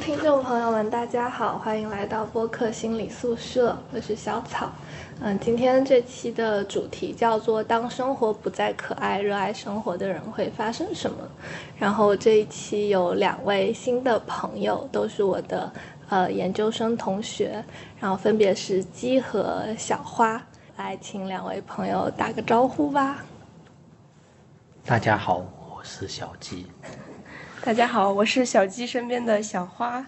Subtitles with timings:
[0.00, 4.70] 听众朋友们，大家好，欢迎来到播客心理宿舍，我是小草。
[5.20, 11.18] 嗯，今天这期的主题叫做“当生活不再可爱，热爱生活的人会发生什么”。
[11.76, 15.70] 然后这一期有两位新的朋友，都是我的
[16.08, 17.62] 呃研究生同学，
[17.98, 20.40] 然后分别是鸡和小花。
[20.76, 23.24] 来，请两位朋友打个招呼吧。
[24.86, 26.66] 大家好，我是小鸡。
[27.68, 30.02] 大家好，我是小鸡身边的小花。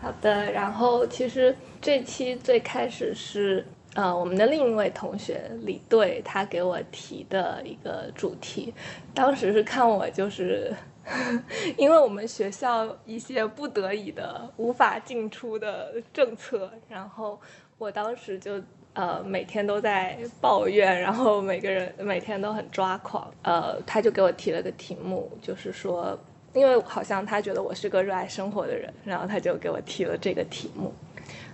[0.00, 3.66] 好的，然后其实这期最开始是。
[3.94, 8.74] 呃，我们的另一位同学李队，他给我提的一个主题，
[9.14, 10.74] 当时是看我就是，
[11.78, 17.40] 因为我们学校一些不得已的无法进出的政策，然后
[17.78, 18.60] 我当时就
[18.94, 26.18] 呃每天都在抱怨，然后每个人每天都很抓狂，呃，他就给我提了个题目，就是说，
[26.52, 30.92] 因为好像他觉得我是个热爱生活的人，然后他就给我提了这个题目，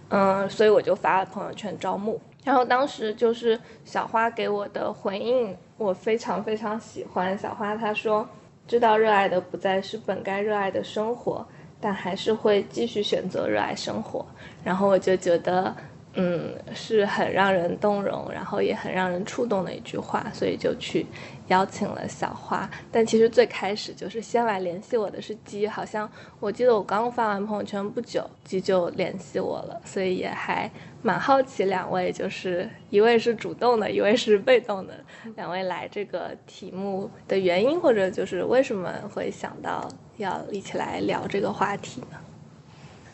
[0.09, 2.19] 嗯，所以我就发了朋友圈招募。
[2.45, 7.37] 然后当时就是小花给我的回应，我非常非常喜欢。
[7.39, 8.27] 小花她说
[8.67, 11.47] ：“知道热爱的不再是本该热爱的生活，
[11.81, 14.25] 但还是会继续选择热爱生活。”
[14.65, 15.75] 然后我就觉得，
[16.15, 21.07] 嗯，是很让人动容，然后也很让人触动的一句话，所以就去
[21.51, 22.69] 邀请了小花。
[22.91, 30.69] 但其实最开始就是先来联系我的是鸡，好像我记得我刚发完朋友圈不久，鸡就联系我了，所以也还。
[31.03, 34.93] 蛮好奇，两位就是一位是主动的，一位是被动的，
[35.35, 42.19] 两位来这个题目的原因，或者就是为什么会想到要一起来聊这个话题呢？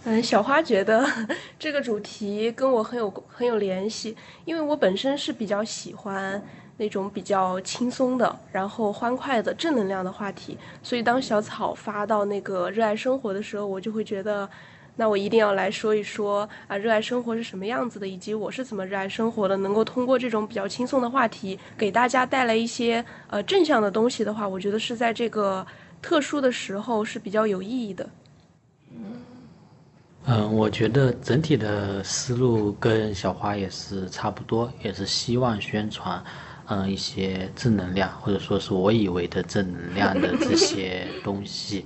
[0.02, 1.08] 嗯，小花觉得
[1.60, 6.42] 这个主题跟我很有很有联系，因为我本身是比较喜欢
[6.76, 14.48] 那种比较轻松的，然后欢快的正能量的话题，所以当小草发到那个热爱生活的时候，我就会觉得。
[14.98, 19.54] 那我一定要来说一说啊，热爱生活是什么样子的，以及我是怎么热爱生活的。
[19.59, 25.66] 能够通过这种比较轻松的话题，给大家带来一些呃正向的东西的话，我觉得是在这个
[26.00, 28.08] 特殊的时候是比较有意义的。
[30.25, 36.25] 嗯，我觉得整体的思路跟小花也是差不多，也是希望宣传
[36.69, 41.84] 嗯一些正能量，或者说是我以为的正能量的这些 东西。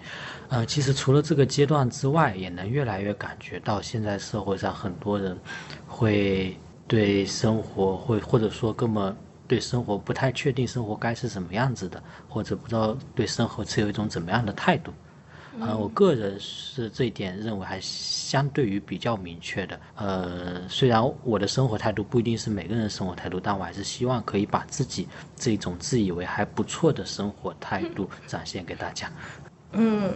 [0.48, 5.38] 呃，其实除了这个阶段之外，也能越来越感觉到现在社会上很多人
[5.86, 6.56] 会
[6.88, 9.14] 对生活，会或者说根本
[9.46, 14.92] 对生活不太确定，生活该是什么样子的，或者不知道对生活持有一种怎么样的态度。
[15.58, 19.80] 呃，我个人是这一点认为还相对于比较明确的。
[19.96, 29.10] 呃，虽然我的生活态度不一定是每个人的生活态度，但我还是希望可以把自己这种自以为还不错的生活态度展现给大家。
[29.72, 30.14] 嗯，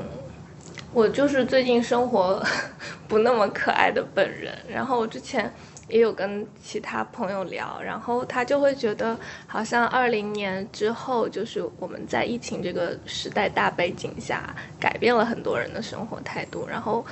[0.93, 2.41] 我就是最近生活
[3.09, 4.57] 不那么可爱的本人。
[4.69, 5.53] 然后我之前
[5.89, 16.67] 也有跟其他朋友聊，然后他就会觉得，好像二零年之后，就是我们在疫情这个时代大背景下，改变了很多人的生活态度。
[16.67, 17.05] 然后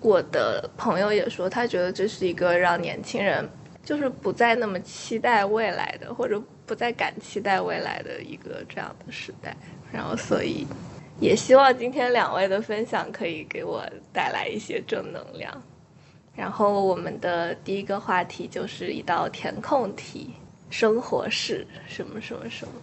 [0.00, 3.48] 我的朋友也说，他觉得这是一个让年轻人
[3.84, 9.56] 就是不再那么期待未来的，或者不再敢期待未来的一个这样的时代。
[9.92, 10.66] 然后所以。
[11.20, 15.52] 也希望今天两位的分享可以给我带来一些正能量。
[16.38, 20.32] 然后我们的第一个话题就是一道填空题：
[20.70, 22.74] 生活是什么什么什么。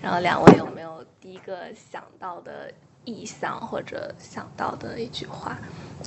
[0.00, 2.72] 然后两位有没有第一个想到的
[3.04, 5.58] 意象或者想到的一句话？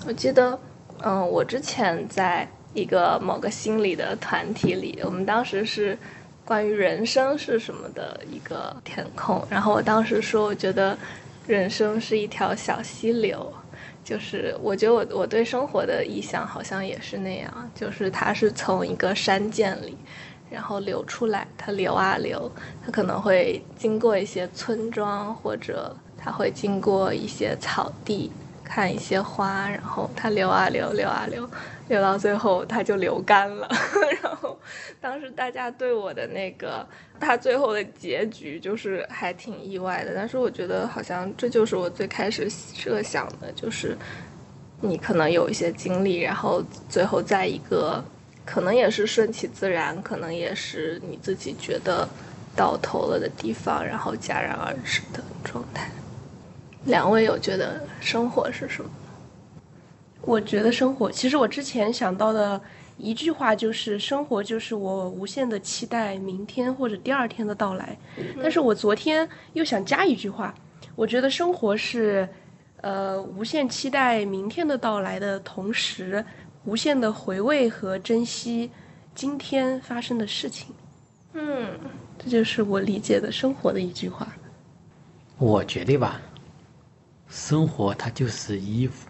[0.08, 0.60] 我记得，
[1.04, 5.96] 嗯，我之前在一个某个心理的团体里，我们当时是
[6.44, 9.46] 关于人生是什么的一个填空。
[9.48, 10.98] 然后我当时说，我觉得。
[11.48, 13.54] 人生是一条小溪流，
[14.06, 19.98] 就是我觉得我我对生活的意象好像也是那样，就是它是从一个山涧里，
[20.48, 22.50] 然后流出来，它流啊流，
[22.86, 28.32] 它可能会经过一些村庄，或者它会经过一些草地。
[28.66, 31.48] 看一些花，然后它流啊流，流啊流，
[31.88, 33.70] 流到最后它就流干了。
[34.22, 34.58] 然后
[35.00, 36.86] 当时大家对我的那个
[37.20, 43.96] 它最后的结局就是还挺意外的，但是我觉得好像这就是我最开始设想的，就是
[44.82, 48.04] 你可能有一些经历，然后最后在一个
[48.44, 52.08] 可能也是顺其自然，可能也是你自己觉得
[52.56, 55.90] 到头了的地方，然后戛然而止的状态。
[56.86, 58.90] 两位有觉得生活是什么？
[60.22, 62.60] 我觉得生活，其实我之前想到的
[62.98, 67.96] 一句话就是“生活就是我无限的期待明天或者第二天的到来”，
[68.42, 70.54] 但是我昨天又想加一句话，
[70.96, 72.28] 我觉得生活是，
[72.82, 76.24] 呃，无限期待明天的到来的同时，
[76.64, 78.72] 无限的回味和珍惜
[79.14, 80.68] 今天发生的事情。
[81.34, 81.68] 嗯，
[82.18, 84.28] 这就是我理解的生活的一句话。
[85.38, 86.22] 我觉得吧，
[87.28, 89.08] 生活它就是衣服，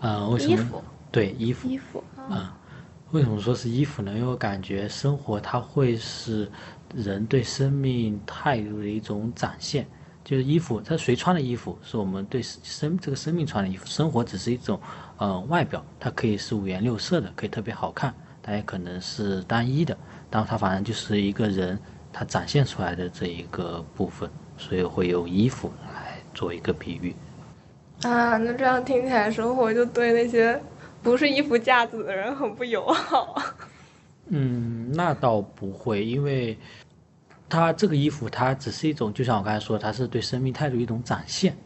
[0.00, 0.54] 啊、为什么？
[0.54, 1.68] 衣对，衣服。
[1.68, 2.56] 衣服，啊，
[3.12, 4.12] 为什么说是衣服呢？
[4.12, 6.50] 因为我感觉生活它会是
[6.94, 9.86] 人对生命态度的一种展现。
[10.24, 14.80] 就是衣服，它谁穿的衣服是我们对生这个生命穿的衣服，生活只是一种
[15.18, 18.12] 呃外表，它可以是五颜六色的，可以特别好看，
[18.42, 19.96] 它也可能是单一的，
[20.28, 21.78] 但它反正就是一个人
[22.12, 24.28] 他展现出来的这一个部分，
[24.58, 27.14] 所以会用衣服来做一个比喻。
[28.02, 30.60] 啊，那这样听起来，生活就对那些
[31.02, 33.42] 不是衣服架子的人很不友好。
[34.28, 36.58] 嗯，那倒不会，因为
[37.48, 41.56] 它这个衣服它只是一种，就像我刚才说，它是对生命态度一种展现，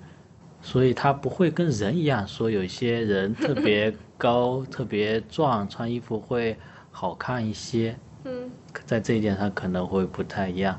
[0.62, 6.56] 所以它不会跟人一样，说有一些人特 别高、特别壮，穿衣服会
[6.90, 8.50] 好看一些，嗯，
[8.86, 10.78] 在这一点上可能会不太一样。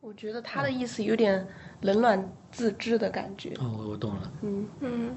[0.00, 1.44] 我觉得他的意思有点
[1.82, 3.50] 冷暖自知的感觉。
[3.58, 4.32] 哦，我我懂了。
[4.42, 5.16] 嗯，嗯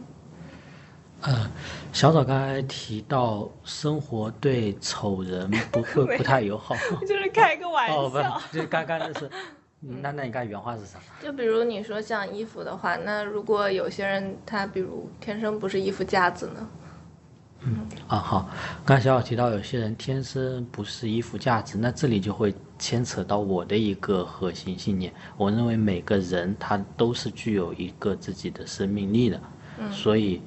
[1.21, 1.49] 呃，
[1.91, 6.75] 小枣刚才提到生活对丑人不会 不太友好。
[7.07, 9.29] 就是开个玩哦，不就是刚刚那是，
[10.01, 10.97] 那那你刚才原话是啥？
[11.21, 16.67] 就比如你说像衣服的话，那如果有些人他比如天生不是衣服架子呢？
[18.07, 18.49] 啊，好，
[18.85, 25.13] 刚才小小提到有些人天生不是衣服价值，那这里就会牵扯到我的一个核心信念。
[25.35, 29.41] 我认为每个人他都是具有一个自己的生命力的，
[29.91, 30.41] 所以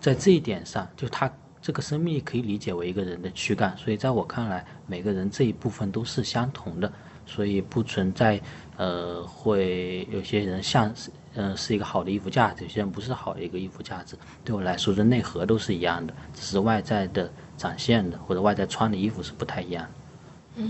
[0.00, 1.30] 在这一点上，就他
[1.60, 6.90] 这个生命力可以理解为一个人的躯干，所以在我看来，每个人这一部分都是相同的，
[7.26, 8.40] 所以不存在
[8.78, 10.90] 呃会有些人像
[11.40, 14.18] 嗯是一个好的衣服架子，有些人不是好的一个衣服架子。
[14.44, 20.64] 对我来说，这内核都是一样的，只是外在的展现的或者外在穿的衣服是不太一样的。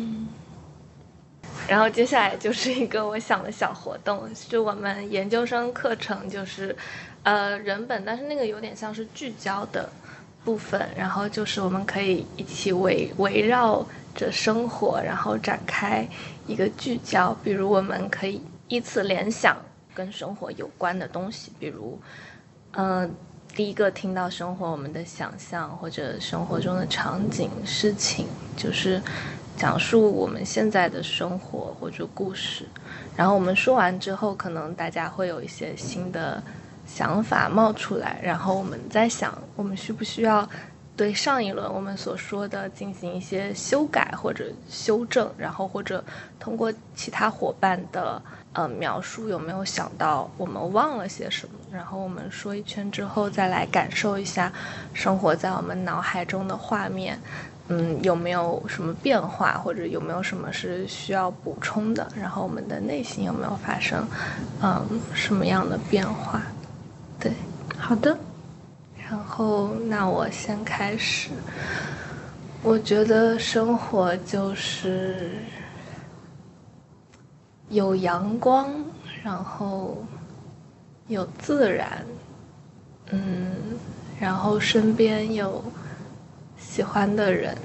[1.67, 6.77] 然后接下来就是一个我想的小活动，是我们研究生课程，就是
[7.23, 9.89] 呃人本，但是那个有点像是聚焦的
[10.45, 16.07] 部分，然后就是我们可以一起围围绕着生活，然后展开
[16.47, 19.57] 一个聚焦，比如我们可以依次联想
[19.99, 21.99] 跟生活有关的东西，比如
[22.71, 23.13] 嗯、
[23.53, 29.03] 第一个听到生活，我们的想象或者生活中的场景、事情，就是
[29.57, 32.65] 讲述我们现在的生活或者故事。
[33.17, 36.41] 然后我们说完之后，可能大家会有一些新的
[36.87, 40.49] 想法冒出来，然后我们在想，我们需不需要
[40.97, 46.05] 对上一轮我们所说的进行一些修改或者修正，然后或者
[46.39, 48.23] 通过其他伙伴的
[48.59, 51.55] 呃描述，有没有想到我们忘了些什么？
[51.71, 54.53] 然后我们说一圈之后，再来感受一下
[54.93, 57.17] 生活在我们脑海中的画面。
[57.69, 62.09] 嗯，有没有什么变化，或者有没有什么是需要补充的？
[62.17, 64.05] 然后我们的内心有没有发生，
[64.61, 66.43] 嗯，什么样的变化？
[67.21, 67.31] 对，
[67.77, 68.17] 好的。
[69.09, 71.29] 然后那我先开始。
[72.63, 75.31] 我觉得生活就是
[77.71, 78.73] 有阳光，
[79.23, 80.03] 然后
[81.07, 82.05] 有自然，
[83.11, 83.79] 嗯，
[84.19, 85.63] 然后身边有
[86.59, 87.57] 喜欢的人、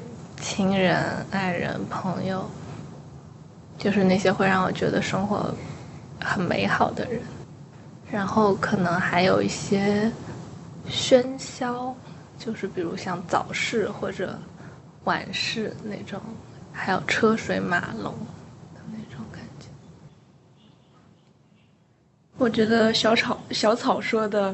[0.41, 2.49] 亲人、爱人、朋友，
[3.77, 5.53] 就是那些会让我觉得生活
[6.21, 7.21] 很美好的人。
[8.11, 10.11] 然后可能还有一些
[10.87, 11.95] 喧嚣，
[12.37, 14.37] 就是比如像早市或者
[15.05, 16.21] 晚市那种，
[16.71, 18.13] 还有车水马龙
[18.75, 19.67] 的那种感觉。
[22.37, 24.53] 我觉得小草小草说的，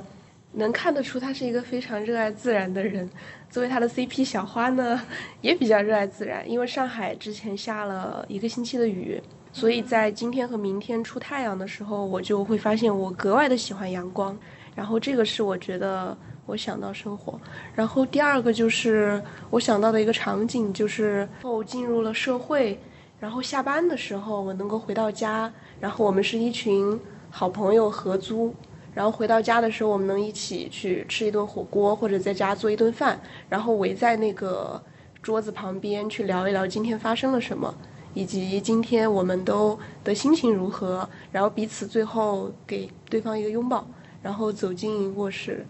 [0.52, 3.10] 能看得出他是一个非常热爱自然的人。
[3.50, 5.02] 作为他的 CP 小花呢，
[5.42, 9.20] 也比较热爱自然，因为上海之前下了一个星期的雨，
[9.52, 14.38] 所以在今天和明天出太阳的时候，我就会发现我格外的喜欢阳光。
[14.76, 17.40] 然后这个是我觉得我想到生活。
[17.74, 19.20] 然后第二个就是
[19.50, 22.78] 我想到的一个场景，就是我进入了社会，
[23.20, 28.54] 然后下班的时候我能够回到家，然后我们是一群好朋友合租。
[28.92, 33.18] 然后回到家的时候，我们能一起去吃一顿火锅，或者在家做一顿饭，
[33.48, 34.82] 然后围在那个
[35.22, 37.74] 桌子旁边去聊一聊今天发生了什么，
[38.14, 43.88] 以及今天我们都的心情如何，然后彼此最后给对方一个拥抱，
[44.22, 45.66] 然后走进卧室，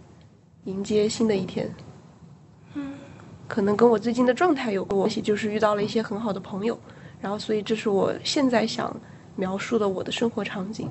[0.63, 1.69] 迎接新的一天。
[2.73, 2.93] 嗯，
[3.47, 6.79] 可能跟我最近的状态有关系，就是遇到了一些很好的朋友，
[7.19, 8.95] 然后所以这是我现在想
[9.35, 10.89] 描述的我的生活场景。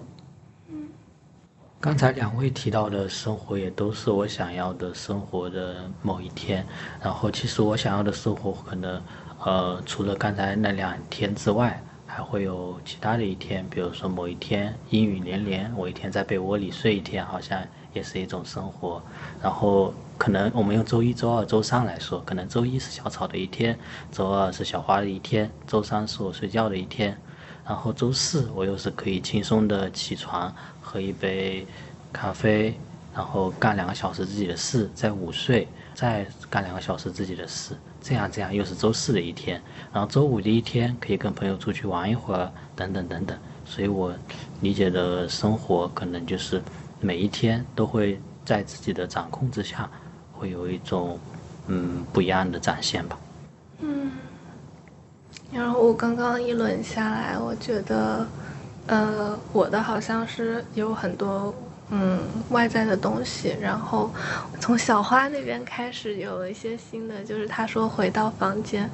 [1.81, 6.67] 刚才两位提到的生活也都是我想要的生活的某一天，
[7.01, 9.01] 然后其实我想要的生活可能，
[9.45, 19.01] 呃，除了刚才那两天之外，还会有其他的一天，比如说某一天阴雨连连，我一天在被窝里睡一天，好像也是一种生活。
[19.41, 23.79] 然后可能我们用周一周二周三来说，可能周一是小草的一天，
[24.11, 27.17] 周二是小花的一天，周三是我睡觉的一天。
[27.65, 30.51] 然后周四我又是可以轻松的起床，
[30.89, 31.67] 喝一杯
[32.11, 32.75] 咖啡，
[33.15, 39.61] 然后干两个小时自己的事，再午睡，再干两个小时自己的事，这样这样又是周四的一天。
[39.93, 43.39] 然后周五的一天可以跟朋友出去玩一会儿，等等等等。
[43.67, 44.15] 所以我
[44.63, 46.63] 理解的生活可能就是
[47.01, 49.91] 每一天都会在自己的掌控之下，
[50.33, 51.19] 会有一种
[51.67, 53.19] 嗯不一样的展现吧。
[53.81, 54.11] 嗯。
[55.53, 58.27] 然后我刚刚一轮下来，我觉得，
[58.89, 61.55] 呃，我的好像是有很多
[61.91, 63.55] 嗯外在的东西。
[63.61, 64.11] 然后
[64.61, 68.91] 从小花那边开始有一些新的，就是他说回到房间，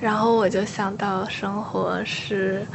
[0.00, 2.66] 然后我就想到生活是，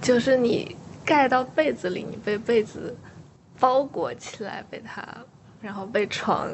[0.00, 2.96] 就是你盖到被子里，你被被子
[3.58, 5.04] 包裹起来，被它，
[5.60, 6.48] 然后被床。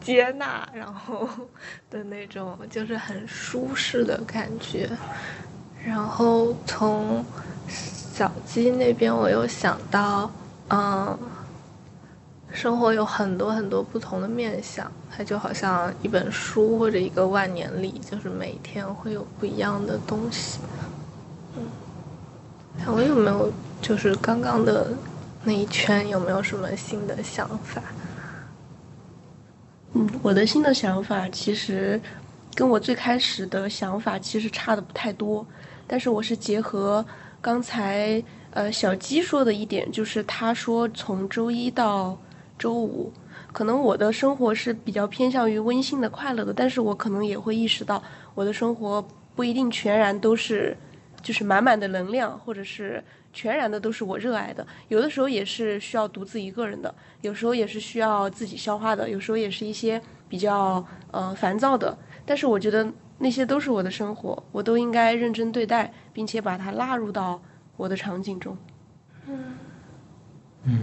[0.00, 1.26] 接纳，然后
[1.88, 4.86] 的那种就是很舒适的感觉。
[5.84, 7.24] 然后从
[7.68, 10.30] 小鸡那边，我又想到，
[10.68, 11.18] 嗯，
[12.50, 20.58] 生活有很多很多不同的面相，它就好像一本书或者一个万年历，就是每天会有不一样的东西。
[21.56, 21.62] 嗯，
[22.78, 24.90] 两位有没有就是刚刚的
[25.42, 27.82] 那一圈有没有什么新的想法？
[29.92, 32.00] 嗯，我的新的想法其实
[32.54, 35.46] 跟我最开始的想法其实差的不太多，
[35.86, 37.04] 但是我是结合
[37.40, 42.18] 刚才呃小鸡说的一点，就是他说从周一到
[42.58, 43.12] 周五，
[43.52, 48.02] 可能我的生活是比较偏向于温馨的、快乐的，但是我可能也会意识到
[48.34, 50.76] 我的生活不一定全然都是
[51.22, 53.02] 就是满满的能量，或者是。
[53.36, 61.98] 全然的都是我热爱的，有的时候也是需要独自一个人的，有时候也是需要自己消化的，有时候也是一些比较呃烦躁的。
[62.24, 62.86] 但是我觉得
[63.18, 67.40] 那些都是我的生活，我都应该认真对待，并且把它纳入到
[67.76, 68.56] 我的场景中。
[69.26, 69.54] 嗯，
[70.64, 70.78] 嗯，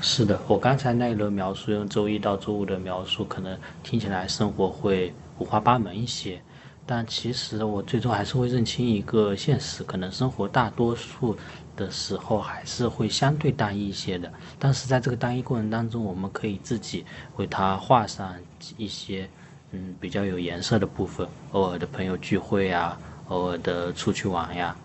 [0.00, 6.40] 是的，我刚才那一轮描述用周一到周五的描述，可能听起来生活会五花八门一些。
[6.86, 11.34] 但其实我最终还是会认清一个现实，可能生活大多数
[11.74, 14.30] 的时候还是会相对单一一些的。
[14.58, 17.02] 但是在这个单一过程当中，我们可以自己
[17.36, 18.34] 为它画上
[18.76, 19.26] 一些
[19.74, 21.26] 嗯比较有颜色的部分。
[21.50, 22.96] 偶尔的朋友聚会呀，
[23.28, 24.76] 偶尔的出去玩呀。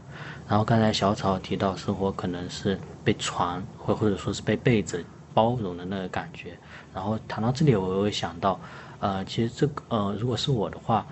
[0.47, 6.57] 然后刚才小草提到，生活可能是被床或或者说是被被子包容的那个感觉。
[6.93, 8.59] 然后谈到这里，我会想到，
[8.99, 11.05] 呃，其实这个呃，如果是我的话。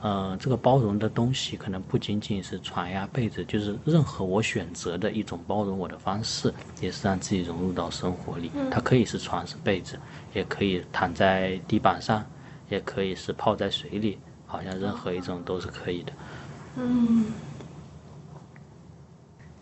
[0.00, 8.48] 呃，这个包容的东西可能不仅仅是床呀、被子，就是任何我选择的一种包容我的方式，也是让自己融入到生活里。
[8.70, 9.98] 它可以是床、是被子，
[10.34, 12.24] 也可以躺在地板上，
[12.68, 16.12] 也可以是泡在水里，好像任何一种都是可以的。
[16.76, 17.26] 嗯。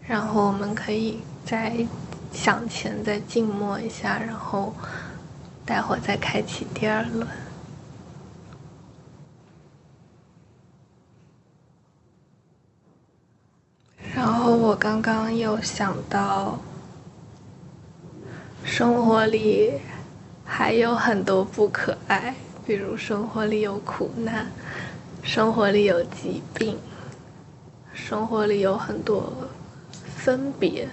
[0.02, 1.84] 然后我们可以再
[2.32, 4.72] 向前再静默一下，然后
[5.64, 7.26] 待会儿再开启第二轮。
[14.14, 16.58] 然后我刚刚又想到，
[18.64, 19.72] 生活里
[20.44, 22.34] 还有很多不可爱，
[22.66, 24.50] 比如生活里有苦难，
[25.22, 26.76] 生活里有疾病，
[27.92, 29.32] 生活里有很多
[30.16, 30.88] 分别。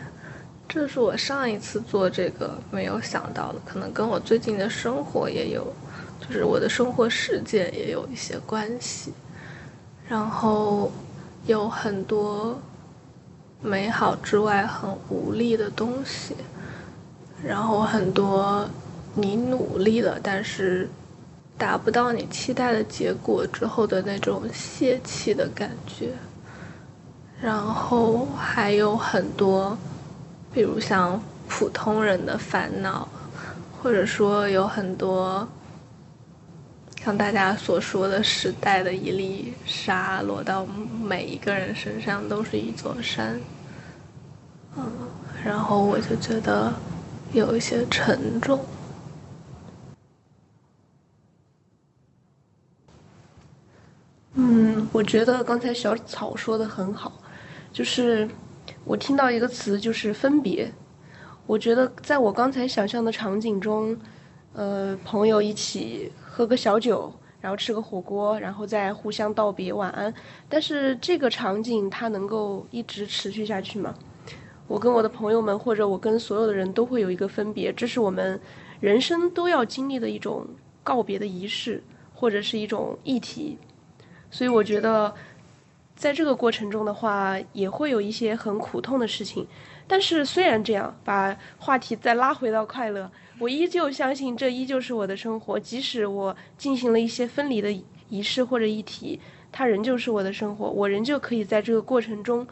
[0.69, 5.73] 这是我上一次做这个没有想到的，可能跟我最近的生活也有，
[6.21, 9.11] 就是我的生活事件也有一些关系。
[10.07, 10.91] 然后
[11.45, 12.59] 有很多。
[13.65, 16.35] 美好之外很无力的东西，
[17.41, 18.67] 然后很多
[19.15, 20.89] 你努力了但是
[21.57, 26.12] 达不到你期待的结果之后的那种泄气的感觉，
[27.41, 29.77] 然后还有很多，
[30.53, 33.07] 比如像普通人的烦恼，
[33.81, 35.48] 或者说有很多。
[37.03, 40.65] 像大家所说的时代的一粒沙落到
[41.03, 43.38] 每一个人身上都是一座山，
[44.77, 44.89] 嗯，
[45.43, 46.74] 然后我就觉得
[47.33, 48.57] 有一些沉重。
[54.35, 57.21] 嗯，我觉得刚才小草说的很好，
[57.71, 58.27] 就是
[58.83, 60.71] 我听到一个词，就是分别。
[61.45, 63.95] 我觉得在我刚才想象的场景中，
[64.53, 70.11] 呃，朋友一起喝个小酒，然后吃个火锅，然后再互相道别晚安。
[70.49, 73.93] 但是这个场景它能够一直持续下去吗？
[74.67, 78.39] 我跟我的朋友们，或者我跟所有的人都会有一个分别，这是我们
[78.79, 80.47] 人生都要经历的一种
[80.81, 81.83] 告别的仪式，
[82.15, 83.59] 或者是一种议题。
[84.33, 85.13] 所以我觉得，
[85.95, 89.47] 在这个过程中的话，也会有一些很苦痛的事情。
[89.87, 95.59] 但是虽然这样，把话题再拉回到快乐，我依旧相信这依旧是我的生活。
[95.59, 97.71] 即使我进行了一些分离的
[98.09, 99.19] 仪式或者议题，
[99.51, 100.67] 它仍旧是我的生活。
[100.67, 102.47] 我仍旧可以在这个过程中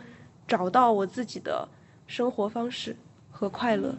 [0.48, 1.68] 找到我自己的
[2.06, 2.96] 生活方式
[3.32, 3.96] 和快乐。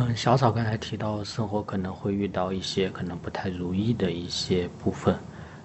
[0.00, 5.18] 嗯小草刚才提到生活可能会遇到一些可能不太如意的一些部分，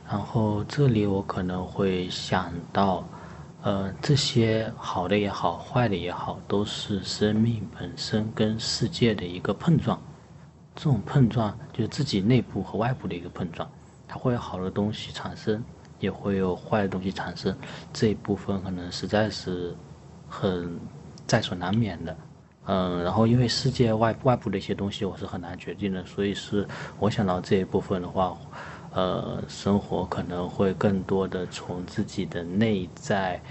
[0.10, 3.08] 然后这里我可能会想到，
[3.62, 10.02] 呃，这些好的也好，坏的也好，都是生命本身跟世界的一个碰撞，
[10.76, 13.70] 这种碰撞就是自己内部和外部的一个碰撞，
[14.08, 15.64] 它会有好的东西产生，
[16.00, 17.56] 也会有坏的东西产生，
[17.94, 19.76] 这一部分可能实在是
[20.28, 20.76] 很
[21.28, 22.18] 在所难免的。
[22.66, 26.66] 嗯，然后因为世界外外部的一些东西我是很难决定的，所以是
[26.98, 28.38] 我想到这一部分的话，
[28.94, 33.42] 呃，生活可能会更多的从自己的内在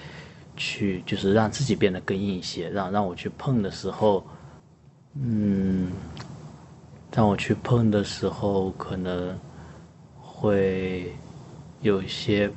[0.57, 4.25] 去，就是让自己变得更硬一些，让让我去碰的时候，
[5.21, 5.93] 嗯，
[7.15, 9.39] 让我去碰的时候可能
[10.19, 11.15] 会
[11.83, 12.51] 有一些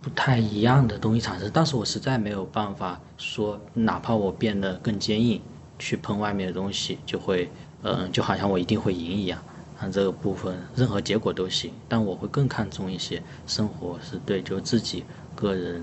[0.00, 5.38] 不太一样的东西产生，但是我实在没有办法说，哪怕我变得更坚硬。
[5.80, 7.50] 去碰外面的东西，就会，
[7.82, 9.42] 嗯，就好像我一定会赢一样。
[9.80, 15.02] 那这个部分，任何结果都行，但我会更看重一些生活是对，就自己
[15.34, 15.82] 个人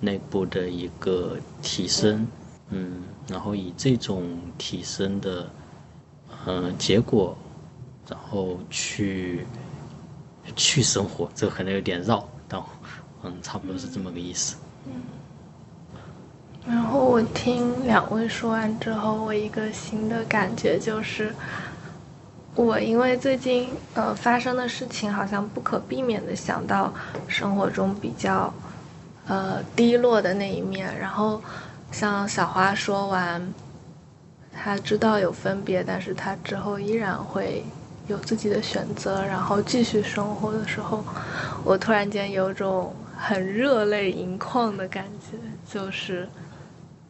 [0.00, 2.26] 内部的一个提升，
[2.70, 5.48] 嗯，然后以这种提升的，
[6.46, 7.38] 嗯，结果，
[8.08, 9.46] 然后去
[10.56, 12.60] 去生活，这可能有点绕，但，
[13.22, 14.56] 嗯，差不多是这么个意思。
[14.86, 14.94] 嗯
[16.68, 21.34] 然后我听两位说完之后，我一个新的感觉就是，
[22.54, 26.92] 我因为最近呃发生的事情，好像不可避免的想到
[27.26, 28.52] 生活中比较
[29.26, 30.94] 呃低落的那一面。
[30.98, 31.40] 然后
[31.90, 33.42] 像小花说完，
[34.52, 37.64] 他知道有分别，但是他之后依然会
[38.08, 41.02] 有自己的选择，然后继续生活的时候，
[41.64, 46.28] 我突然间有种很热泪盈眶的感觉，就是。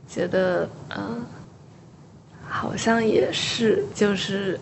[0.08, 1.24] 觉得嗯，
[2.48, 4.58] 好像也是，就是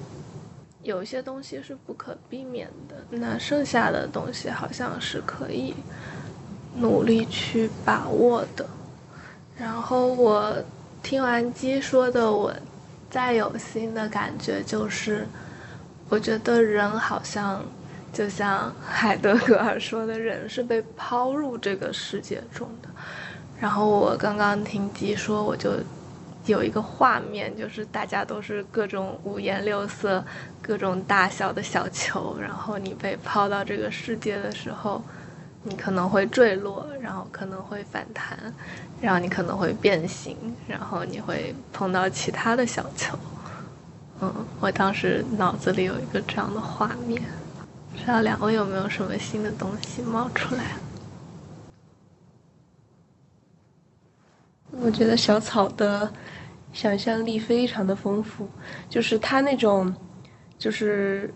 [0.82, 5.74] 有些东西是不可避免的，那剩下的东西好像是可以
[6.74, 8.66] 努力去把握的。
[9.56, 10.54] 然后我
[11.02, 12.52] 听完鸡说的，我
[13.08, 15.26] 再有新的感觉就是，
[16.08, 17.64] 我觉得人好像
[18.12, 22.88] 就像海德格尔说的，人是被抛入这个世界中的。
[23.58, 25.72] 然后我刚刚听鸡说，我就
[26.44, 30.24] 有一个画面，就是大家都是各种五颜六色、
[30.60, 35.02] 各种大小的小球，然后你被抛到这个世界的时候，
[35.62, 38.38] 你可能会坠落，然后可能会反弹，
[39.00, 40.36] 然后你可能会变形，
[40.68, 43.18] 然后你会碰到其他的小球。
[44.20, 47.22] 嗯，我当时脑子里有一个这样的画面，
[47.92, 50.62] 不知道两位有没有什么新的东西冒出来？
[54.82, 56.10] 我觉得小草的
[56.72, 58.48] 想象力非常的丰富，
[58.88, 59.92] 就是他那种，
[60.58, 61.32] 就是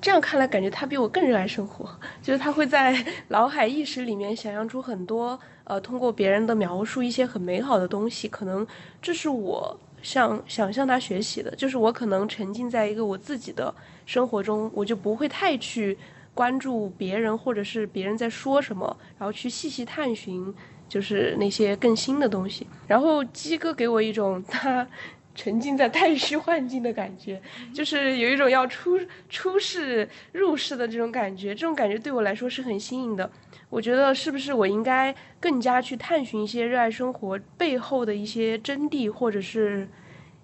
[0.00, 1.88] 这样看来，感觉他比我更热爱生活。
[2.22, 8.28] 就是他会在 脑海意识里面想象出很多，呃，通过别人的描述一些很美好的东西。
[8.28, 8.66] 可能
[9.02, 13.74] 这是我向想向他学习的，就是我可能沉浸在一个我自己的
[14.06, 15.98] 生活中，我就不会太去
[16.32, 20.54] 关注别人或者是别人在说什么，然后去细细探寻。
[20.88, 24.86] 就是那些更新的东西，然后鸡哥给我一种他
[25.34, 27.40] 沉浸在太虚幻境的感觉，
[27.74, 33.30] 就是有一种要出出世入世的这种感觉，这种感觉对我来说是很新颖的。
[33.68, 39.86] 我觉得是不是我应该更加去探寻一些热爱生活背后的一些真谛，或者是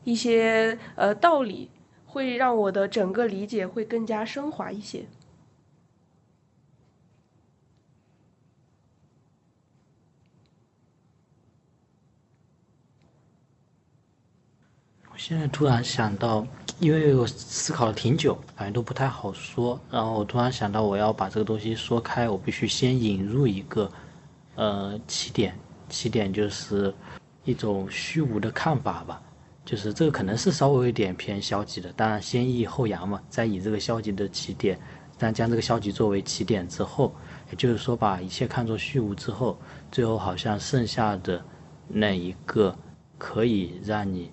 [0.04, 1.70] 一些呃道理，
[2.04, 5.04] 会让我的整个理解会更加升华一些。
[15.24, 16.44] 现在突然想到，
[16.80, 19.78] 因为我思考了挺久，感觉都不太好说。
[19.88, 23.88] 然后我突然想到，我要把这个东西说开，我必须先引入一个，
[24.56, 25.56] 呃，起点。
[25.88, 26.92] 起点就是
[27.44, 29.22] 一种虚无的看法吧。
[29.64, 33.22] 就是这个可能是稍微有点偏消极的，当然先抑后扬嘛。
[33.28, 34.76] 再以这个消极的起点，
[35.16, 37.14] 但将这个消极作为起点之后，
[37.48, 39.56] 也就是说把一切看作虚无之后，
[39.92, 41.40] 最后好像剩下的
[41.86, 42.76] 那一个
[43.18, 44.28] 可以让你。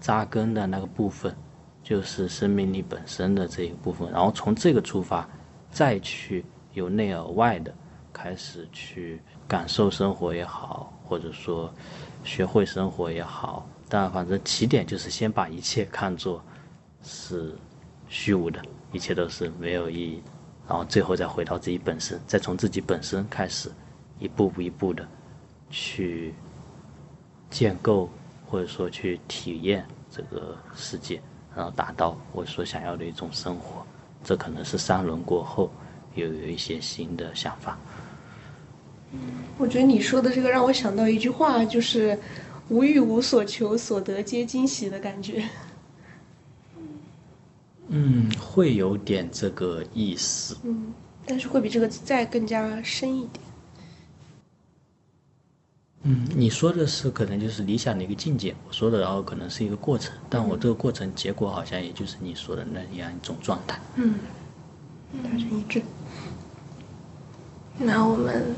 [0.00, 1.36] 扎根的那个部分，
[1.82, 5.28] 就是生命力本身的这一部分，然后从这个出发，
[5.70, 7.72] 再去由内而外的
[8.12, 11.72] 开始去感受生活也好，或者说
[12.24, 16.42] 学会生活也好，但反正起点就是先把一切看作
[17.02, 17.54] 是
[18.08, 18.60] 虚无的，
[18.92, 20.22] 一切都是没有意义，
[20.66, 23.70] 然后最后再回到自己本身，再从自己本身开始，
[24.18, 25.06] 一步步一步的
[25.68, 26.34] 去
[27.50, 28.08] 建构。
[28.50, 31.22] 或者说去体验这个世界，
[31.54, 33.86] 然后达到我所想要的一种生活，
[34.24, 35.70] 这可能是三轮过后
[36.16, 37.78] 又有一些新的想法。
[39.12, 39.20] 嗯，
[39.56, 42.18] 我觉得你说的这个让我想到一句话，就是
[42.68, 45.44] “无欲无所求，所得皆惊喜”的感觉。
[47.88, 50.56] 嗯，会有点这个意思。
[50.64, 50.92] 嗯，
[51.26, 53.44] 但是会比这个再更加深一点。
[56.02, 63.78] 嗯，你说的是可能就是理想的一个境界，我说的然后可能是一个过程，但我这个过程结果好像也就是你说的那样一种状态。
[63.96, 64.14] 嗯，
[65.22, 65.82] 达成一致。
[67.76, 68.54] 那我们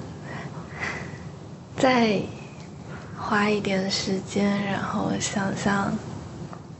[1.76, 2.22] 再
[3.18, 5.92] 花一点时间，然后想想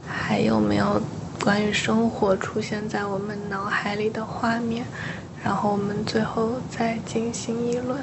[0.07, 1.01] 还有没有
[1.41, 4.85] 关于生活出现在我们脑海里的画面，
[5.43, 8.01] 然后我们最后再进行议论。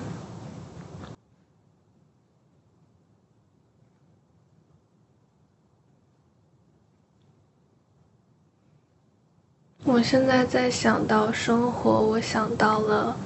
[9.92, 13.16] 我现在在想到生活，我想到了，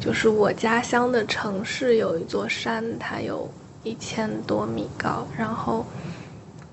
[0.00, 3.48] 就是我家乡的城市有一座山，它有
[3.84, 5.86] 一千多米高，然后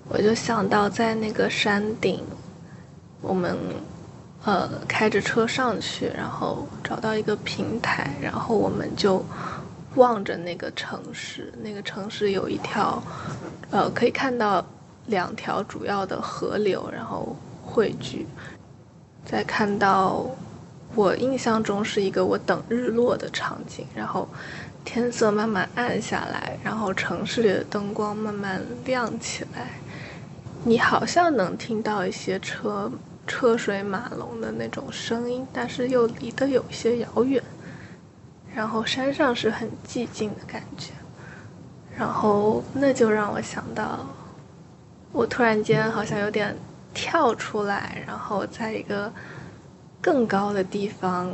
[0.08, 2.24] 我就想到在那个山顶，
[3.22, 3.56] 我们
[4.44, 9.24] 呃开着车上去，然后找到一个平台，然后我们就
[9.98, 13.02] 望着那个城市，那个城市有一条
[13.70, 14.66] 呃可以看到
[15.06, 18.26] 两条主要的河流，然后汇聚。
[19.30, 20.26] 再看到，
[20.96, 24.28] 我印象中是一个我等日落的场景，然后
[24.84, 29.74] 天色慢慢暗下来，然后城市里的灯光慢慢亮起来，
[30.64, 32.92] 你好像能听到一些车
[33.28, 37.44] 车水马龙的那种声音，但是又离得有些遥远，
[38.56, 40.92] 然后山上是很寂静的感觉，
[41.96, 44.08] 然后那就让我想到，
[45.12, 46.58] 我突然间好像有点。
[47.02, 49.10] 跳出来，然后在一个
[50.02, 51.34] 更高的地方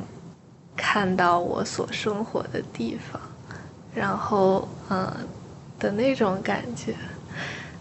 [0.77, 3.19] 看到我所生活的地方，
[3.95, 5.11] 然后嗯
[5.79, 6.93] 的那种感觉，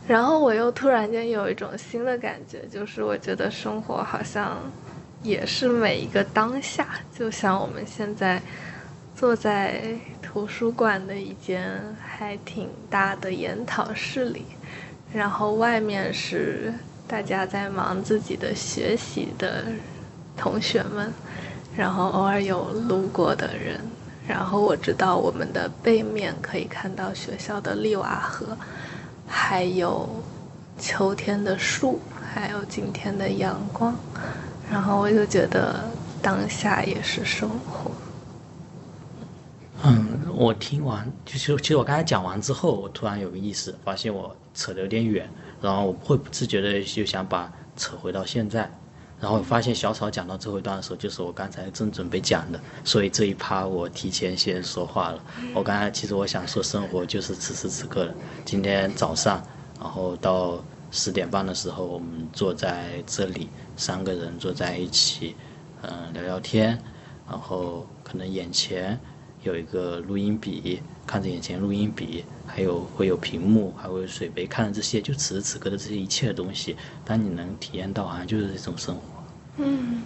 [0.09, 4.57] 然后我又突然间有一种新的感觉，就是我觉得生活好像
[5.23, 8.41] 也是每一个当下，就像我们现在
[9.15, 14.47] 坐在图书馆的一间还挺大的研讨室里，
[15.13, 16.73] 然后外面是。
[17.07, 19.65] 大家在忙自己的学习的
[20.37, 21.13] 同学们，
[21.77, 23.81] 然后偶尔有路过的人，
[24.27, 28.57] 然后我知道我们的背面可以看到学校的利瓦河，
[29.29, 30.09] 还有
[30.79, 32.01] 秋天的树，
[32.33, 33.95] 还有今天的阳光，
[34.71, 35.85] 然后我就觉得
[36.23, 37.91] 当下也是生活。
[39.85, 45.29] 嗯，我听完，其实其实我刚才讲完之后，我突然有个意识，发现我扯得有点远。
[45.61, 48.71] 然后我会不自觉的就想把扯回到现在，
[49.21, 55.25] 然后发现小草讲到最后一段的时候，就是我刚才正准备讲的，所以这一趴我提前先说话了。
[55.55, 58.15] 我刚才其实我想说生活就是此时此刻的，
[58.45, 59.43] 今天早上，
[59.81, 65.35] 然后到十点半的时候，我们坐在这里，三个人坐在一起，
[65.83, 66.79] 嗯，聊聊天，
[67.29, 68.99] 然后可能眼前
[69.43, 70.83] 有一个录音笔。
[71.07, 79.03] 看着眼前录音笔，还有会有屏幕，还会有水杯，看着这些，就此时此刻的这些一切的东西，当你能体验到，好像就是这种生活。
[79.59, 80.03] 嗯，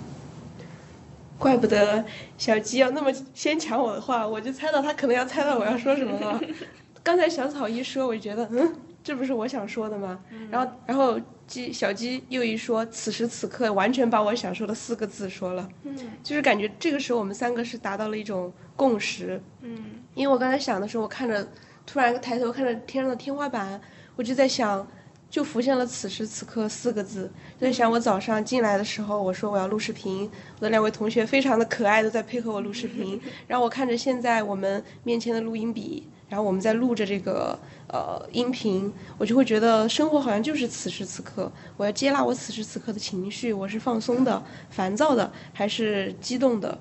[1.39, 2.05] 怪不得
[2.37, 6.41] 小鸡要那么先抢我的话，我就猜到他可能要猜到我要说什么了。
[7.03, 10.19] 刚才小草一说，我就觉得，嗯，这不是我想说的吗？
[10.51, 15.67] 然后，然后鸡小鸡又一说，此时此刻完全把我想说的四个字说了。
[15.85, 19.41] 嗯，就是感觉这个时候我们三个是达到了一种共识。
[19.63, 19.79] 嗯。
[20.19, 21.47] 因为我刚才想的时候，我看着，
[21.87, 23.81] 突然抬头看着天上的天花板，
[24.17, 24.85] 我就在想，
[25.31, 27.31] 就浮现了“此时此刻”四个字。
[27.61, 30.29] 在想我早上进来的时候，我说我要录视频，
[30.59, 46.77] 我的两位同学非常的可爱都在配合我录视频， 然后我看着现在我们面前的录音笔，然后我们在录着这个呃音频，我就会觉得生活好像就是此时此刻，我要接纳我此时此刻的情绪，我是放松的、烦躁的还是激动的？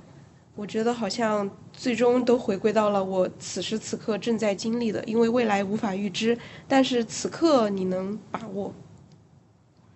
[0.56, 1.47] 我觉得好像
[1.78, 6.36] 最终都回归到了我此时此刻正在经历的，因为未来无法预知，
[6.68, 8.74] 但是此刻你能把握。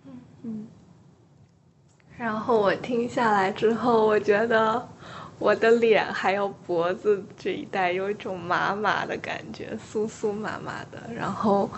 [0.06, 0.12] 嗯
[0.44, 0.66] 嗯，
[2.16, 4.88] 然后我听下来之后，我觉得
[5.40, 11.12] 我的脸还有脖子这一带有一种麻麻的感觉，酥酥麻麻的。
[11.12, 11.68] 然后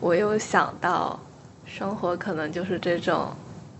[0.00, 1.18] 我又想到，
[1.64, 3.32] 生活可能就是这种，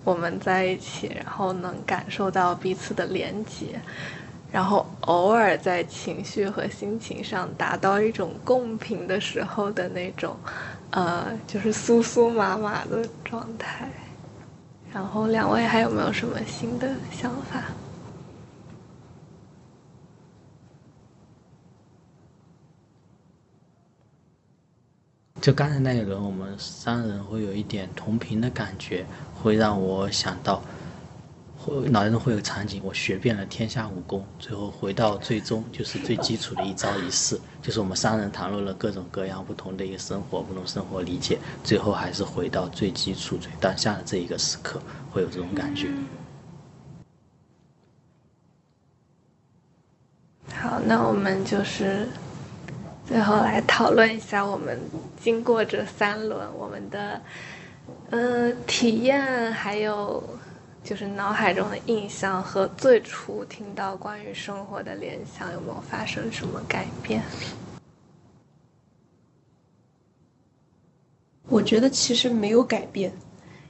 [0.05, 3.81] 我们在一起，然后能感受到彼此的连接。
[4.55, 10.37] 然后偶尔在情绪和心情上达到一种共频的时候的那种，
[10.91, 13.91] 呃，就是酥酥麻麻的状态。
[14.93, 17.65] 然后两位还有没有什么新的想法？
[25.41, 29.05] 就刚才那一轮，我们三人会有一点同频的感觉，
[29.43, 30.63] 会让我想到。
[31.91, 45.89] 脑袋中会有场景，我学遍了天下武功，最后回到最终就是最基础的一招一式，就是我们三人谈论了各种各样不同的一个生活，不同生活理解，最后还是回到最基础、最当下的这一个时刻，会有这种感觉。
[50.55, 52.07] 好，那我们就是
[53.07, 54.79] 最后来讨论一下，我们
[55.19, 57.21] 经过这三轮，我们的
[58.11, 60.23] 嗯体验还有。
[60.85, 67.23] 就是脑海中的印象和最初听到关于生活的联想有没有发生什么改变？
[71.49, 73.11] 我觉得其实没有改变，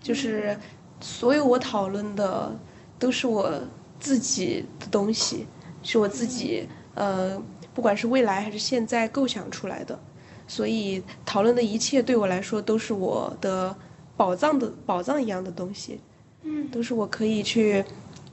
[0.03, 0.59] 就是
[1.01, 2.53] 所有我讨论的
[2.99, 3.61] 都是我
[4.01, 5.47] 自己的东西，
[5.85, 7.41] 是我自己呃，
[7.73, 9.97] 不管是未来还是现在构想出来的，
[10.49, 13.77] 所以讨论的一切对我来说都是我的
[14.17, 16.01] 宝藏的宝藏一样的东西。
[16.47, 17.83] 嗯，都是我可以去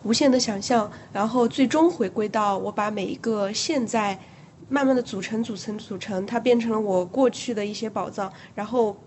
[0.04, 4.20] 无限的想象，然后最终回归到我把每一个现在
[4.68, 8.98] 慢慢的组成、组成、组成，它变成了我过去的一些宝藏，然后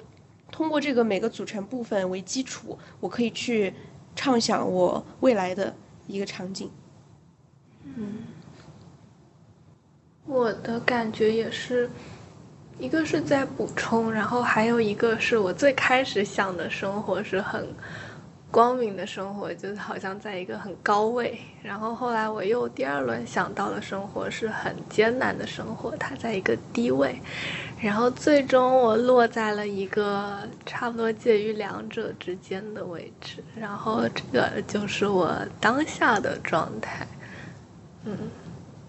[0.51, 3.75] 通过这个每个组成部分为基础，我可以去
[4.17, 5.75] 畅想我未来的
[6.07, 6.71] 一个场景。
[7.85, 8.25] 嗯，
[10.25, 11.91] 我的感觉也是，
[12.79, 17.69] 一个是在补充，然后还有一个是我最开始想的生活是很。
[18.55, 27.21] 光明的生活就好像在一个很高位，然后后来我又第二轮想到了生活是很艰难的生活，它在一个低位，
[27.81, 37.05] 然后最终我落在了一个差不多介于两者之间的位置，然后这个就是我当下的状态。
[38.05, 38.17] 嗯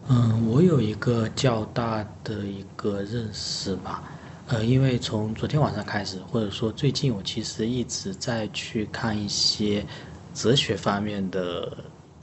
[0.08, 4.04] 嗯，我有一个较大的一个认识吧。
[4.48, 9.84] 呃，因为从昨天晚上开始，或者说最近，我其实一直在去看一些
[10.36, 11.76] 哲学方面的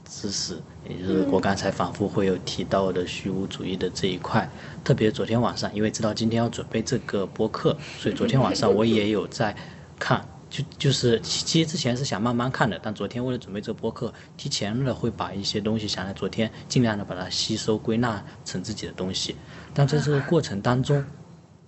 [0.05, 0.57] 知识，
[0.87, 4.49] 也就是我刚才反复会有提到的虚无主义的这一块。
[4.85, 9.53] 特别昨天晚上，因为知道今天要准备这个播客，所以昨天晚上我也有在
[9.99, 10.25] 看。
[10.49, 19.35] 就就是其实之前是想慢慢看的，但昨天为了准备这个播客，提前了会把一些东西想在昨天尽量的把它吸收归纳成自己的东西。
[19.73, 21.03] 但在这个过程当中，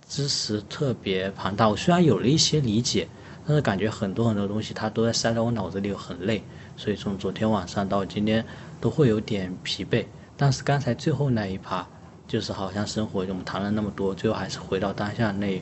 [0.08, 3.08] 知识特别庞大，我虽然有了一些理解，
[3.46, 6.42] 但是感觉很多很多东西它都在塞在我脑子里，很累，
[6.76, 8.44] 所以从昨天晚上到今天
[8.80, 10.04] 都会有点疲惫。
[10.36, 11.86] 但是刚才最后那一趴，
[12.28, 15.60] 就是好像生活我们谈了那么多，最后还是回到当下那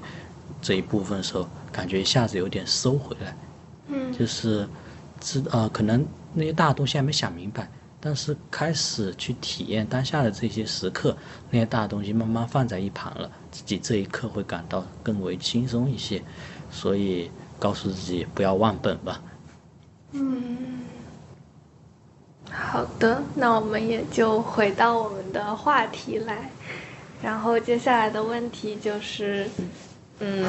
[0.60, 3.36] 这一部分的时候，感觉一下子有点收回来。
[3.88, 4.68] 嗯，就是
[5.20, 7.70] 知呃，可能那些大东西还没想明白。
[8.06, 11.16] 但是开始去体验当下的这些时刻，
[11.50, 16.22] 那些大东西慢慢放在一旁了，自己这一刻会感到更为轻松一些，
[16.70, 19.22] 所以告诉自己不要忘本吧。
[20.12, 20.84] 嗯，
[22.50, 26.50] 好的，那我们也就回到我们的话题来，
[27.22, 29.48] 然后接下来的问题就是，
[30.18, 30.44] 嗯。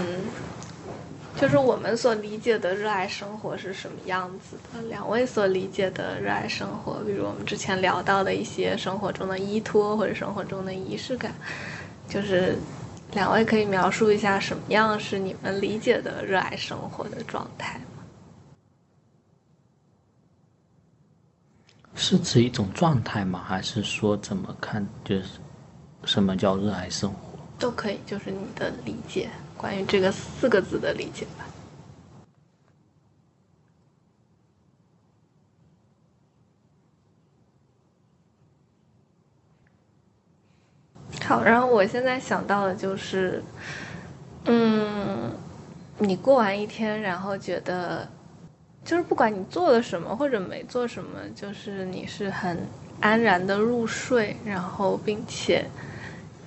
[1.37, 4.81] 就是我们所理解的热爱生活是什么样子的？
[4.83, 11.33] 两位所理解的热爱生活，比如我们之前聊到的一些生活中的依托或者生活中的仪式感，
[12.07, 12.57] 就是
[13.13, 18.03] 两位可以描述一下什么样是你们理解的热爱生活的状态吗？
[21.95, 23.43] 是指一种状态吗？
[23.45, 24.87] 还是说怎么看？
[25.03, 25.25] 就是
[26.05, 27.37] 什么叫热爱生活？
[27.59, 29.29] 都可以，就是你的理解。
[29.57, 31.45] 关于这个四个字的理解吧。
[41.23, 43.43] 好然后我现在想到的就是
[44.45, 45.31] 嗯
[45.99, 48.07] 你过完一天然后觉得
[48.83, 52.57] 就是不管你做了什么或者没做什么就是你是很
[53.01, 55.65] 安然的入睡然后并且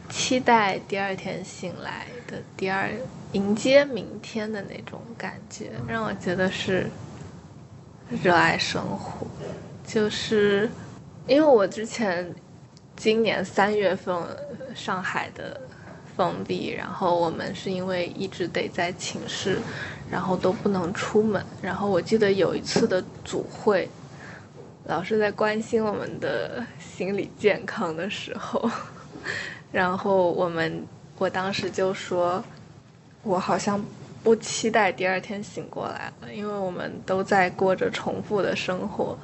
[0.09, 2.89] 期待第二天醒来的第二
[3.33, 6.87] 迎接明天的那种感觉，让我觉得是
[8.23, 9.27] 热爱生活，
[9.85, 10.71] 就是
[11.27, 12.33] 因为我之前。
[13.01, 14.13] 今年三月份，
[14.75, 15.61] 上海的
[16.17, 19.61] 封闭，然后我们是因为一直得在寝室，
[20.11, 21.41] 然后都不能出门。
[21.63, 23.89] 然后我记得有一次的组会，
[24.87, 28.69] 老师在关心我们的心理健康的时候，
[29.71, 30.85] 然后我们
[31.19, 32.43] 我当时就说，
[33.23, 33.83] 我好像
[34.23, 39.19] 不期待第二天醒过来了，因为我们都在过着重复的生活。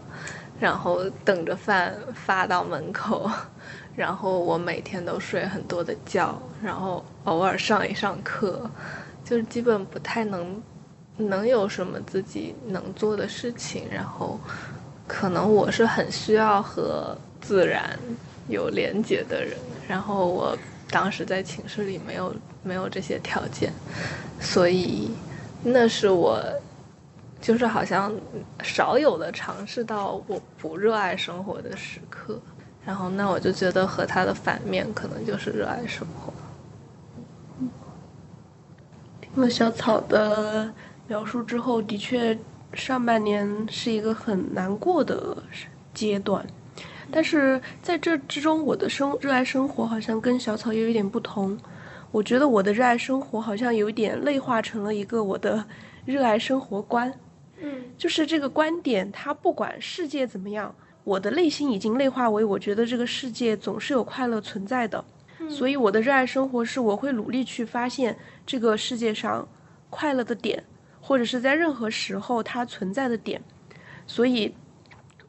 [0.61, 3.28] 然后等着饭发到门口，
[3.96, 8.70] 然后我每天都睡很多的觉，然后偶尔上一上课，
[9.24, 10.62] 就是基本不太能
[11.16, 13.85] 能有什么自己能做的事情。
[13.90, 14.38] 然后，
[15.09, 17.98] 可能我是很需要和自然
[18.48, 19.59] 有连接的人。
[19.88, 20.57] 然后我
[20.90, 23.73] 当时在寝室里没有没有这些条件，
[24.40, 25.11] 所以
[25.62, 26.40] 那是我。
[27.40, 28.11] 就是好像
[28.62, 32.40] 少有的尝试到我不热爱生活的时刻，
[32.87, 36.33] 然后那我就觉得和它的反面可能就是热爱生活。
[39.20, 40.73] 听了小草的
[41.07, 42.38] 描述之后，的确
[42.73, 45.37] 上半年是一个很难过的
[45.92, 46.42] 阶段，
[47.14, 51.57] 但是在这之中，我的生热爱生活好像跟小草也有一点不同。
[52.11, 55.64] 我觉得我的热爱生活好像有一点内化成了一个我的
[56.05, 57.14] 热爱生活观。
[57.61, 60.74] 嗯，就是这个观点，它不管世界怎么样，
[61.05, 65.05] 我的内心已经内化为，我觉得这个世界总是有快乐存在的，
[65.48, 69.46] 所以我的热爱生活是我会努力去发现这个世界上
[69.88, 70.61] 快乐的点，
[71.00, 73.40] 或者是在任何时候它存在的点，
[74.05, 74.53] 所以，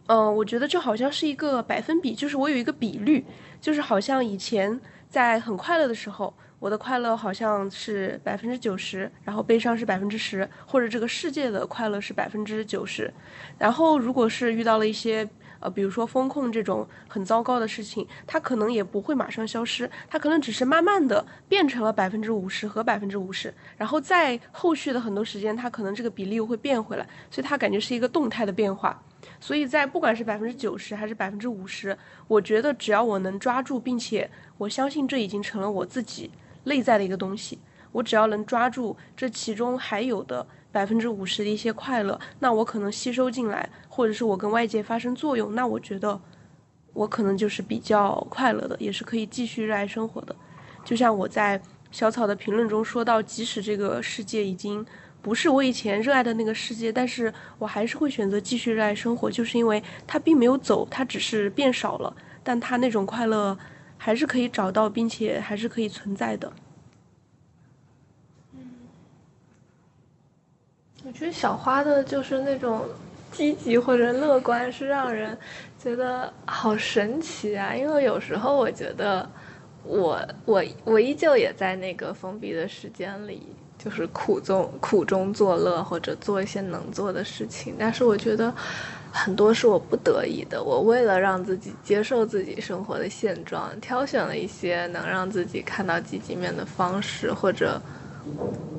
[0.08, 3.26] 嗯，我觉得就好像是一个百分比，就是我有一个比率，
[3.60, 6.34] 就是好像以前在很快乐的时候。
[6.58, 13.14] 我的快乐好像是百分之九十，然后悲伤是百分之十，或者这个世界的快乐是百分之九十。
[13.60, 15.28] 然后如果是遇到了一些
[15.60, 29.00] 呃，比如说风控这种很糟糕的事情，它可能也不会马上消失，它可能只是慢慢的变成了百分之五十和百分之五十，然后在后续的很多时间，它可能这个比例又会变回来，所以它感觉是一个动态的变化。
[29.46, 31.96] 所以在不管是百分之九十还是百分之五十，
[32.28, 34.28] 我觉得只要我能抓住，并且
[34.58, 36.32] 我相信这已经成了我自己。
[36.64, 37.60] 内在的一个东西，
[37.92, 46.20] 我只要能抓住这其中还有的百分之五十的一些快乐，那我可能吸收进来，或者是我跟外界发生作用，那我觉得
[46.94, 50.36] 我可能就是比较快乐的，也是可以继续热爱生活的。
[50.84, 54.84] 就像我在小草的评论中说到，即使这个世界已经
[55.26, 63.58] 不是我以前热爱的那个世界，但是我还是会选择继续热爱生活，就是因为它并没有走，它只是变少了，但它那种快乐。
[63.98, 66.52] 还是可以找到，并且还是可以存在的。
[71.04, 72.86] 我觉得小花的就是那种
[73.32, 75.36] 积极或者乐观，是让人
[75.82, 77.74] 觉得好神奇啊！
[77.74, 79.28] 因为有时候我觉得，
[79.84, 83.55] 我我我依旧也在那个封闭的时间里，
[83.86, 88.52] 就是苦中苦中作乐，或者做一些能做的事情，但是我觉得。
[89.18, 97.82] 很多是我不得已的，我为了让自己接受自己生活的现状，挑选了一些能让自己看到积极面的方式，或者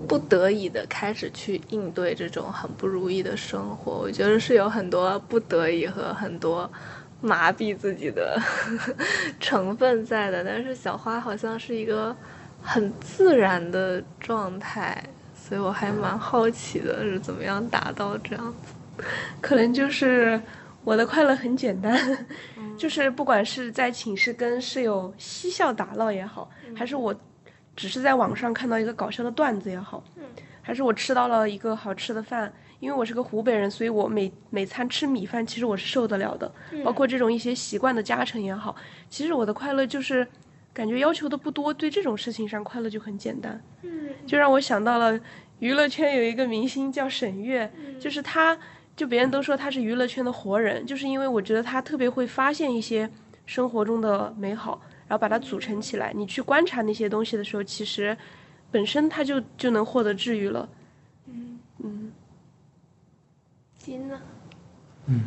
[0.06, 3.92] 不得已的开始去应对这种很不如意的生活。
[3.92, 6.70] 我觉得是有很多不得已和很多
[7.22, 8.38] 麻痹自己的
[9.40, 12.14] 成分在的，但是小花好像是一个
[12.68, 15.00] 很自然的状态，
[15.34, 19.04] 所以我还蛮好奇的，是怎么样达到这样子。
[19.40, 20.38] 可能就是
[20.82, 22.26] 我的快乐很简单，
[22.76, 27.14] 就是不管是在寝室跟室友嬉笑打闹也好，还是我
[27.76, 30.02] 只是在网上看到一个搞笑的段子也好，
[30.60, 36.50] 还是我吃到了一个好吃的饭，因为我是个湖北人，所以我每每餐吃米饭，其实我是受得了的。
[36.84, 38.74] 包括这种一些习惯的加成也好，
[39.08, 40.26] 其实我的快乐就是
[40.76, 43.58] 感觉要求的不多，对这种事情上快乐就很简单。
[43.80, 45.18] 嗯就让我想到了
[45.60, 48.58] 娱乐圈有一个明星叫沈月，就是他。
[48.94, 53.06] 就别人都说他是娱乐圈的活人，就是因为我觉得他特别会发现一些
[53.44, 56.14] 生活中的美好，然后把它组成起来。
[56.14, 58.16] 你去观察那些东西的时候，其实
[58.70, 60.66] 本身他就就能获得治愈了。
[61.26, 62.10] 嗯嗯。
[63.76, 64.18] 金呢？
[65.04, 65.20] 嗯，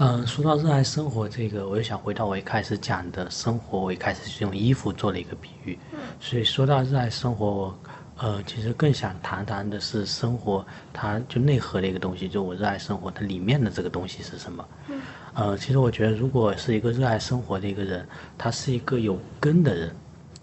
[0.00, 5.76] 嗯，说到热爱生活这个，我又想回到我一开始讲的生活，我一开始是用衣服做了一个比喻。
[6.20, 7.78] 所以说到热爱生活，我
[8.18, 14.68] 呃其实更想谈谈的是生活，它就内核的一个东西，就我热爱生活，它里面的这个东西是什么？
[15.34, 19.92] 呃，其实我觉得，如果是一个热爱生活的一个人，他是一个有根的人。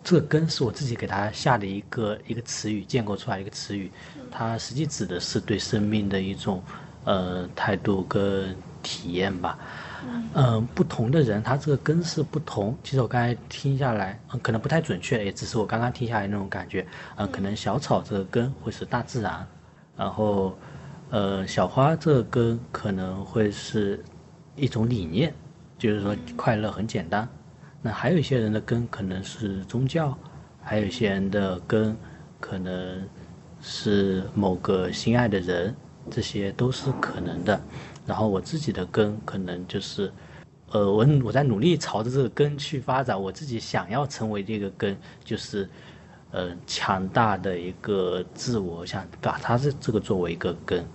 [0.04, 3.90] 这个根是我自己给他下的一个一个词语，建构出来一个词语，
[4.30, 6.62] 它实际指的是对生命的一种
[7.06, 8.54] 呃态度跟
[8.86, 9.58] 体验吧。
[10.36, 12.78] 嗯，不同的人他这个根是不同。
[12.84, 16.86] 其实我刚才听下来，嗯，可能不太准确，也只是我刚刚听下来那种感觉。
[17.16, 19.48] 嗯，可能小草这个根会是大自然，
[19.98, 20.56] 然后
[21.10, 24.04] 呃小花这个根可能会是
[24.56, 25.34] 一种理念，
[25.80, 27.28] 就是说快乐很简单。
[27.82, 30.16] 那还有一些人的根可能是宗教，
[30.62, 31.98] 还有一些人的根
[32.40, 33.02] 可能
[33.62, 35.76] 是某个心爱的人，
[36.12, 37.60] 这些都是可能的。
[38.06, 40.12] 然后我自己的根可能就是，
[40.72, 43.20] 呃，我我在努力朝着这个根去发展。
[43.20, 45.68] 我自己想要成为这个根，就是，
[46.32, 50.86] 呃，强大的一个自我，想把它这这个作为一个根。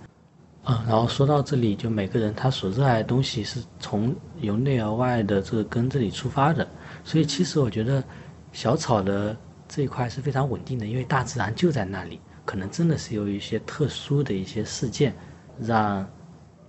[0.63, 6.67] 嗯，然后说到这里，就每个人他所热爱的东西是从由内而外的这个根这里出发的。
[7.03, 8.03] 所以其实我觉得，
[8.51, 9.35] 小草的
[9.67, 12.21] 这一块是非常稳定的，因为大自然就在那里。
[12.43, 15.15] 可能真的是有一些特殊的一些事件，
[15.59, 16.07] 让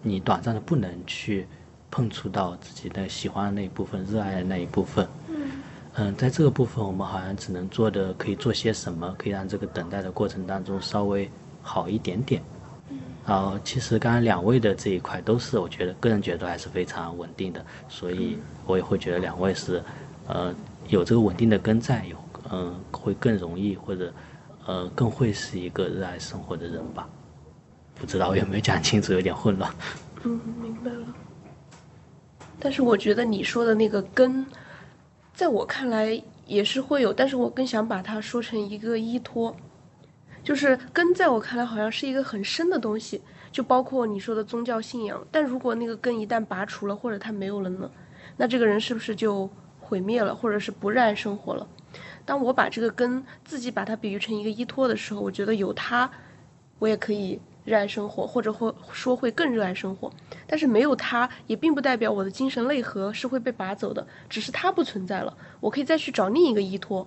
[0.02, 1.46] 你短暂的不能去
[1.90, 5.06] 碰触到自己的喜欢的那一部分、热爱的那一部分。
[5.28, 5.50] 嗯。
[5.94, 11.30] 嗯，在这个部分，我们好像只能做的可以做些什么，可以让这个等待的过程当中稍微
[11.62, 12.42] 好一点点。
[12.90, 12.98] 嗯。
[13.26, 19.82] 然后，其实刚刚两位的这一块都是，我觉得个人觉得还是非常稳定的，所以我也会觉得两位是。
[20.28, 20.54] 呃，
[20.88, 22.16] 有这个稳定的根在，有
[22.50, 24.12] 嗯，会更容易或者
[24.66, 27.08] 呃，更会是一个热爱生活的人吧。
[27.94, 29.72] 不知道我有没有讲清楚，有点混乱。
[30.24, 31.06] 嗯，明白了。
[32.58, 34.46] 但是我觉得你说的那个根，
[35.34, 39.54] 在我看来也是会有，但是我更想把它说成一个依托。
[40.44, 43.20] 就是根在我看来好像是一个很深的东西，
[43.50, 45.24] 就包括你说的宗教信仰。
[45.30, 47.90] 但如果那个根一旦拔除了，或者它没有了呢？
[48.36, 49.48] 那这个人是不是就？
[49.84, 51.66] 毁灭了，或者是不热爱生活了。
[52.24, 56.10] 当我把这个根自己把它比喻成一个依托的时候，我觉得有它，
[56.78, 60.10] 我也可以热爱生活，或者会说会更热爱生活。
[60.46, 65.36] 但是没有它，也并不代表我的精神内核是会被拔走的，只是它不存在了。
[65.60, 67.06] 我可以再去找另一个依托，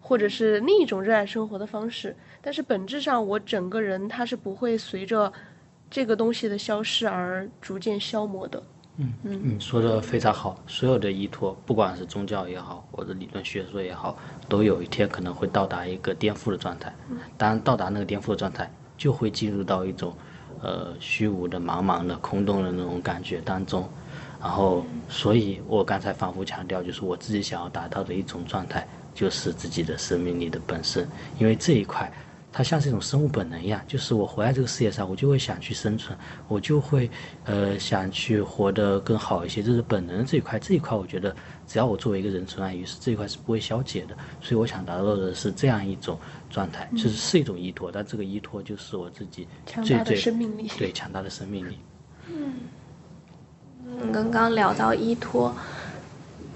[0.00, 2.16] 或者是另一种热爱生活的方式。
[2.40, 5.32] 但是本质上，我整个人他是不会随着
[5.90, 8.62] 这个东西的消失而逐渐消磨的。
[8.98, 10.62] 嗯嗯，你说的非常好。
[10.66, 14.18] 所有的依托，不管是宗教也好，或者理论学说也好，
[14.48, 16.92] 都有一天可能会到达一个颠覆的状态。
[17.38, 18.70] 当到达那个颠覆的状态，
[19.02, 20.14] 就会进入到一种，
[20.62, 23.88] 呃，虚无的、茫茫的、空洞的那种感觉当中。
[24.40, 32.12] 然后，所以我刚才反复强调，就是我自己想要达到的一种状态，就是自己的生命力的本身，因为这一块。
[32.54, 36.14] 它像是一种生物本能一样，就是我活在这个世界上，我就会想去生存，
[36.48, 37.10] 我就会，
[37.44, 40.58] 呃，想去活得更好一些，这是本能这一块。
[40.58, 41.34] 这一块我觉得，
[41.66, 44.14] 只要我作为一个人存在于世，这一块是不会消解的。
[44.42, 46.18] 所以我想达到的是这样一种
[46.52, 50.14] 状态，其实是一种依托，但这个依托就是我自己最最
[50.78, 51.78] 对强大的生命力。
[52.28, 55.52] 嗯，刚刚聊到依托，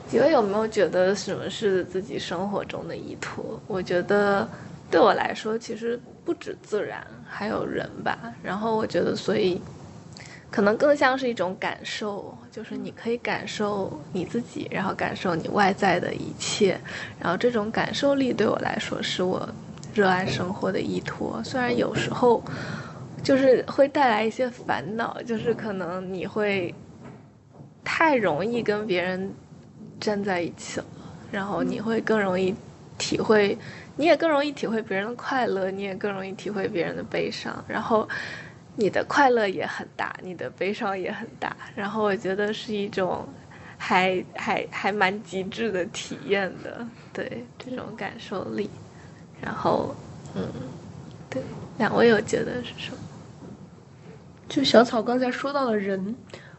[0.09, 3.61] 几位有没有觉得什么是自己生活中的依托？
[3.66, 4.49] 我觉得。
[4.88, 8.32] 对我来说，其实不止自然，还有人吧。
[8.40, 9.61] 然后我觉得，所以
[10.49, 16.80] 可能更像是一种感受，就是你可以感受你自己，然后感受你外在的一切。
[17.18, 19.49] 然后这种感受力对我来说，是我
[19.97, 21.40] 热爱生活的依托。
[21.42, 22.44] 虽然有时候
[23.22, 26.74] 就是会带来一些烦恼，就是可能你会
[27.82, 29.32] 太容易跟别人
[29.99, 30.86] 站在一起了，
[31.32, 32.55] 然后你会更容易
[32.99, 33.57] 体会。
[33.99, 38.07] 你也更容易体会别人的快乐，你也更容易体会别人的悲伤，然后
[38.74, 43.26] 你的快乐也很大，你的悲伤也很大，然后我觉得是一种
[43.78, 48.68] 还还还蛮极致的体验的，对这种感受力，
[49.41, 49.95] 然后
[50.34, 50.43] 嗯，
[51.30, 51.43] 对，
[51.78, 52.99] 两位有觉得是什么？
[54.49, 56.14] 就小草刚才说到的人。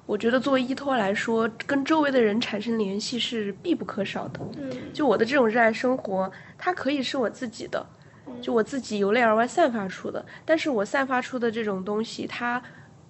[0.06, 4.40] 我觉得作为依托来说，跟周围的人产生联系是必不可少的。
[4.58, 7.86] 嗯，就我的这种热爱生活，它可以是我自己的，
[8.42, 10.26] 就我自己由内而外散发出的。
[10.46, 12.62] 但是我散发出的这种东西，它，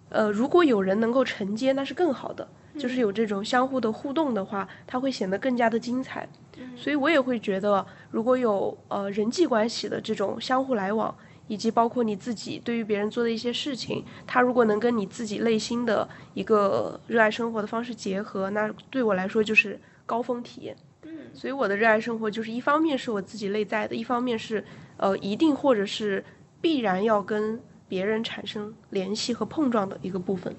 [0.09, 2.47] 呃，如果有人能够承接，那是更好的。
[2.80, 6.28] 就是有这种相互的互动的话，它会显得更加的精彩。
[6.76, 11.14] 所以我也会觉得，如果有呃人际关系的这种相互来往，
[11.47, 20.76] 以及包括你自己对于别人做的一些事情，他如果能跟你自己内心的一个热爱生活的方式结合，那对我来说就是高峰体验。
[21.03, 24.64] 嗯所以我的热爱生活就是一方面是我自己内在的，一方面是
[24.97, 26.24] 呃一定或者是
[26.60, 30.53] 必然要跟别人产生联系和碰撞的一个部分。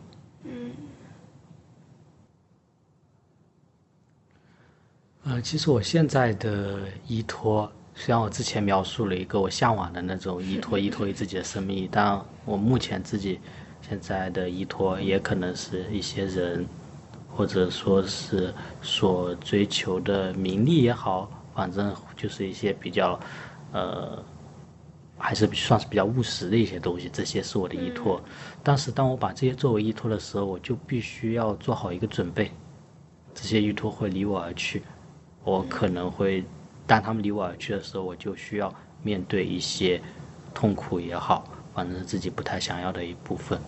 [0.45, 0.71] 嗯
[5.29, 13.39] 呃，其实我现在的依托，虽然我之前描述了一个我向往的那种依托，依托于自己的生命，但我目前自己
[13.87, 16.67] 现在的依托，也可能是一些人，
[17.31, 23.21] 或者说是所追求的名利也好，反正就是一些比较，
[23.73, 24.25] 呃，
[25.19, 28.19] 还是算是比较务实的一些东西，这些是我的依托。
[28.63, 32.51] 但是当我把这些作为依托的时候，我就必须要做好一个准备，
[33.35, 34.83] 这些依托会离我而去。
[35.45, 36.45] 我可能会，
[36.87, 38.73] 当他们离我而去的时候，我就需要
[39.03, 40.01] 面对一些
[40.53, 43.59] 痛苦也好，反正是自己不太想要的一部分。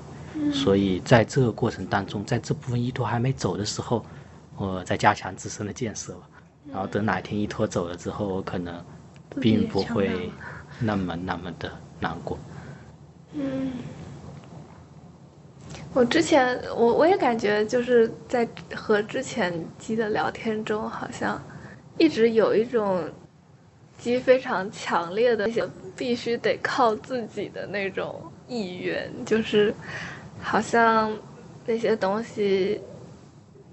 [0.52, 4.04] 所以在这个过程当中，在这部分依托还没走的时候，
[4.56, 6.20] 我在加强自身的建设吧。
[6.70, 8.84] 然后等哪一天依托走了之后，我可能
[9.40, 10.30] 并不会
[10.78, 12.38] 那么那么的难过。
[13.32, 13.72] 嗯。
[15.92, 21.40] 我之前我我也感觉就是在和之前鸡的聊天中，好像
[22.00, 23.04] 一直有一种
[23.98, 25.46] 鸡非常强烈的
[25.94, 29.74] 必须得靠自己的那种意愿，就是
[30.40, 31.14] 好像
[31.66, 32.80] 那些东西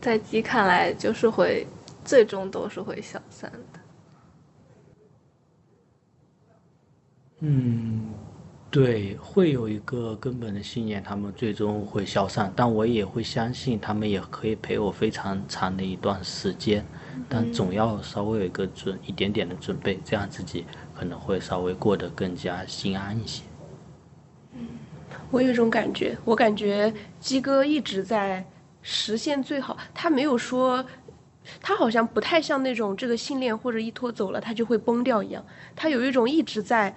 [0.01, 1.65] 在鸡看来就是会
[2.03, 3.79] 最终都是会消散的。
[7.39, 8.13] 嗯，
[8.69, 16.85] 对，会有一个根本的信念，他们最终会消散，但我也会相信他们也可以陪我非常长的一段时间，
[17.29, 20.65] 但总要稍微有一个准一点点的准备，这样自己
[20.95, 23.43] 可能会稍微过得更加心安一些。
[25.29, 28.45] 我有一种感觉，我感觉鸡哥一直在
[28.81, 30.85] 实现最好，他没有说，
[31.61, 35.45] 他好像不太像那种这个信念或者依托走了他就会崩掉一样，
[35.75, 36.95] 他有一种一直在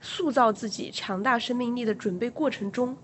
[0.00, 2.96] 塑造自己强大生命力的准备过程中。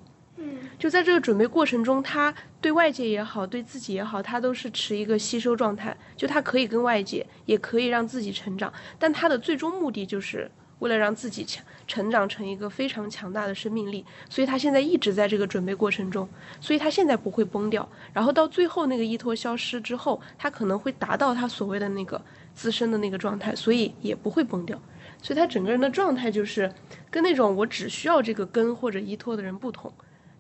[0.79, 5.97] 就在这个准备过程中，他对外界也好，对自己也好，他都是持一个吸收状态。
[6.17, 14.05] 就他可以跟外界，也可以让自己成长，但他的最终目的就是为了让自己强成长成一个非常强大的生命力。
[14.29, 16.29] 所以他现在一直在这个准备过程中，
[16.61, 17.89] 所以他现在不会崩掉。
[18.13, 22.21] 然后到最后那个依托消失之后，他可能会达到他所谓的那个
[22.55, 24.81] 自身的那个状态，所以也不会崩掉。
[25.23, 26.73] 所以他整个人的状态就是
[27.09, 29.93] 跟那种我只需要这个根或者依托的人不同。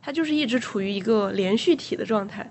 [0.03, 2.50] 他就是一直处于一个连续体的状态，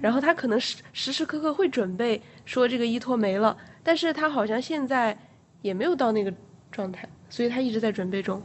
[0.00, 5.16] 然后他可能时时时刻刻会准备说这个依托没了，但是他好像现在
[5.60, 6.32] 也没有到那个
[6.72, 8.42] 状态，所以他一直在准备中。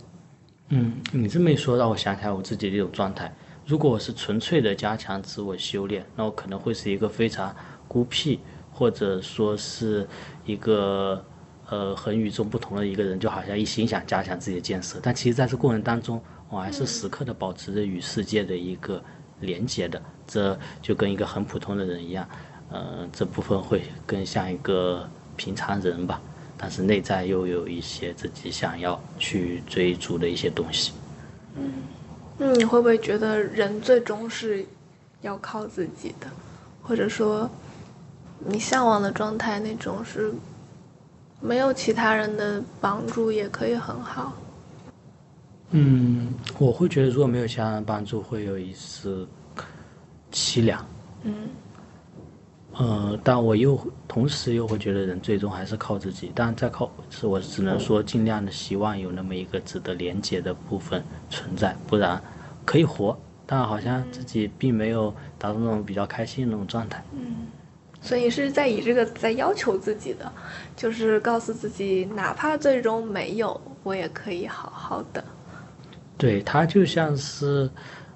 [0.69, 3.33] 嗯，你这么一说，让我想起来我自己的一种状态。
[3.65, 7.55] 如果我是纯粹的加强自我修炼，那我可能会是一个非常
[7.87, 8.39] 孤僻，
[8.71, 10.07] 或者说是
[10.45, 11.23] 一个
[11.69, 14.99] 呃很与众不同的一个人，就好像一心想加强自己的建设。
[15.01, 16.21] 但其实在这过程当中，
[16.51, 19.01] 我还是时刻的保持着与世界的一个
[19.39, 22.27] 连接的，这就跟一个很普通的人一样，
[22.69, 26.21] 呃，这部分会更像一个平常人吧，
[26.57, 30.91] 但是内在又有一些自己想要去追逐的一些东西。
[31.55, 31.71] 嗯，
[32.37, 34.65] 那你会不会觉得人最终是
[35.21, 36.27] 要靠自己的，
[36.83, 37.49] 或者说
[38.39, 40.33] 你向往的状态那种是
[41.39, 44.33] 没有其他人的帮助也可以很好？
[45.71, 49.27] 嗯，我会觉得如果没有其他人帮助，会有一丝
[50.31, 50.85] 凄凉。
[51.23, 51.33] 嗯
[52.73, 62.21] 呃，但我又同时又会觉得人最终还是靠自己，但再靠是我只能说尽量的希望有那么一个值得连接的部分存在，不然
[62.65, 67.03] 可以活，但好像自己并没有达到那种比较开心的那种状态。
[67.13, 67.47] 嗯
[68.03, 70.31] 所以是在以这个在要求自己的，
[70.75, 75.23] 就是告诉自己，哪怕最终没有，我也可以好好的。
[76.17, 77.69] 对，他就像是，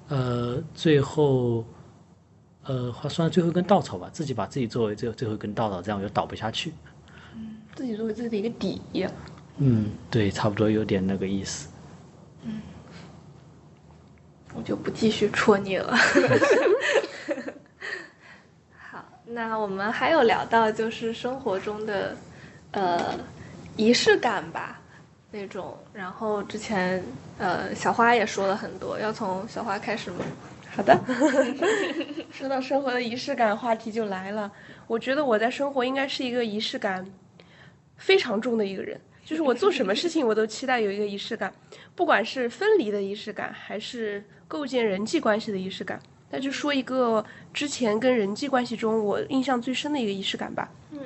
[0.08, 1.64] 呃，最后，
[2.64, 6.72] 呃，话算最后一根稻草吧，自己把自己作为最最后一根稻草，这样我就倒不下去。
[7.74, 8.80] 自己作为自己的一个底，
[9.58, 11.68] 嗯，对，差不多有点那个意思。
[12.44, 12.60] 嗯
[14.54, 15.94] 我就不继续戳你了。
[18.74, 22.16] 好，那我们还有聊到就是生活中的，
[22.70, 23.18] 呃，
[23.76, 24.80] 仪式感吧，
[25.30, 25.76] 那种。
[25.92, 27.02] 然后之前
[27.38, 30.24] 呃小花也说了很多，要从小花开始吗？
[30.74, 30.98] 好的，
[32.30, 34.50] 说到生活的仪式感，话题就来了。
[34.86, 37.06] 我觉得我在生活应该是一个仪式感
[37.96, 41.50] 非常重的一个人，就是我做什么事情我都期待有一个仪式感，
[41.94, 45.98] 不管是分离的仪式感，还是构建人际关系的仪式感。
[46.28, 47.24] 那就说一个
[47.54, 50.68] 之前跟人际关系中我印象最深的一个仪式感吧。
[50.90, 51.00] 嗯，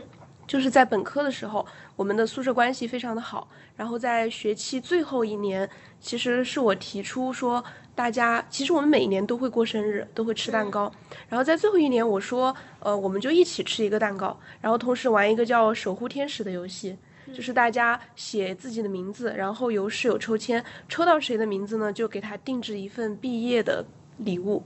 [0.48, 1.64] 就是在本科的时候，
[2.00, 3.46] 我们的宿舍关系非常的好。
[3.76, 5.68] 然后在学期最后一年，
[6.00, 7.62] 其实是我提出说，
[7.94, 10.90] 大家其实我们每一年都会过生日，都会吃蛋糕。
[11.28, 16.96] 然后在最后一年，我说，呃，我们就一起吃一个蛋糕，然后同时玩一个叫守护天使的游戏。
[17.34, 23.84] 就是大家写自己的名字，然后由室友抽签，抽到谁的名字呢，就给他定制一份毕业的
[24.16, 24.64] 礼物。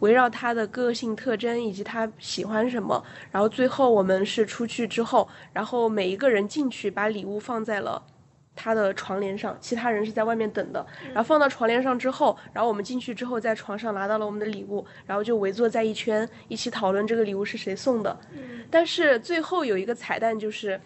[0.00, 8.02] 围绕他的个性特征以及他喜欢什么，然后最后我们是出去之后，然后每一个人进去把礼物放在了
[8.54, 10.84] 他的床帘上，其他人是在外面等的。
[11.06, 18.16] 然后放到床帘上之后，然后我们进去之后在床上拿到了我们的礼物，然后就围坐在一圈，一起讨论这个礼物是谁送的。
[18.70, 20.80] 但是最后有一个彩蛋就是。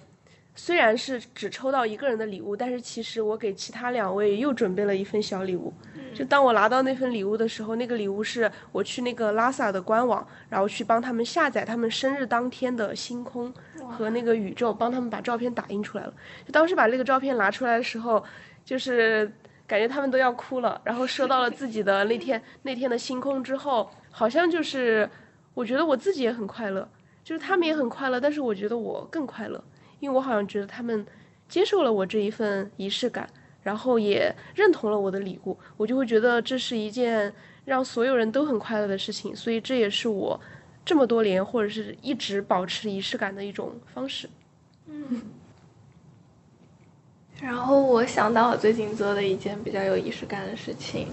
[0.59, 5.73] 虽然是只抽到一个人的礼物，但是其实我给其他两位又准备了一份小礼物。
[6.13, 13.55] 就当我拿到那份礼物的时候，那个礼物是我去那个拉萨的官网，然后去帮他们下载他们生日当天的星空
[13.89, 16.13] 和那个宇宙，帮他们把照片打印出来了。
[16.45, 18.23] 就当时把那个照片拿出来的时候，
[18.65, 19.31] 就是
[19.65, 20.81] 感觉他们都要哭了。
[20.83, 25.09] 然后收到了自己的那天 那天的星空之后，好像就是
[25.55, 26.89] 我觉得我自己也很快乐，
[27.23, 29.63] 就是他们也很快乐，但是我觉得我更快乐。
[30.01, 31.07] 因为我好像觉得他们
[31.49, 33.29] 接受了我这一份仪式感，
[33.63, 37.33] 然后也认同了我的礼物，我就会觉得这是一件
[37.65, 40.41] 让所有人都很快乐的事情，所以这也是我
[40.85, 44.29] 这么多年或者是一直保持仪式感的一种方式。
[44.87, 45.23] 嗯。
[47.41, 51.07] 然后我想到我最近做的一件比较有仪式感的事情。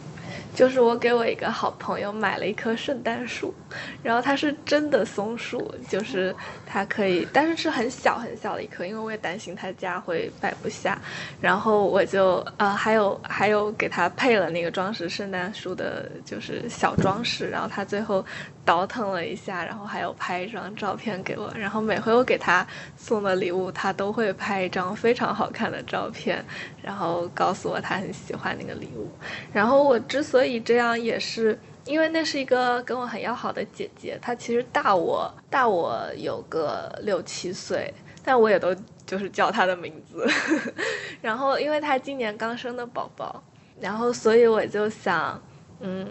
[0.53, 3.53] 就是我给我一个好朋友买了一棵圣诞树，
[4.01, 6.33] 然后它是真的松树，就是
[6.65, 10.97] 它可以，但是是很小很小的一棵，因为我也担心他家会摆不下，
[11.41, 18.25] 然后我就呃还有还有给他配了那个装饰圣诞树的，就是小装饰，然后他最后
[18.63, 22.65] 倒腾了一下，然后还有拍一张照片给我，然后每回我给他
[22.95, 26.43] 送的礼物，他都会拍一张非常好看的照片，
[26.81, 29.09] 然后告诉我他很喜欢那个礼物，
[29.51, 30.59] 然后我之所以。
[30.65, 40.27] 这样也是因为那是一个跟我很要好的姐姐，她其实大我大我有个六七岁，但我也都就是叫她的名字。
[41.21, 43.43] 然后因为她今年刚生的宝宝，
[43.79, 45.39] 然后所以我就想，
[45.81, 46.07] 嗯，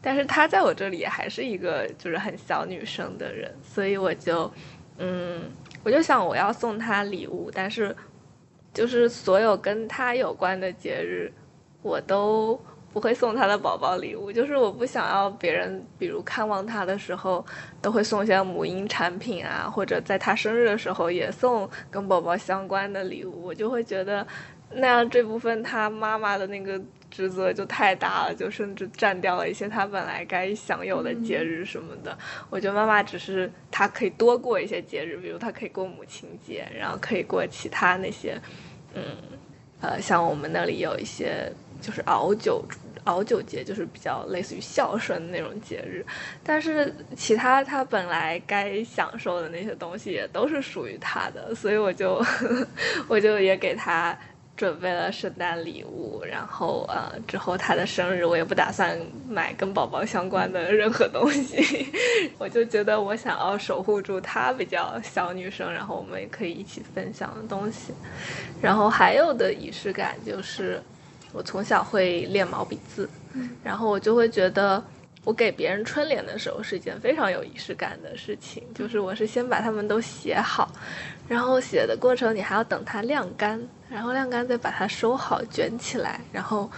[0.00, 4.48] 但是她在我这里还是一个就是很小女生的人，所以我就，
[4.98, 5.42] 嗯，
[5.82, 7.96] 我就想我要送她礼物，但是
[8.72, 11.32] 就是所有跟她有关的节日，
[11.82, 12.60] 我都。
[12.90, 17.44] 不会送他的宝宝礼物，就是我不想要别人，比如看望他的时候，
[17.82, 24.26] 都会送一些母婴产品啊，或者在他生日的时候也送跟宝宝相关的礼物，我就会觉得
[24.72, 26.80] 那样这部分他妈妈的那个
[27.10, 32.16] 职责就太大了，就甚至占掉了一些他本来该享有的节日什么的。
[32.48, 38.40] 我觉得妈妈只是她可以多过一些节日，比如她可以过母亲节，然后可以过其他那些，
[38.94, 39.02] 嗯，
[39.82, 41.52] 呃，像我们那里有一些。
[41.80, 42.64] 就是熬酒，
[43.04, 46.04] 熬酒节就是比较类似于孝顺的那种节日，
[46.42, 52.22] 但是其他他本来该享受的那些东西也都是属于他的，所以我就
[53.08, 54.16] 我就也给他
[54.56, 58.98] 准备了圣诞礼物，然后呃之后他的生日我也不打算
[59.28, 61.86] 买跟宝宝相关的任何东西，
[62.38, 67.94] 我就觉得我想要守护住他比较小女生，然后我们也可以一起分享的东西，
[68.60, 70.82] 然后还有的仪式感就是。
[71.32, 73.08] 我从小会练毛笔字，
[73.62, 74.82] 然后我就会觉得，
[75.24, 78.62] 我给别人春联的时候是一件非常有仪式感的事情。
[78.74, 80.70] 就是我是先把它们都写好，
[81.28, 86.70] 然后写的过程你还要等它晾干，然后晾干再把它收好卷起来，然后。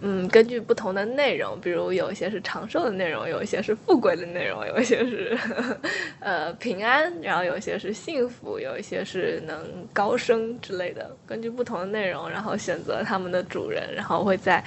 [0.00, 5.36] 嗯，根据不同的内容，比如有一些是长寿的内容，有一些是富贵的内容，有一些是
[6.20, 9.58] 呃平安，然后有一些是幸福，有一些是能
[9.92, 11.10] 高升之类的。
[11.26, 14.62] 根据不同的内容，然后选择他们的主人，然后会在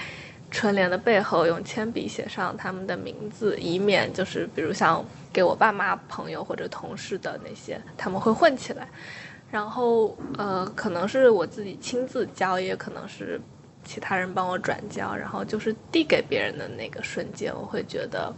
[0.51, 5.01] 春联的背后用铅笔写上他们的名字，以免就是比如像
[5.31, 8.85] 给我爸妈、朋友或者同事的那些，他们会混起来。
[9.49, 13.39] 然后呃，可能是我自己亲自教，也可能是。
[13.83, 18.33] 其他人帮我转交，然后就是递给别人的那个瞬间，我会觉得，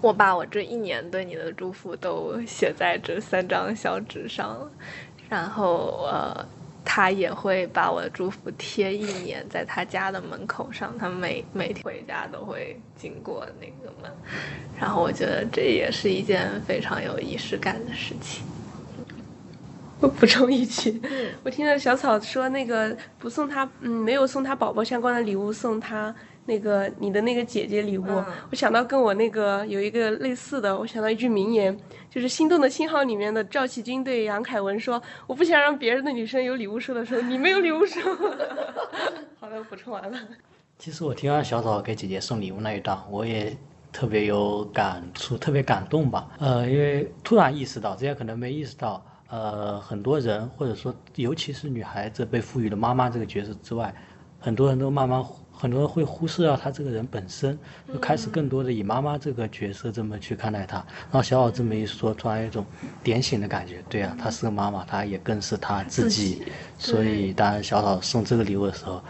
[0.00, 4.70] 我把我这一年对你的祝福都写在这三张小纸上了，
[5.28, 6.46] 然后呃，
[6.84, 14.10] 他也会把我的祝福贴一年在他家的门口上，他每每天回家都会经过那个门，
[14.78, 18.44] 然后我觉得这也是一件非常有仪式感的事情。
[20.04, 21.00] 我补充一句，
[21.42, 28.04] 我听到小草说那个不送他，嗯，没有送他宝宝相关的礼物，送他那个你的那个姐姐礼物。
[28.50, 31.74] 我想到跟我那个有一个类似的，我想到一句名言，
[32.10, 37.98] 就是《心动的信号》里面的赵启军对杨凯文说：“我不想让别人的女生有礼物收的时候，你没有礼物收。
[39.40, 40.18] ”好的，补充完了。
[40.78, 43.56] 其实我听完小草给姐姐送礼物那一段，我也
[43.90, 46.28] 特别有感触，特别感动吧。
[46.38, 49.02] 呃，因为突然意识到，之前可能没意识到。
[49.28, 53.92] 呃，很多人或者说，尤其是女孩子被赋予了妈妈这个角色之外，
[54.38, 57.58] 很多人都慢慢，很多人会忽视掉她这个人本身，
[57.92, 60.76] 就开始更多的以妈妈这个角色这么去看待她。
[60.76, 62.64] 然后小宝这么一说，突然有一种
[63.02, 63.82] 点醒的感觉。
[63.88, 66.42] 对啊，她是个妈妈，她也更是她自己。
[66.78, 69.02] 所以当小草送这个礼物的时候，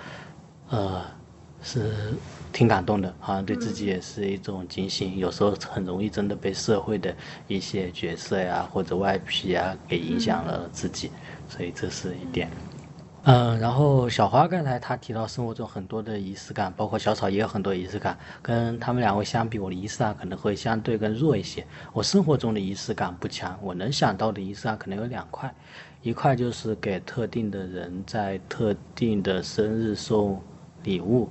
[0.70, 1.02] 呃，
[1.62, 2.14] 是。
[2.54, 5.18] 挺感动的，好像对自己也是一种警醒。
[5.18, 7.12] 有时候很容易真的被社会的
[7.48, 11.10] 一些角色呀或者外皮啊给影响了自己，
[11.48, 12.48] 所以这是一点。
[13.24, 18.16] 嗯，然后小花刚才她提到生活中很多的仪式感，包括小草也有很多仪式感。
[18.40, 21.66] 跟他们两位相比，我的仪式感可能会相对更弱一些。
[21.92, 25.52] 我生活中的仪式感不强，我能想到的仪式感可能有两块，
[26.02, 30.40] 一块就是给特定的人在特定的生日送
[30.84, 31.28] 礼物。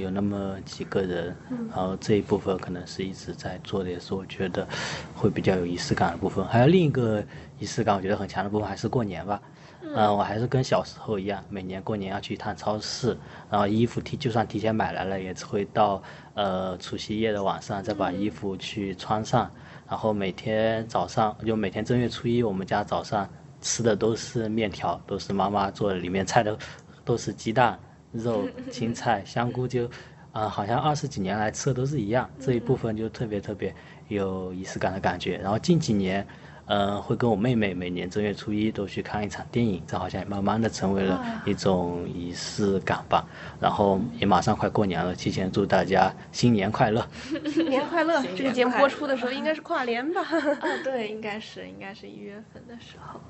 [0.00, 1.36] 有那么几个人，
[1.68, 4.66] 然后这一部分可能是一直在做的，也是我觉得
[5.14, 6.44] 会比较有仪式感的部分。
[6.46, 7.22] 还有另一个
[7.58, 9.40] 仪式感，我觉得很强的部分还是过年吧。
[9.82, 13.16] 嗯，我还是跟小时候一样，每年过年要去一趟超市，
[13.50, 16.02] 然后衣服提就算提前买来了，也只会到
[16.34, 19.48] 呃除夕夜的晚上再把衣服去穿上。
[19.88, 23.28] 然后每天早上，就每天正月初一，我们家早上
[23.60, 26.58] 吃的都是面条，都是妈妈做的，里面菜都
[27.04, 27.78] 都是鸡蛋。
[28.12, 29.88] 肉、 青菜、香菇就，
[30.32, 33.74] 啊，好像二十几年来吃的都是一样，这一部分就特别特别
[34.08, 35.38] 有仪式感的感觉。
[35.38, 36.26] 然后近几年，
[36.66, 43.24] 嗯，会跟我妹妹每年正月初一都去看一场电影，这好像也慢慢的成为了一种仪式感吧。
[43.60, 47.06] 然后也马上快过年了，提前祝大家新年快乐！
[47.46, 48.22] 新年快乐！
[48.36, 50.22] 这个节目播出的时候应该是跨年吧？
[50.60, 53.20] 啊，对，应该是，应该是一月份的时候，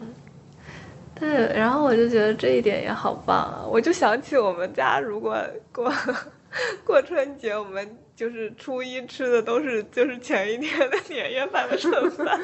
[0.00, 0.06] 嗯。
[1.20, 3.62] 对，然后我就觉得这一点也好棒啊！
[3.70, 5.36] 我就想起我们家如果
[5.70, 5.92] 过
[6.82, 12.40] 过春节，我们就是初一吃的都是就是前一天的年夜饭的剩饭，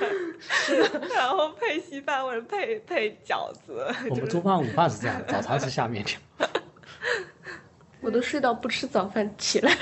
[1.17, 3.83] 然后配稀饭或者配配饺子。
[4.11, 6.21] 我们中饭午饭是这样，早餐是下面条。
[8.03, 9.75] 我都睡到不吃早饭起来。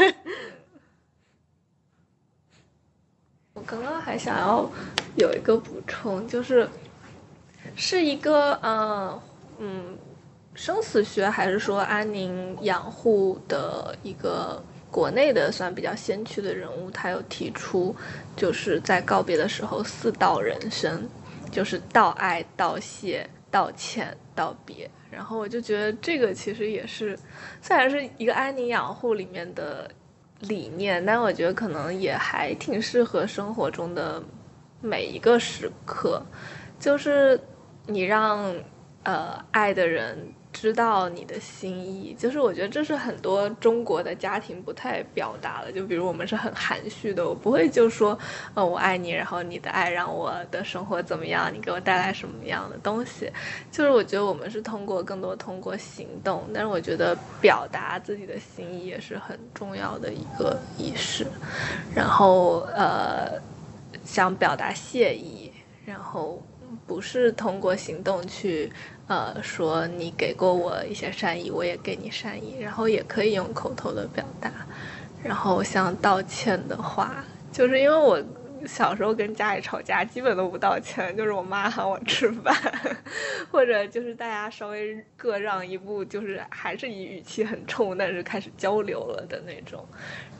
[3.54, 4.70] 我刚刚还想要
[5.16, 6.68] 有一个补充，就是。
[7.76, 9.20] 是一个嗯
[9.58, 9.98] 嗯，
[10.54, 17.94] 生死学还是说安宁养护的一个国内的算比较先驱的人物，他有提出，
[18.36, 21.08] 就是在告别的时候四道人生，
[21.50, 24.88] 就是道爱、道谢、道歉、道别。
[25.10, 27.18] 然后我就觉得这个其实也是，
[27.60, 29.90] 虽然是一个安宁养护里面的
[30.40, 34.22] 理念，但我觉得可能也还挺适合生活中的
[34.80, 36.22] 每一个时刻，
[36.78, 37.40] 就是。
[37.86, 38.54] 你让，
[39.02, 45.70] 呃，爱的人知道你的心意，就是我觉得这是很多中国的家庭不太表达的。
[45.70, 48.18] 就比如我们是很含蓄的，我不会就说，
[48.54, 53.30] 呃，我爱你，然后你的爱让我的生活怎么样，你给我带来什么样的东西。
[53.70, 61.26] 就是我觉得我们是通过更多通过行动，但是我觉得表达自己的心意也是很重要的一个仪式。
[61.94, 63.38] 然后，呃，
[64.04, 65.52] 想表达谢意，
[65.84, 66.42] 然后。
[66.86, 68.70] 不是通过行动去，
[69.06, 74.50] 呃，说你给过我一些善意，我也给你善意，然后也可以用口头的表达。
[75.22, 78.22] 然后像道歉的话，就是因为我
[78.66, 82.54] 小时候跟家里吵架，基本都不道歉，就是我妈喊我吃饭，
[83.50, 89.82] 或者就是大家稍微各让一步，就是还是以语气很冲，但是开始交流了的那种。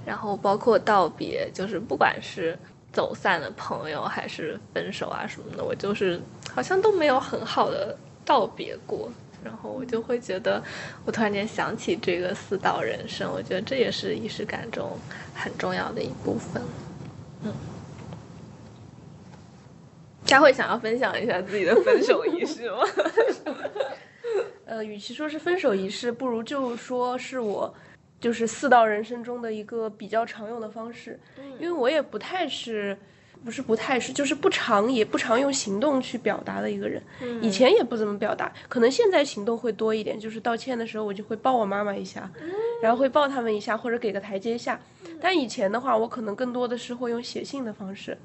[0.04, 2.58] 然后包括道别，就是不管是。
[2.94, 6.20] 走散的朋友还是分手啊什么的，我就是
[6.54, 9.10] 好像都没有很好的道别过，
[9.42, 10.62] 然后我就会觉得，
[11.04, 14.96] 我突然间想起这个四道人生，我觉得这也是仪式感中
[15.34, 16.62] 很重要的一部分。
[17.42, 17.52] 嗯，
[20.24, 22.78] 佳慧想要分享一下自己的分手仪式吗？
[24.64, 27.74] 呃，与其说是分手仪式，不如就说是我。
[28.24, 31.20] 就是四道人生中的一个比较常用的方式，
[31.60, 32.96] 因为我也不太是，
[33.44, 37.02] 不是不太是，就是不常也不常用行动去表达的一个人。
[37.42, 40.18] 以前也不怎么表达，可能现在行动会多一点。
[40.18, 42.30] 就是道歉的时候，我就会抱我妈妈一下，
[42.80, 44.80] 然后会抱他们一下，或者给个台阶下。
[45.20, 48.16] 但以前的话，我可能更多的是会用写信的方式。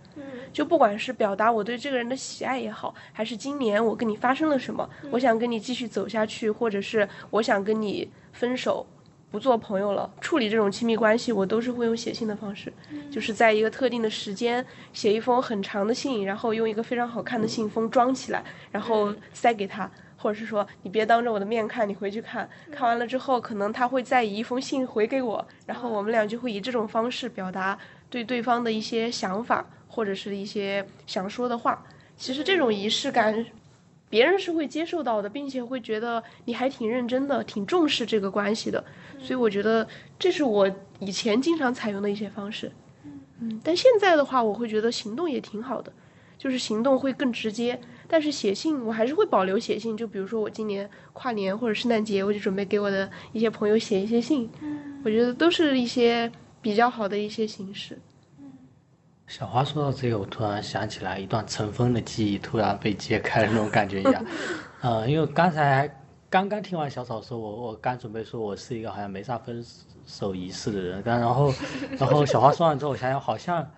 [0.54, 8.88] 就不管是表达我对这个人的喜爱也好，还是今年我跟你发生了什么，我想跟你继续走下去，或者是我想跟你分手。
[9.32, 12.73] 不做朋友了，处理这种亲密关系，我都是会用写信的方式，
[13.11, 27.77] 就是在一个特定的时间写一封很长的信，然后用一个非常好看的信封装起来，然后塞给他，或者是说你别当着我的面看，你回去看看完了之后，可能他会再以一封信回给我，然后我们俩就会以这种方式表达
[28.09, 31.86] 对对方的一些想法或者是一些想说的话。
[32.17, 33.45] 其实这种仪式感。
[34.10, 38.84] 别人是会接受到的，并且会觉得你还挺认真的，挺重视这个关系的，
[39.20, 39.88] 所以我觉得
[40.18, 42.72] 这是我以前经常采用的一些方式。
[43.41, 45.93] 嗯，但现在的话，我会觉得行动也挺好的，
[46.38, 47.80] 就是行动会更直接。
[48.12, 49.95] 但是写信，我还是会保留写信。
[49.95, 54.49] 就比如说我今年跨年或者圣诞节，我就准备给我的一些朋友写一些信。
[54.62, 56.30] 嗯，我觉得都是一些
[56.60, 57.97] 比较好的一些形式。
[59.30, 64.25] 小花说到这个，我突然想起来一段尘封的记忆，突然被揭开了那种感觉一样。
[64.82, 65.88] 呃，因为刚才
[66.32, 69.63] 刚刚听完小草说，我我刚准备说我是一个好像没啥分
[70.03, 71.53] 手仪式的人，但然后
[71.99, 73.69] 然后小花说完之后，我想想好像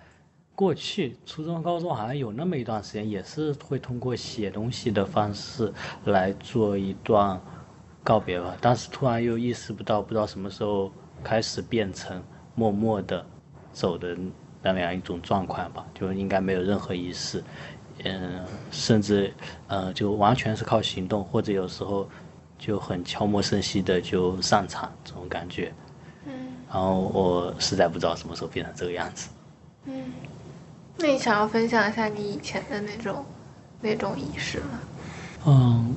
[0.55, 5.69] 过去初中高中好像有那么一段时间，也是会通过写东西的方式
[6.05, 7.37] 来做一段
[8.05, 8.55] 告别吧。
[8.61, 10.89] 但是突然又意识不到，不知道什么时候
[11.21, 12.23] 开始变成
[12.55, 13.25] 默默的
[13.73, 14.17] 走的。
[14.63, 17.43] 那样一种状况吧，就应该没有任何仪式，
[18.03, 18.39] 嗯，
[18.71, 19.33] 甚至，
[19.67, 22.07] 呃，就完全是靠行动，或者有时候
[22.59, 25.73] 就很悄无声息的就上场这种感觉，
[26.25, 26.33] 嗯，
[26.71, 29.29] 然后我实在不知道什么时候变成这个样子，
[29.85, 30.11] 嗯，
[30.97, 33.25] 那你想要分享一下你以前的那种
[33.81, 34.79] 那种仪式吗？
[35.47, 35.95] 嗯，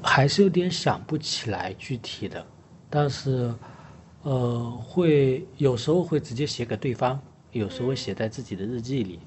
[0.00, 2.46] 还是有点想不起来具体的，
[2.88, 3.52] 但是，
[4.22, 7.20] 呃，会有时候会直接写给对方。
[7.56, 9.18] 有时候会写在自己的日记里，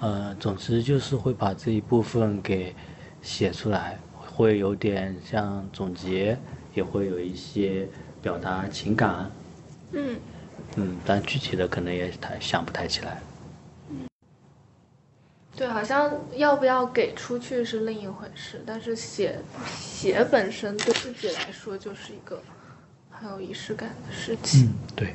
[0.00, 2.74] 呃，总之就是会把这一部分给
[3.22, 6.38] 写出来，会有点像总结，
[6.74, 7.88] 也会有一些
[8.22, 9.30] 表达情感，
[9.92, 10.18] 嗯，
[10.76, 13.20] 嗯，但具体的可能也太想不太起来。
[15.56, 19.40] 对，好像要不要给出去是另一回事，但是写
[19.76, 22.40] 写本身对自己来说就是一个
[23.10, 24.66] 很有仪式感的事情。
[24.66, 25.14] 嗯，对。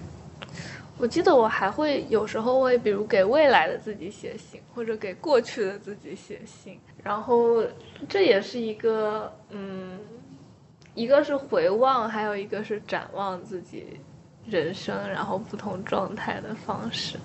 [0.97, 7.63] 我记得我还会有时候会，比如给未来的自己写信，或者给过去的自己写信，然后
[8.07, 9.99] 这也是一个，嗯，
[10.93, 13.99] 一个是回望，还有一个是展望自己
[14.47, 17.17] 人生，然后不同状态的方式。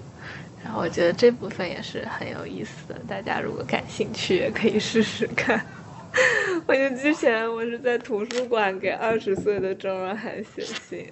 [0.65, 5.65] 然后我觉得这部分也是很有意思的，大家如果感兴趣也可以试试看。
[6.67, 11.07] 我就之前我是在图书馆给二十岁的周若涵写信，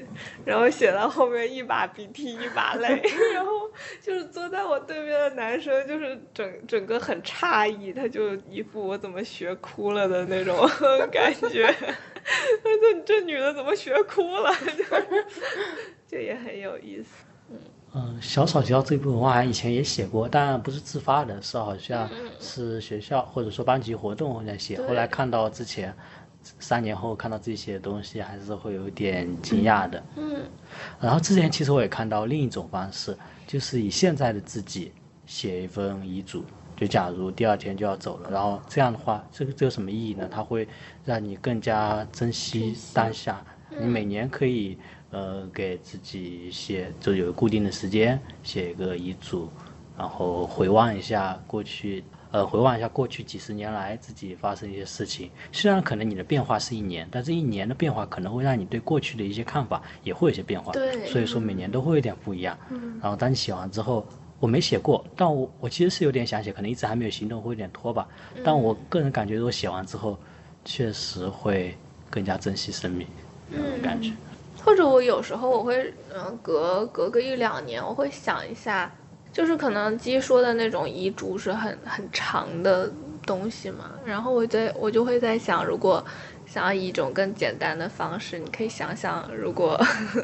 [0.44, 3.00] 然后写到后面一把鼻涕一把泪，
[3.34, 3.50] 然后
[4.02, 10.56] 就是坐在我对面的男生就是整整个很诧异，他就一副我怎么学哭了的那种
[11.12, 14.84] 感觉，他说你这女的怎么学哭了，就
[16.06, 17.25] 就也很有意思，
[17.96, 18.02] 嗯。
[18.16, 24.78] 嗯，小草提到这部分，我好像以前也写过，但不是自发的，是好像是学校或者说班级活动在写。
[24.86, 25.94] 后来看到之前
[26.60, 30.02] 三年后看到自己写的东西，还是会有点惊讶的。
[30.16, 30.42] 嗯。
[31.00, 33.16] 然后之前其实我也看到另一种方式，
[33.46, 34.92] 就是以现在的自己
[35.24, 36.44] 写一份遗嘱，
[36.76, 40.28] 就假如第二天就要走了，然后这样的话，这个这有什么意义呢？
[40.30, 40.68] 它会
[41.04, 43.42] 让你更加珍惜当下。
[43.80, 44.78] 你每年可以。
[45.10, 49.48] 呃，给自己写，就有固定的时间写一个遗嘱，
[49.96, 52.02] 然后回望一下过去，
[52.32, 55.30] 呃，回望一下过去几十年来自己发生一些事情。
[55.52, 60.72] 虽然可能你的变化是一年，但这一年的变化可能会让你对过去的一些看法也会有些变化。
[60.72, 62.58] 对，所以说每年都会有点不一样。
[62.70, 62.98] 嗯。
[63.00, 64.04] 然后当你写完之后，
[64.40, 68.06] 我没写过，但我我其实是有点想写，可能一直还没有行动，会有点拖吧。
[68.44, 70.18] 但我个人感觉，我写完之后，
[70.64, 71.74] 确实会
[72.10, 73.06] 更加珍惜生命，
[73.48, 74.10] 那种感觉。
[74.66, 78.92] 或者我有时候我会，嗯，隔隔个一两年，我会想一下，
[79.32, 82.92] 就是可能鸡说的那种遗嘱是很很长的
[83.24, 86.04] 东西嘛，然后我在我就会在想，如果
[86.46, 89.80] 想要以一种更简单的方式，你可以想想，如果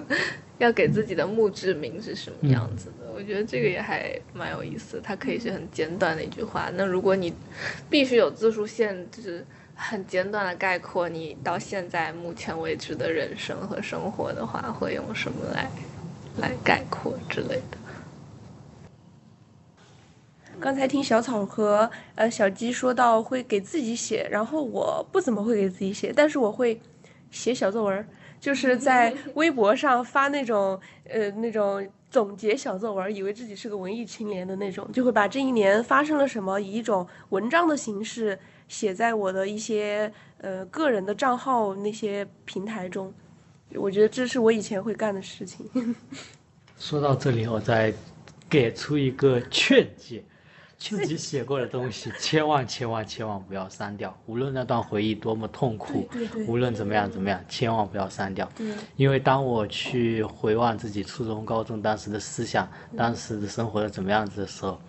[0.58, 6.68] 要给自己的墓志铭是什么样子的，我觉得这个也还蛮有意思，它可以是很简短的一句话。
[6.74, 7.32] 那如果你
[7.88, 9.46] 必须有字数限制。
[9.82, 15.68] 很简短的概括你到现在目前为止的人生和生活的话，会用什么来
[16.38, 17.76] 来概括之类的？
[20.60, 26.80] 刚才听小草和呃小鸡说到会给自己写，然后我不怎么会给自己写，但是我会
[27.32, 28.08] 写小作文，
[28.40, 38.38] 就是 在微博上发那种呃那种总结小作文，以为自己是个文艺青年的那种，就会把这一年发生了什么以一种文章的形式
[38.72, 43.12] 写在我的一些呃个人的账号那些平台中。
[43.74, 45.94] 我觉得这是我以前会干的事情。
[46.78, 47.92] 说到这里，我再
[48.48, 50.24] 给出一个劝诫：
[50.78, 54.18] 自己写过的东西，千万千万千万不要删掉。
[54.26, 56.08] 无论那段回忆多么痛苦，
[56.48, 58.50] 无论怎么样怎么样，千万不要删掉。
[58.96, 62.66] 因为当我去回望自己初中、高中当时的思想，
[62.96, 64.80] 当时的生活的怎么样子的时候，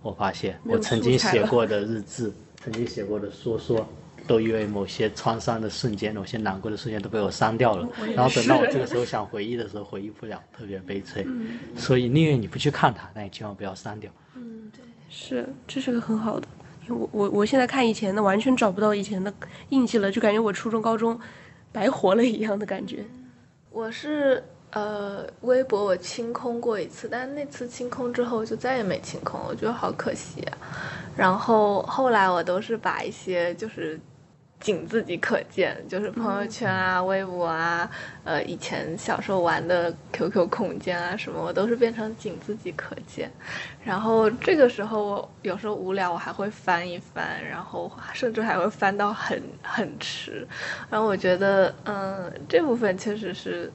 [0.00, 2.32] 我发现我曾经写过的日志，
[2.62, 3.86] 曾经写过的说说。
[4.24, 7.88] 都因为某些创伤的瞬间，某些难过的瞬间都被我删掉了。
[8.14, 11.26] 然后等到我这个时候想回忆的时候，回忆不了，特别悲催。
[11.76, 14.08] 所以宁愿你不去看它，但也千万不要删掉。
[14.36, 16.46] 嗯，对，是，这是个很好的。
[16.86, 19.34] 因为我我我现在看以前的，完全找不到以前的
[19.70, 21.18] 印记了，就感觉我初中高中
[21.72, 23.04] 白活了一样的感觉。
[23.72, 24.40] 我是
[24.72, 30.58] 呃，微博我清空过一次，但那次清空之后就再也没清空，我觉得好可惜啊。
[31.16, 33.98] 然后后来我都是把一些就是。
[34.64, 37.90] 仅自己可见，就是朋友圈啊、微博啊，
[38.22, 43.28] 呃，以前小时候玩的 QQ 空间啊什么，我都是变成仅自己可见。
[43.82, 50.46] 然后这个时候，我有时候无聊，我还会翻一翻，然后甚至还会翻到很很迟。
[50.88, 53.68] 然后我觉得，嗯，这部分确实是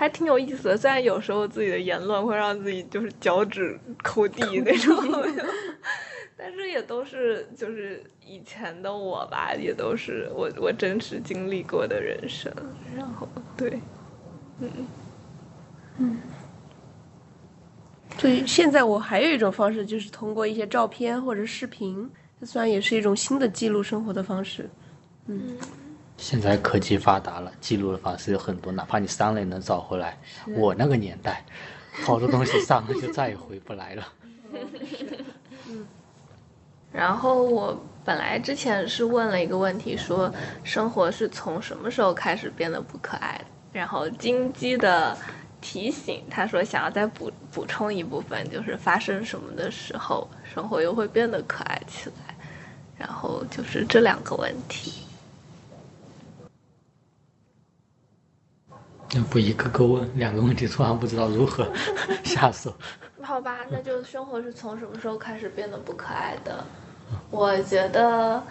[0.00, 0.78] 还挺有意思的。
[0.78, 4.96] 虽然有时候自己的言论会让自己就是脚趾抠地那种。
[6.38, 12.50] 但是也都是就是以前的我吧，也都是我我真实经历过的人生，
[12.96, 13.28] 然后
[13.58, 13.78] 对，
[14.60, 14.70] 嗯
[15.98, 16.16] 嗯，
[18.16, 22.10] 所以现在我还有一种方式，就是通过一些照片或者视频，
[22.42, 24.66] 虽然也是一种新的记录生活的方式，
[25.26, 25.58] 嗯。
[26.20, 30.16] 现在科技发达了，记录的方式有很多，哪怕你删了也能找回来。
[30.46, 31.42] 我那个年代，
[32.04, 34.08] 好多东西删了就再也回不来了。
[35.66, 35.86] 嗯。
[36.92, 43.44] 然后我本来之前是问了一个问题，说生活是从什么时候开始变得不可爱的？
[43.72, 45.16] 然后金鸡的
[45.60, 52.34] 提醒，他说想要再补补充一部分，就是发生什么的时候，生活又会变得可爱起来。
[52.98, 54.92] 然后就是这两个问题。
[59.30, 61.66] 不一个个问两个问题，突然不知道如何
[62.22, 62.72] 下手。
[63.22, 66.64] 好吧，那就生活是从什么时候开始变得不可爱的？
[67.30, 68.42] 我觉得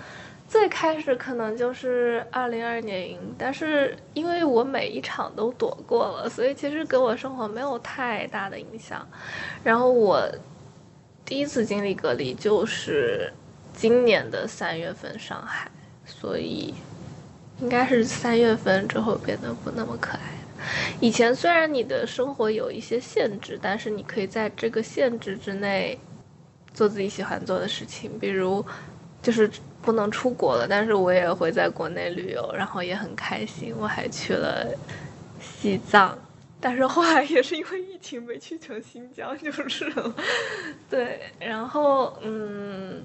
[0.47, 9.07] 最开始可能就是二零二年，但是因为我每一场都躲过了，所以其实给我生活没有太大的影响。
[9.63, 10.21] 然后我
[11.23, 13.31] 第一次经历隔离就是
[13.73, 15.69] 今年的三月份上海，
[16.05, 16.73] 所以
[17.59, 20.38] 应该是三月份之后变得不那么可爱。
[20.99, 25.97] 以前虽然你的生活有一些限制，但是你可以在这个限制之内。
[26.71, 28.63] 做自己喜欢做的事情，比如，
[29.23, 29.49] 就是
[29.81, 33.73] 不能出国了，但是我也会在国内旅游，然后也很开心。
[33.77, 34.67] 我还去了
[35.41, 36.17] 西藏，
[36.61, 39.91] 但是后来也是因为疫情没去成新疆就是。
[40.89, 43.03] 对，然后嗯。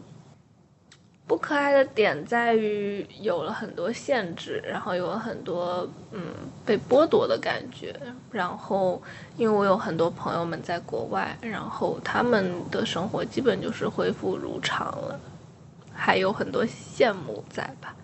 [1.27, 6.23] 不可爱的点在于有了很多限制，然后有了很多嗯
[6.67, 7.95] 被剥夺的感觉。
[8.31, 9.03] 然后
[9.37, 15.19] 因为我有很多朋友们在国外，然后他们的生活基本就是恢复如常了，
[15.95, 17.95] 还有很多羡慕在吧。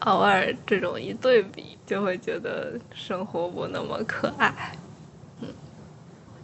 [0.00, 4.52] 偶尔这种一对比，就会觉得生活不那么可爱。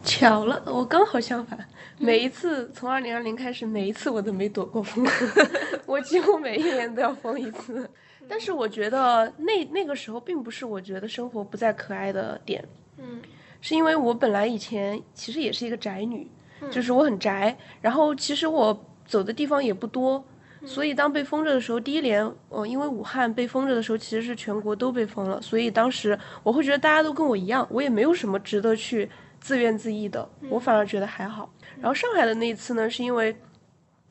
[0.06, 1.58] 嗯，巧了，我刚好相反。
[1.98, 5.04] 每一次从二零二零开始，每一次我都没躲过风，
[5.84, 7.88] 我几乎每一年都要疯一次。
[8.28, 12.64] 但是我觉得那那个时候并不是我觉得生活不再可爱的点，
[12.98, 13.20] 嗯，
[13.60, 16.28] 是因为我本来以前其实也是一个宅女，
[16.70, 20.22] 就是我很宅，然后其实我走的地方也不多，
[20.64, 29.08] 所以当被封着的时候，第一年，呃，因为武汉被封着的时候，其实是全国都被封了，所以当时我会觉得大家都跟我一样，我也没有什么值得去
[29.46, 31.48] 自怨自艾的，我反而觉得还好。
[31.78, 33.32] 然后上海的那一次呢，是因为，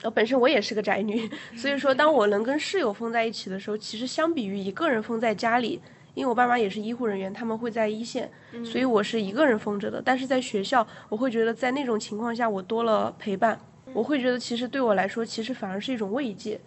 [0.02, 5.82] 呃，本身我也是个宅女，所以说当我能跟室友封在一起的时候，其实相比于一个人封在家里，
[6.14, 8.32] 因为我爸妈也是医护人员，他们会在一线，
[8.64, 10.02] 所以我是一个人封着的。
[10.02, 13.60] 但是在学校，我会觉得在那种情况下，我多了陪伴，
[13.94, 16.58] 我会觉得其实对我来说，其实反而是一种慰藉，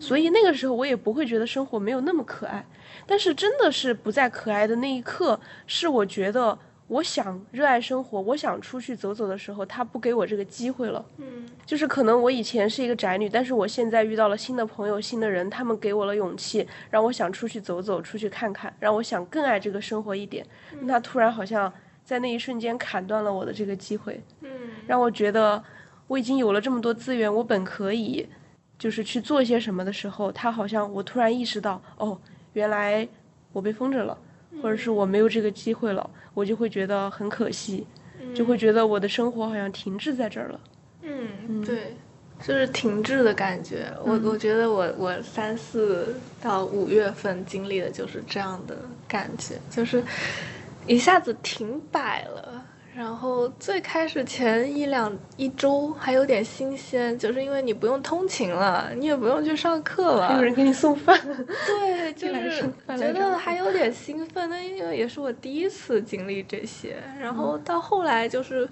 [0.00, 2.66] 所以那个时候我也不会觉得生活没有那么可爱。
[3.06, 5.38] 但是真的是不再可爱的那一刻，
[5.68, 6.58] 是我觉得。
[6.88, 11.04] 我想热爱生活，我想出去走走的时候，他不给我这个机会了。
[11.18, 20.46] 嗯，就是可能我以前是一个宅女，但是我现在遇到了新的朋友、新的人，他们给我了勇气，让我想出去走走、出去看看，让我想更爱这个生活一点。
[20.80, 21.72] 那突然好像
[22.04, 24.20] 在那一瞬间砍断了我的这个机会。
[24.40, 24.50] 嗯。
[24.86, 25.62] 让我觉得
[26.06, 28.26] 我已经有了这么多资源，我本可以
[28.78, 32.18] 就是去做些什么的时候，他好像我突然意识到，哦，
[32.54, 33.06] 原来
[33.52, 34.16] 我被封着了，
[34.62, 36.08] 或者是我没有这个机会了，
[36.38, 37.84] 我就会觉得很可惜，
[38.32, 40.60] 就会觉得我的生活好像停滞在这儿了。
[41.02, 41.96] 嗯，对，
[42.46, 43.92] 就是停滞的感觉。
[44.04, 48.76] 我我觉得我我三四到五月份经历的就是这样的
[49.08, 50.00] 感觉，就是
[50.86, 52.57] 一下子停摆了。
[52.98, 61.16] 然后最开始前一两一周还有点新鲜，就是因为你不用通勤了，你也不用去上课了，有人给你送饭。
[61.64, 62.68] 对， 就是
[62.98, 64.50] 觉得还有点兴奋。
[64.50, 68.68] 那因为也是我第一次经历这些，然后到后来就是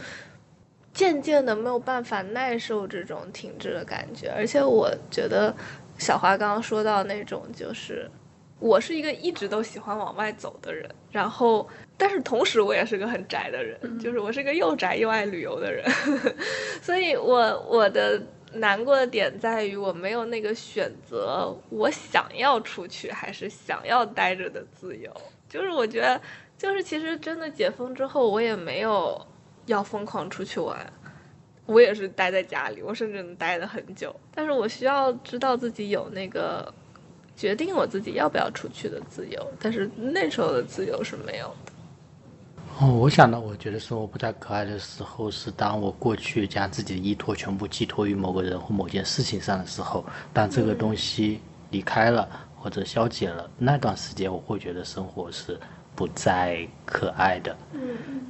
[0.93, 5.55] 渐渐的没有办法耐受这种停滞的感觉，而且我觉得
[5.99, 8.11] 小华刚刚说到那种就是。
[8.59, 15.85] 我是一个一直都喜欢往外走的人，然后，但是同时我也是个很宅的人，就是我是个又宅又爱旅游的人，
[16.83, 18.21] 所以我我的
[18.55, 25.11] 难过的点在于我没有那个选择，我想要出去还是想要待着的自由。
[25.49, 26.21] 就是我觉得，
[26.59, 29.27] 就是其实真的解封之后，我也没有
[29.67, 30.93] 要疯狂出去玩，
[31.65, 36.73] 我也是待在家里，我甚至能待的很久，但是我需要知道自己有那个。
[37.39, 41.66] 决定我自己要不要出去的自由，但是那时候的自由是没有的。
[42.79, 55.59] 哦，我想到，我觉得生活不太可爱的时候，是当我过去将自己的依托全部寄托于某个人或某件事情上的时候，当这个东西离开了或者消解了，那段时间我会觉得生活是
[55.97, 57.57] 不再可爱的。
[57.73, 57.81] 嗯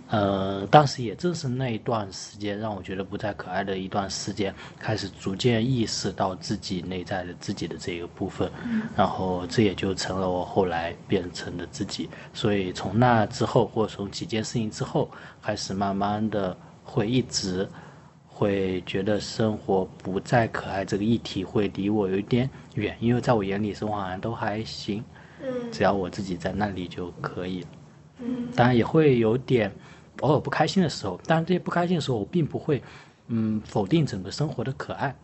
[0.08, 8.48] 呃，当时也正是那一段时间，让我觉得不再可爱的一段时间，开始逐渐意识到自己内在的自己的这个部分，
[8.96, 12.08] 然后这也就成了我后来变成的自己。
[12.32, 15.10] 所以从那之后，或者从几件事情之后，
[15.42, 17.68] 开始慢慢的会一直
[18.28, 25.02] 会觉得生活不再可爱这个议题会离我有一点远，因为在我眼里生活好像都还行，
[25.42, 27.68] 嗯只要我自己在那里就可以了。
[28.20, 29.70] 嗯当然也会有点
[30.20, 32.82] 偶尔不开心的时候，但这些不开心的时候，我并不会
[33.28, 35.14] 嗯否定整个生活的可爱，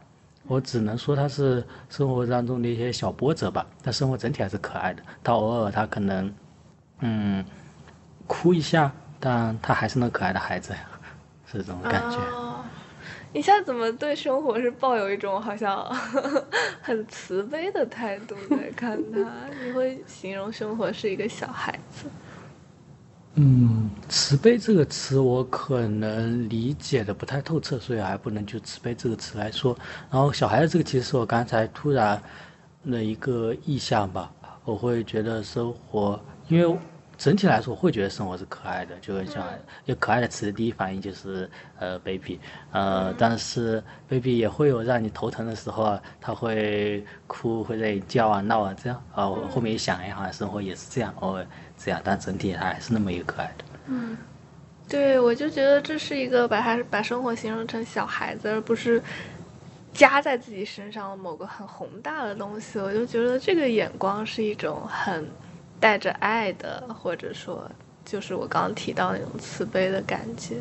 [0.47, 3.67] 我只能说它是生活当中的一些小波折吧。
[3.83, 6.35] 但生活整体还是可爱的，它偶尔它可能
[7.01, 7.45] 嗯
[8.27, 10.81] 哭一下，但他还是那可爱的孩子呀，
[11.51, 12.19] 是这种感觉。
[12.19, 12.62] 哦
[13.35, 15.85] 你现在怎么对生活是抱有一种好像
[16.83, 19.27] 很慈悲的态度在看它？
[19.65, 22.07] 你会形容生活是一个小孩子？
[23.37, 29.75] 嗯，慈悲这个词我可能理解的不太透彻，所以还不能就慈悲这个词来说。
[30.11, 32.23] 然后小孩子这个其实是我刚才突然
[32.85, 34.31] 的一个意向吧，
[34.67, 36.79] 我会觉得生活，因为
[37.23, 41.49] 整体来说我会觉得生活是可爱的，就跟小孩，有可爱的词的第一反应就是
[41.79, 42.41] 呃 baby，
[42.73, 51.47] 呃，但是 baby 也会有让你头疼的时候啊，他会哭，会在叫啊闹啊这样啊，我后面一想，哎，好像生活也是这样，偶尔
[51.79, 53.65] 这样，但整体它还是那么一个可爱的。
[53.87, 54.17] 嗯
[54.89, 59.01] 对，我就觉得这是一个把它把生活形容成小孩子，而不是
[59.95, 62.81] 加在自己身上的某个很宏大的东西。
[62.81, 65.25] 我就觉得这个眼光是一种很
[65.83, 67.69] 带着爱的，或者说
[68.05, 70.55] 就是我刚刚提到那种慈悲的感觉。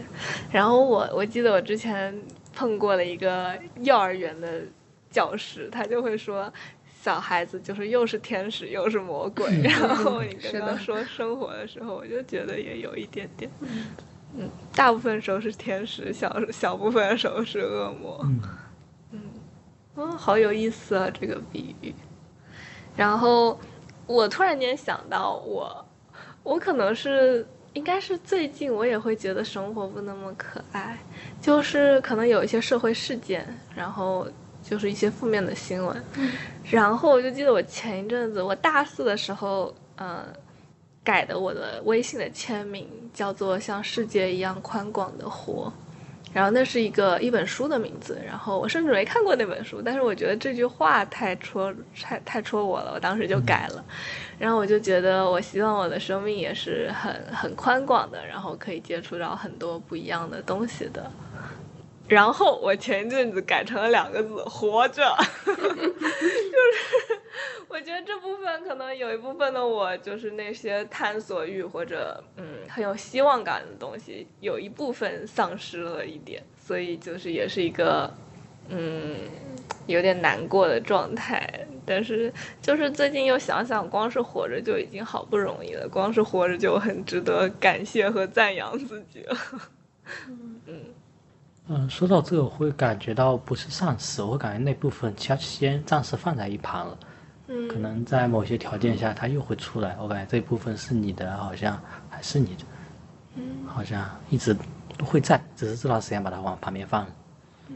[0.52, 2.20] 然后我我记得我之前
[2.54, 4.64] 碰过了一个幼儿园的
[5.12, 6.52] 教师，他就会说。
[7.04, 13.50] 小孩子就是又是天使又是魔鬼，然后你刚是的刚说生活的时候，我就觉得也有一点点。
[14.38, 18.20] 嗯，大部分时候是天使，小小部分的时候是恶魔。
[18.24, 18.42] 嗯
[19.14, 19.20] 嗯，
[19.96, 21.92] 哦，好有意思啊，这个比喻。
[22.96, 23.60] 然后
[24.08, 25.86] 我突然间想到我，
[26.44, 30.98] 我可能是应该是最近我也会觉得生活不那么可爱，
[31.42, 33.46] 就是可能有一些社会事件，
[33.76, 34.28] 然后
[34.62, 36.04] 就是一些负面的新闻，
[36.70, 40.26] 然后我就记得我前一阵子我大四的时候，嗯、
[41.04, 45.72] 改的我的微信的签名叫做“像世界一样宽广的活”，
[46.34, 53.84] 然后那是一个一本书的名字，然后我甚至没看过那本书，但是我觉得这句话太戳太太戳我了，我当时就改了，
[54.38, 61.12] 然后我就觉得我希望我的生命也是很很宽广的，然后可以接触到很多不一样的东西的。
[62.12, 65.02] 然后我前一阵子改成了两个字“活着”，
[65.48, 65.62] 就是
[67.70, 78.14] 我觉得这部分可能有一部分的我就是那些探索欲或者嗯很有希望感的东西，有一部分丧失了一点，所以就是也是一个
[78.68, 79.16] 嗯
[79.88, 81.66] 有点难过的状态。
[81.86, 82.32] 但是
[82.62, 89.38] 就是最近又想想，光是活着就已经好不容易了，光是活着就很值得感谢和赞扬自己了。
[90.68, 90.84] 嗯，
[91.90, 96.98] 说到这个，我会感觉到不是丧失，我会感觉那部分其他先暂时放在一旁了。
[97.48, 99.98] 嗯，可能在某些条件下，它又会出来。
[100.00, 102.64] 我感觉这部分是你的，好像还是你的，
[103.36, 104.56] 嗯，好像一直
[104.98, 107.06] 都会在，只是这段时间把它往旁边放。
[107.68, 107.76] 嗯。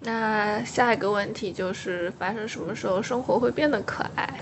[0.00, 4.40] 那下一个问题就是发生什么时候生活会变得可爱？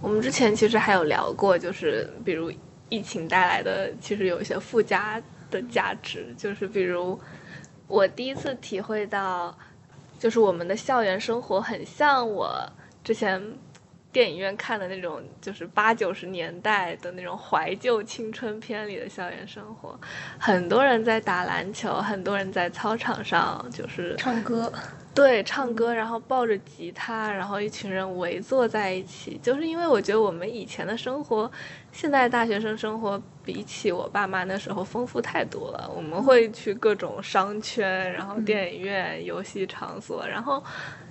[0.00, 2.52] 我们之前其实还有聊过，就是比如
[2.88, 7.18] 疫情带来的，其实有一些附加的价值，就是比如
[7.86, 9.56] 我第一次体会到，
[10.18, 12.68] 就是我们的校园生活很像我
[13.02, 13.42] 之前。
[14.12, 19.94] 电影院看的那种，就是八九十年代的那种怀旧青春片里的校园生活，
[20.38, 24.72] 很多人在打篮球，很多人在操场上就是唱歌，
[25.16, 31.50] 对，唱歌，然后抱着吉他，然后一群人围坐在一起，就是因为我觉得我们以前的生活，
[31.90, 35.90] 现在大学生生活比起我爸妈那时候丰富太多了。
[35.96, 40.62] 我们会去各种商圈，然后电影院、游戏场所，然后。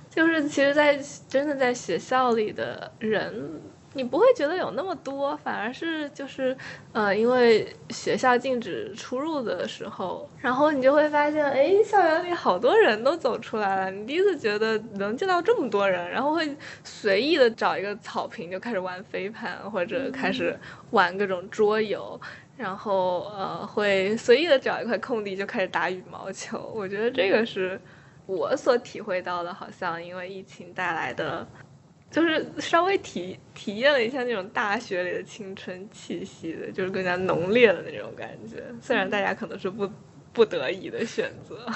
[0.07, 3.59] 就是其实，在真的在学校里的人，
[3.95, 6.55] 你不会觉得有那么多，反而是就是，
[6.91, 13.91] 呃，因为学校禁止出入的时候，然后你就会发现，哎，校园里好多人都走出来了。
[13.91, 20.59] 你第一次觉得能见到这么多人，然后会随意的找一个草坪就开始玩飞盘，或者开始
[20.91, 22.19] 玩各种桌游，
[22.57, 26.71] 然后呃，会随意的找一块空地就开始打羽毛球。
[26.75, 27.79] 我觉得这个是。
[28.27, 31.47] 我所体会到的，好像因为疫情带来的，
[32.11, 38.63] 就是稍微体体验了一下那种大学里的青春气息的，就是更加浓烈的那种感觉。
[38.81, 39.89] 虽然大家可能是不
[40.31, 41.67] 不得已的选择。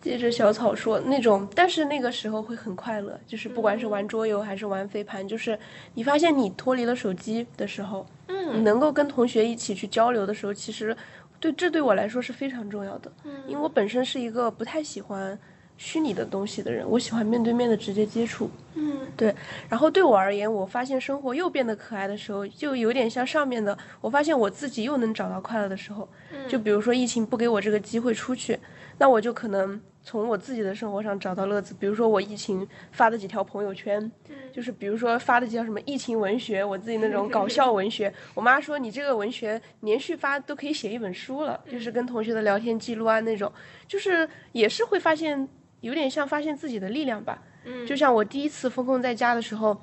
[0.00, 5.58] 接着小草说，那种，但是那个时候会很快乐，就是不管是玩桌游还是玩飞盘，就是
[5.94, 10.96] 你发现你脱离了手机的时候，嗯，你能够跟同学一起去交流的时候，其实。
[11.40, 15.38] 对，这对我来说是非常重要的，嗯因为我本身是一个不太喜欢
[15.78, 18.50] 虚拟的东西的人，我喜欢面对面的直接接触。
[18.74, 19.34] 嗯，对。
[19.68, 26.06] 然后对我而言，我发现生活又变得可爱的时候，就有点像上面的，我发现我自己又能找到快乐的时候。
[26.46, 28.58] 就比如说疫情不给我这个机会出去，
[28.98, 29.80] 那我就可能。
[30.00, 34.10] 从我自己的生活上找到乐子，比如说我疫情发的几条朋友圈，
[34.50, 38.10] 就是比如说发的几条什么疫情文学，我自己那种搞笑文学。
[38.32, 43.52] 我妈说你这个文学连续发都可以写一本书了，就是跟同学的聊天记录啊那种，
[43.86, 45.46] 就是也是会发现
[45.80, 47.42] 有点像发现自己的力量吧。
[47.64, 49.76] 嗯，就像我第一次封控在家的时候。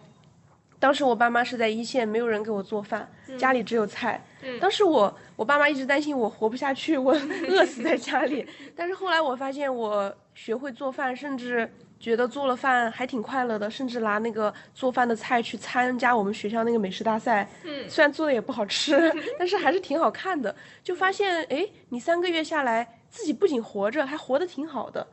[0.78, 4.22] 当时我爸妈是在一线，没有人给我做饭，家里只有菜。
[4.60, 7.14] 当时我我爸妈一直担心我活不下去， 我
[7.48, 8.46] 饿死在家里。
[8.76, 11.68] 但是后来我发现我学会做饭，甚至
[11.98, 17.48] 觉得做了饭还挺快乐的，甚至拿那个做饭的菜去参加我们学校那个美食大赛。
[17.88, 20.54] 虽然做的也不好吃， 但是还是挺好看的。
[20.84, 25.08] 就发现哎，你三个月下来，自己不仅活着，还活得挺好的。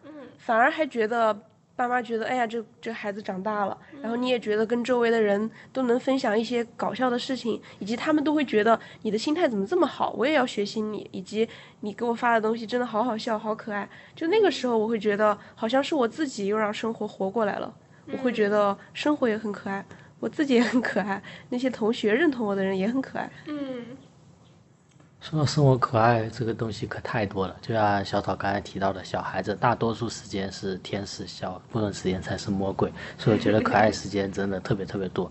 [0.45, 1.37] 反而还觉得。
[1.75, 11.49] 爸妈觉得，哎呀，这这孩子长大了，然后你也觉得跟周围的人都能分享一些搞笑的事情，以及他们都会觉得你的心态怎么这么好，我也要学习你，以及
[11.81, 13.89] 你给我发的东西真的好好笑，好可爱。
[14.15, 17.75] 就那个时候，我会觉得好像是我自己又让生活活过来了，
[18.13, 19.83] 我会觉得生活也很可爱，
[20.21, 23.29] 我自己也很可爱，那些同学认同我的人也很可爱。
[23.47, 23.97] 嗯。
[25.23, 35.31] 说到生活可爱这个东西可太多了，就像小草刚才提到的，小孩子大多数时间是天使，小部分时间才是魔鬼，所以我觉得可爱时间真的特别特别多。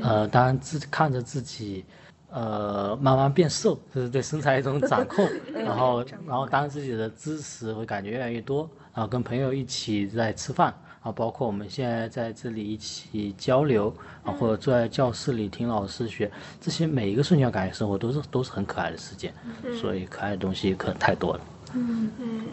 [0.00, 1.84] 呃，当然自看着自己，
[2.30, 5.28] 呃，慢慢变瘦，这是对身材一种掌控。
[5.52, 10.72] 然后，然后当自己的知识会感觉越来越多，然后跟朋友一起在吃饭。
[11.02, 13.92] 啊，包括我们现在在这里一起交流
[14.24, 16.30] 啊，或者坐在教室里听老师学，
[16.60, 19.34] 这些每一个瞬间感觉生活都是都是很可爱的时间，
[19.80, 21.40] 所以可爱的东西可能太多了。
[21.74, 22.44] 嗯嗯。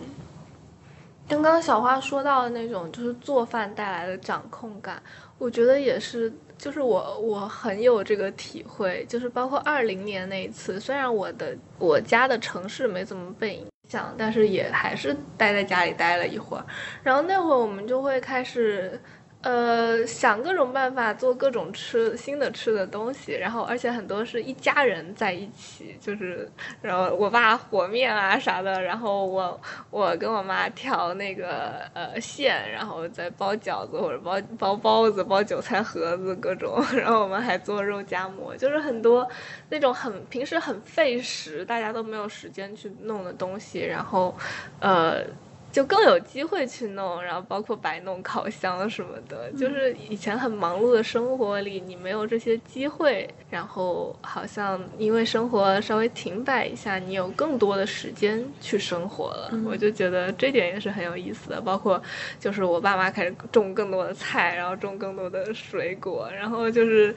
[1.27, 4.99] 刚刚小花说到的那种就是做饭带来的掌控感，
[5.37, 13.67] 我觉得也是，就是我我很有这个体会，就是包括二零年那一次，虽然我的我家的城市没怎么被影。
[13.89, 16.65] 想，但是也还是待在家里待了一会儿，
[17.03, 18.97] 然后那会儿我们就会开始。
[19.41, 26.51] 呃，想各种办法做各种吃新的吃的东西，然后而且很多是一家人在一起，就是
[26.81, 29.57] 然后我爸和面啊啥的，然后我
[29.89, 39.25] 我跟我妈调那个呃馅，然后再包饺子或者包包包子、包韭菜盒子各种， 然后我们还做肉夹馍，就是很多
[39.69, 44.35] 那种很平时很费时，大家都没有时间去弄的东西，然后
[44.81, 45.23] 呃。
[45.71, 59.51] 就更有机会去弄，然后包括摆弄烤箱什么的，就是以前很忙碌的生活里，你没有这些机会，然后好像因为生活稍微停摆一下，你有更多的时间去生活了。
[59.65, 62.01] 我就觉得这点也是很有意思的，包括
[62.39, 67.15] 就是我爸妈开始种更多的菜，然后种更多的水果，然后就是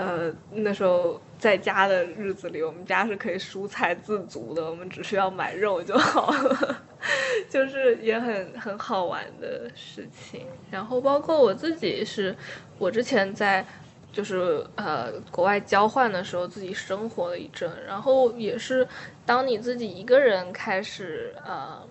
[0.00, 1.20] 呃那时候。
[1.40, 6.82] 在家的日子里，我们家是可以蔬菜自足的，我们只需要买肉就好了，
[7.48, 10.44] 就是也很很好玩的事情。
[10.70, 12.36] 然后包括我自己是，
[12.78, 13.64] 我之前在
[14.12, 18.86] 就是呃国外交换的时候，自己生活了一阵，然后也是
[19.24, 21.82] 当你自己一个人开始呃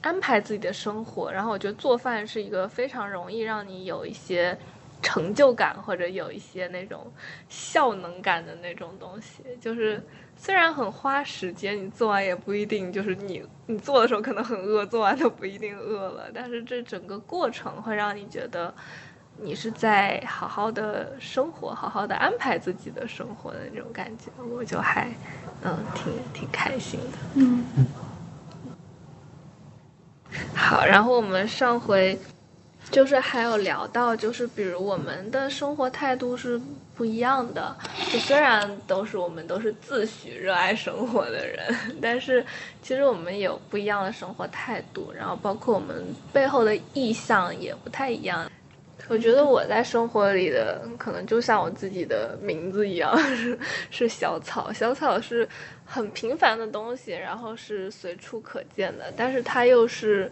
[0.00, 4.58] 安排自己的生活，然后我觉得做饭是一个非常容易让你有一些。
[5.06, 7.06] 成就感或者有一些那种
[7.48, 10.02] 效能感的那种东西，就是
[10.36, 18.74] 虽然很花时间，你做完也不一定就是你你做的时候可能很饿，做完都不一定饿了，但是这整个过程会让你觉得
[19.40, 25.08] 你是在好好的生活，好好的安排自己的生活的那种感觉，我就还
[25.62, 27.18] 嗯挺挺开心的。
[27.36, 27.64] 嗯，
[30.52, 32.18] 好，然后我们上回。
[32.90, 36.58] 就是还有聊到，就是比如我们的生活态度是
[36.94, 37.76] 不一样的。
[38.10, 42.44] 就虽然都是我们都是自诩热爱生活的人，但是
[42.80, 46.02] 其实我们有不一样的生活态度，然后包括我们
[46.32, 48.50] 背后的意向也不太一样。
[49.08, 53.58] 我觉得我在生活里的可能就像我自己的名字一样，是
[53.90, 54.72] 是小草。
[54.72, 55.46] 小草是
[55.84, 60.30] 很平凡的东西，然后是随处可见的，但是它又是。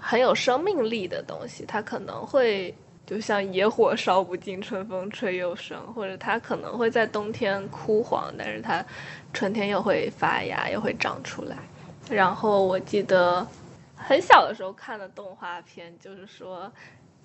[0.00, 2.74] 很有生命力的东西，它可能会
[3.06, 8.84] 就像野火烧不尽，春风吹又生，或者它可能会在冬天枯黄，但是它
[9.32, 11.56] 春天又会发芽，又会长出来。
[12.08, 13.46] 然后我记得
[13.94, 16.72] 很小的时候看的动画片，就是说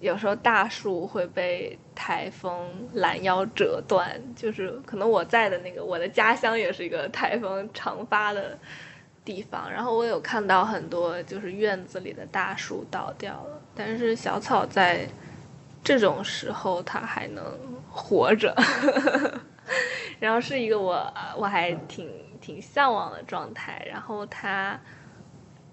[0.01, 8.57] 有时候大树会被台风拦腰折断，就是可能我在的那个我的家乡也是一个台风常发的。
[9.25, 15.05] 地方，然后我有看到很多就是院子里的大树倒掉了，但是小草在
[15.83, 17.43] 这种时候它还能
[17.89, 18.55] 活着，
[20.19, 22.07] 然后是一个我我还挺
[22.39, 23.83] 挺向往的状态。
[23.89, 24.79] 然后它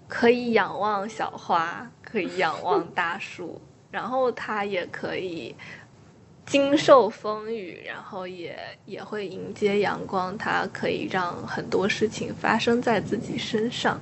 [0.07, 3.61] 可以仰望小花，可以仰望大树，
[3.91, 5.55] 然后它也可以。
[6.45, 13.99] 经受风雨，然后也也会迎接阳光，它可以让很多事情发生在自己身上。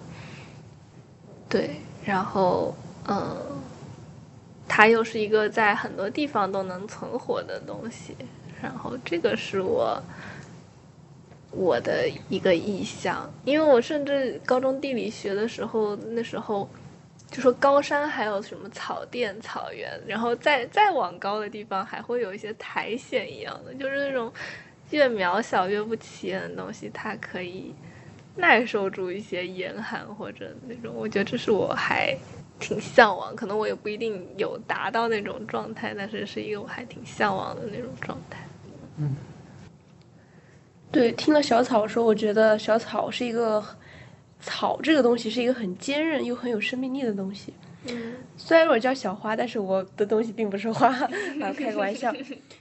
[1.47, 2.75] 对，然后
[3.07, 3.37] 嗯，
[4.67, 8.15] 它又是一个在很多地方都能存活的东西，
[8.61, 10.01] 然后这个是我
[11.51, 16.67] 我的一个意向，因为我甚至高中地理学的时候，那时候。
[17.31, 24.29] 就说高山还有什么草甸、草原，然后再再往高的地方还会有一些苔藓一样的，就是那种
[24.89, 27.73] 越渺小越不起眼的东西，它可以
[28.35, 30.93] 耐受住一些严寒或者那种。
[30.93, 32.13] 我觉得这是我还
[32.59, 38.39] 挺向往，可能我也不一定有达到那种状态，但是是一个我还挺向往的那种状态。
[38.97, 39.15] 嗯，
[40.91, 43.63] 对，听了小草说，我觉得小草是一个。
[44.41, 47.53] 草这个东西是一个很坚韧又很有生命力的东西。
[47.87, 50.87] 嗯，虽然我叫小花，但是我的东西并不是花，
[51.41, 52.13] 啊，开个玩笑。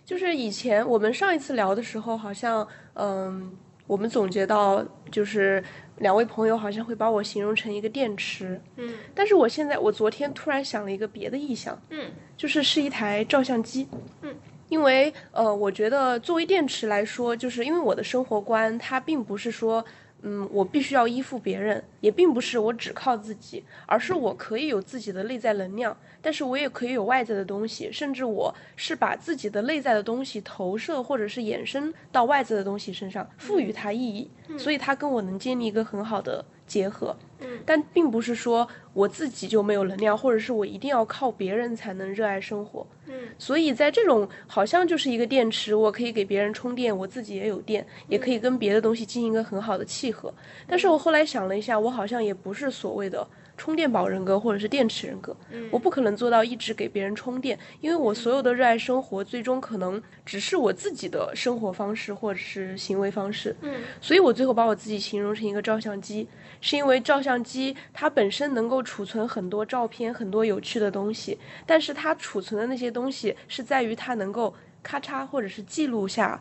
[0.06, 3.52] 就是以前我们上一次聊的时候，好像嗯，
[3.86, 5.62] 我们总结到就是
[5.98, 8.58] 两位朋友好像会把我形容成一个电池。
[8.76, 11.78] 嗯，但是我现在我昨天突然想了一个别的意象。
[11.90, 13.86] 嗯，就是是一台照相机。
[14.22, 14.34] 嗯，
[14.70, 19.84] 因为呃，我觉得作为电池来说，就是因为我的生活观它并不是说。
[20.22, 37.16] 嗯，我必须要依附别人，也并不是我只靠自己，而是我可以有自己的内在能量，但是我也可以有外在的东西，甚至我是把自己的内在的东西投射或者是衍生到外在的东西身上，赋予它意义，所以它跟我能建立一个很好的结合。
[37.64, 42.86] 但并不是说我自己就没有能量，或者是我一定要靠别人才能热爱生活。
[43.06, 50.32] 嗯，所以在这种好像就是一个电池，我可以给别人充电，我自己也有电，也可以跟别的东西进行一个很好的契合。
[50.66, 53.26] 但是我后来想了一下，我好像也不是所谓的。
[53.56, 55.36] 充电宝人格或者是电池人格，
[55.70, 63.54] 我不可能做到一直给别人充电，因为我所有的热爱生活，最终可能只是我自己的生活方式或者是行为方式。
[63.60, 66.26] 嗯，所以我最后把我自己形容成一个照相机，
[66.60, 76.40] 是因为照相机它本身能够储存很多照片，很多有趣的东西，但是它储存的那些东西是在于它能够咔嚓或者是记录下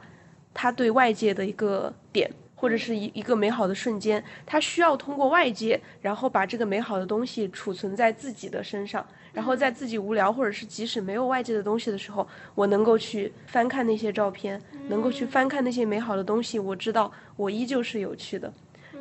[0.53, 2.29] 它对外界的一个点。
[2.61, 18.53] 或者是一一个美好的瞬间，它需要通过外界，然后把这个美好的东西储存在自己的身上，然后在自己无聊或者是即使没有外界的东西的时候，我能够去翻看那些照片，能够去翻看那些美好的东西，我知道我依旧是有趣的。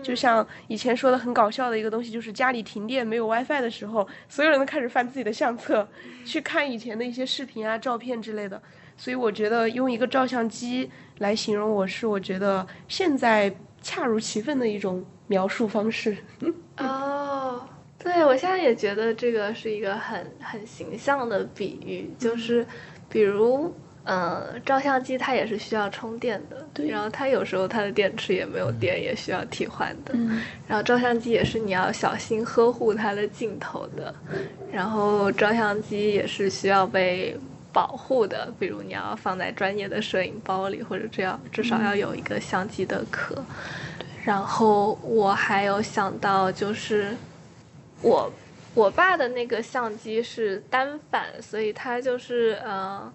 [0.02, 5.86] 就像以前说的很搞笑的一个东西，就是家里停电没有 WiFi 的时候，所有人都开始翻自己的相册，
[6.24, 8.60] 去看以前的一些视频啊、照片之类的。
[8.96, 16.16] 所以我觉得用一个照相机来形容我是，我觉得现在恰如其分的一种描述方式。
[16.78, 17.68] 哦，
[17.98, 22.66] 对，我现在也觉得这个是一个很很形象的比喻，就是
[23.08, 23.74] 比如。
[24.10, 26.88] 嗯，照相机它也是需要充电的，对。
[26.88, 30.12] 然后它有时候它的电池也没有电，也需要替换的。
[30.14, 30.42] 嗯。
[30.66, 34.14] 然后照相机也是你要小心呵护它的镜头的，
[34.72, 37.36] 然后照相机也是需要被
[37.70, 43.36] 保护的，比如你要放在专业的摄影包里，或者这样至少要有一个相机的壳。
[44.24, 47.14] 然后我还有想到就是，
[48.00, 48.32] 我
[48.72, 53.12] 我爸的那个相机是单反，所以它就是嗯。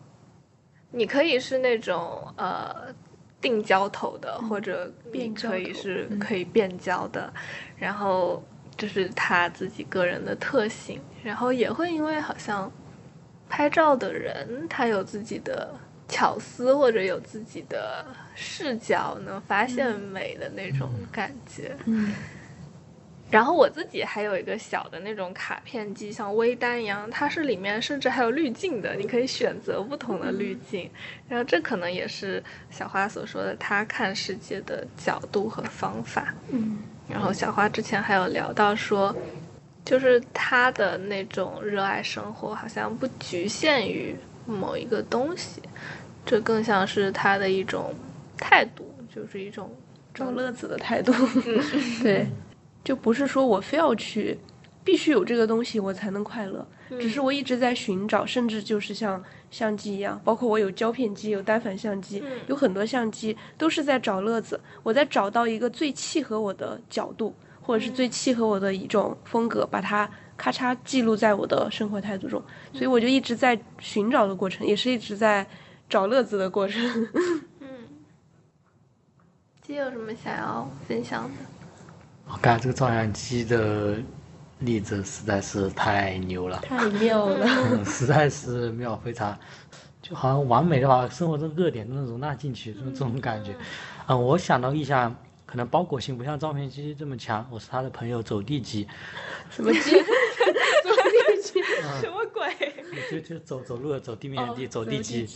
[0.95, 2.94] 你可以是那种呃
[3.41, 7.34] 定焦头的，或者你可以是可以变焦的，
[7.76, 8.41] 然后
[8.78, 12.72] 就是他自己个人的特性，然后也会因为好像
[13.49, 15.74] 拍照的人他有自己的
[16.07, 18.06] 巧思或者有自己的
[18.36, 21.76] 视角，能发现美的那种感觉。
[21.86, 22.14] 嗯。
[23.34, 30.88] 然后我自己还有一个小的那种卡片机，像微单一样，它是里面甚至还有滤镜的，你可以选择不同的滤镜。
[31.28, 36.32] 然后这可能也是小花所说的她看世界的角度和方法。
[36.52, 36.78] 嗯。
[37.10, 39.16] 然后小花之前还有聊到说，
[39.84, 44.16] 就是她的那种热爱生活，好像不局限于
[44.46, 45.60] 某一个东西，
[46.24, 47.96] 这更像是他的一种
[48.38, 49.76] 态度，就是一种
[50.14, 51.12] 找乐子的态度。
[52.04, 52.28] 对。
[52.84, 54.38] 就不是说我非要去，
[54.84, 56.68] 必须有这个东西我才能快乐，
[57.00, 72.44] 只是我一直在寻找，甚至就是像相机一样，包括我有胶片机，有单反相机，有很多相机都是在找乐子，我在找到一个最契合我的角度，或者是最契合我的一种风格，把它咔嚓记录在我的生活态度中，
[72.74, 75.48] 所以我就一直在寻找的过程，也是一直在
[75.90, 77.08] 找乐子的过程。
[77.62, 77.68] 嗯，
[79.62, 81.62] 姐有什么想要分享的？
[82.26, 83.98] 我看这个照相机的
[84.60, 87.48] 例子实在是太牛了，太妙了，
[87.86, 89.38] 实在是妙，非常，
[90.02, 93.54] 就好像完美的把生活中热点都能容纳进去，这种这种感觉。
[94.08, 95.14] 嗯，我想到意象，
[95.45, 97.45] 可能包裹性不像照片机这么强。
[97.52, 98.88] 我是他的朋友，走地鸡。
[99.52, 99.80] 什么鸡？
[99.91, 101.62] 走地鸡？
[102.02, 102.56] 什么鬼？
[103.12, 105.28] 就就走走路走地面地走地鸡。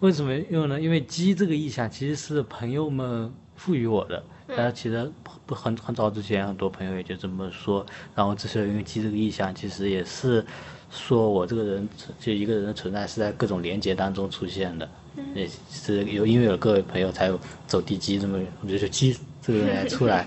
[0.00, 0.80] 为什么用呢？
[0.80, 4.24] 因为鸡这个意象其实是朋友们赋予我的。
[4.56, 5.10] 但其实
[5.46, 7.84] 不很很早之前，很多朋友也就这么说。
[8.14, 10.44] 然后这是因为记这个意象，其实也是
[10.90, 11.88] 说我这个人
[12.18, 14.88] 就一个人的存在是在各种连接当中出现的。
[15.34, 20.26] 也是有因为有各位朋友才有走地鸡这么，我觉得鸡这个人出来。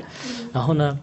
[0.54, 1.00] 然后呢，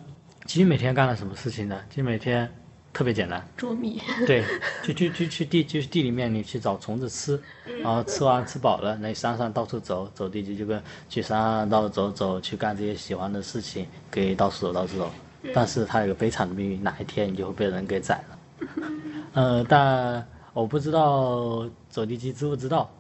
[0.47, 1.81] 鸡每天干了什么事情呢？
[1.89, 2.51] 鸡每天。
[2.99, 4.03] 特别简单，捉迷。
[4.27, 4.43] 对，
[4.83, 7.41] 就就就去地，就是地里面你去找虫子吃，
[7.81, 15.09] 然后吃完吃饱了，那山上到处走走地就就跟去山上到处走走，去干这些喜欢的事情，可以到处走到处走。
[15.55, 18.67] 但是它有个悲惨的命运，哪一天你就会被人给宰了。
[19.35, 22.91] 呃，但我不知道走地鸡知不知道，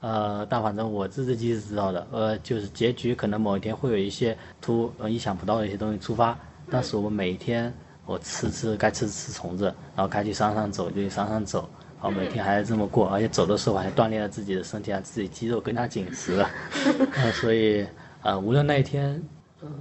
[0.00, 2.06] 呃，但反正我自己是知道的。
[2.10, 6.38] 呃，就是结局可能某一天会有一些突呃意想不到的一些东西触发，
[6.70, 7.70] 但是我们每一天。
[8.04, 9.64] 我吃吃该吃吃虫子，
[9.94, 11.68] 然后该去山上走就去山上走，
[12.00, 16.44] 然后每天还是这么过，而且走的时候还锻炼了自己的身体，让自己肌肉更加紧实。
[17.14, 17.86] 呃，所以
[18.22, 19.22] 呃，无论那一天，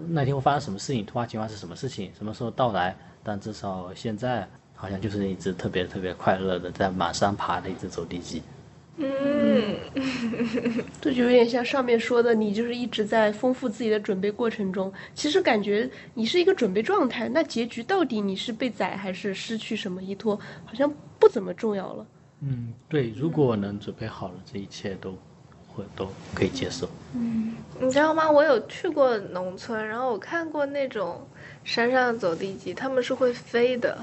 [0.08, 8.42] 那天会发生什么事情，突发情况是什么事情，什么时候到来，但至少现在好像就是一只特别特别快乐的在满山爬的一只走地鸡。
[8.98, 9.76] 嗯，
[11.02, 17.28] 这 就有点像上面说的，你就是一直在丰富自己的准备过程中，其实感觉你是一个准备状态。
[17.30, 22.06] 那结局到底你是被宰还是失去什么依托，好像不怎么重要了。
[22.42, 25.18] 嗯，对，如果我能准备好了，这一切都
[25.68, 26.88] 会都可以接受。
[27.16, 28.30] 嗯，你知道吗？
[28.30, 31.26] 我有去过农村，然后我看过那种
[31.64, 33.98] 山上走地鸡，他们是会飞的，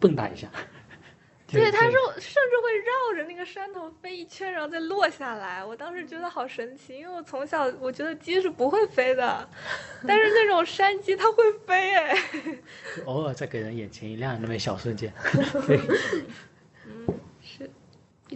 [0.00, 0.48] 蹦跶一下。
[1.52, 5.62] 对，它是甚至会绕着那个山头飞一圈，然后再落下来。
[5.64, 9.48] 我当时觉得好神奇，因为我从小我觉得鸡是不会飞的，
[10.08, 12.18] 但是那种山鸡它会飞哎。
[13.04, 15.12] 偶尔再给人眼前一亮那么一小瞬间。
[16.86, 17.06] 嗯，
[17.42, 17.70] 是，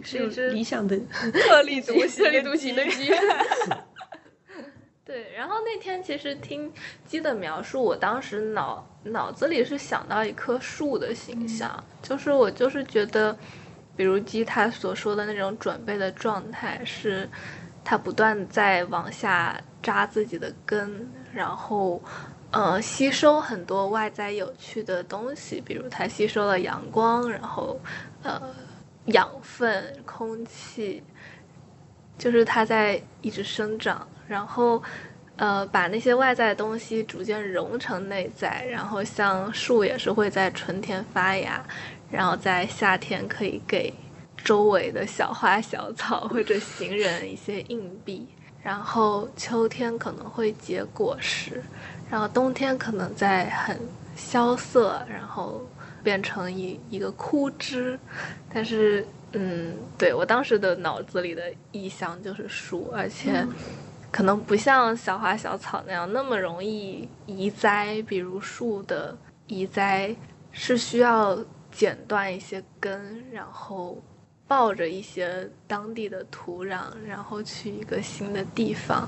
[0.03, 0.97] 是一只理想的
[1.33, 3.11] 特立独行、 特立独行的鸡。
[5.07, 6.73] 对，然后那那天其实听
[7.05, 13.37] 鸡的描述，我当时脑脑子里是想到一棵树的形象，就是我就是觉得，
[13.95, 17.29] 比如鸡它所说的那种准备的状态是，
[17.83, 22.01] 它不断在往下扎自己的根，然后。
[22.49, 27.77] 呃，吸收很多外在有趣的东西，比如它吸收了阳光，然后，
[28.23, 28.41] 呃，
[29.07, 31.03] 养分、空气，
[32.17, 34.81] 就是它在一直生长，然后，
[35.37, 41.63] 呃，把那些外在的东西逐渐融成内在，然后像树也是会在春天发芽，
[42.11, 43.93] 然后在夏天可以给
[44.43, 48.27] 周围的小花小草或者行人一些硬币，
[48.61, 51.63] 然后秋天可能会结果实。
[52.09, 53.77] 然后冬天可能在很
[54.15, 55.61] 萧瑟，然后
[56.01, 57.99] 变成一一个枯枝，
[58.53, 63.45] 但是，嗯，对我当时的脑子里的意象就是树，而且
[64.17, 69.15] 可能不像小花小草那样那么容易移栽，比如树的
[69.45, 70.15] 移栽
[70.51, 71.37] 是需要
[71.71, 74.01] 剪断一些根，然后
[74.47, 79.07] 抱着一些当地的土壤，然后去一个新的地方，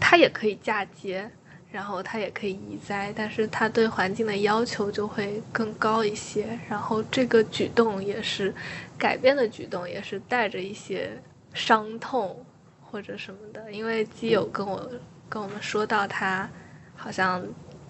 [0.00, 1.30] 它也可以嫁接。
[1.70, 6.58] 然后它也可以移栽，但是它对环境的要求就会更高一些。
[6.68, 8.52] 然后这个举动也是
[8.98, 11.16] 改变的举动，也是带着一些
[11.54, 12.44] 伤痛
[12.90, 13.70] 或者什么的。
[13.70, 14.90] 因为基友跟我
[15.28, 16.48] 跟我们说到，他
[16.96, 17.42] 好像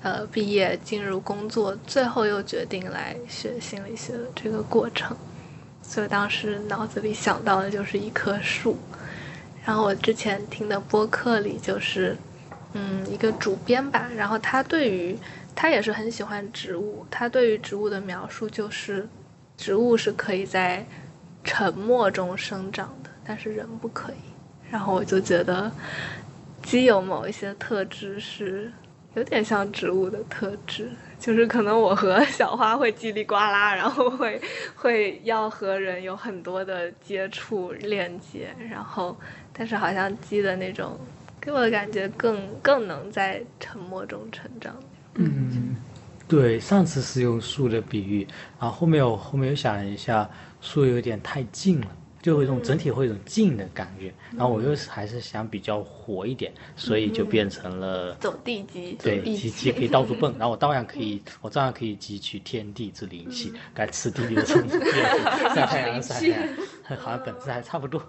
[0.03, 5.17] 呃毕业进入工作，最后又决定来学心理学的这个过程，
[5.83, 8.77] 所以当时脑子里想到的就是一棵树。
[9.65, 12.17] 然后我之前听的播客里就是。
[12.73, 15.19] 嗯，一个主编吧，然后他对于
[15.57, 19.09] 他也是很喜欢植物，他对于植物的描述就是，
[19.57, 20.87] 植物是可以在
[21.43, 24.30] 沉默中生长的，但是人不可以。
[24.71, 25.71] 然后我就觉得，
[26.63, 28.71] 鸡有某一些特质是
[29.15, 30.89] 有点像植物的特质，
[31.19, 34.41] 就是可能我和小花会叽里呱啦，然后会
[34.77, 39.17] 会要和人有很多的接触链接，然后
[39.53, 40.99] 但是好像鸡的那种。
[41.43, 44.77] 给我的感觉更更能在沉默中成长。
[45.15, 45.75] 嗯，
[46.29, 48.29] 对，上次是用树的比喻，
[48.61, 50.29] 然后后面我后面又想了一下，
[50.61, 51.87] 树有点太近了，
[52.23, 54.13] 就会一种整体会有一种静的感觉。
[54.37, 58.97] 然后我又还是想比较活一点，所以就变成了走地鸡。
[59.03, 64.79] 对，鸡鸡可以到处蹦， 然后我照样可以，我照样可以汲取天地之灵气，该吃地里的虫子，
[65.55, 66.49] 晒太阳晒太阳，
[66.99, 68.03] 好像本质还差不多。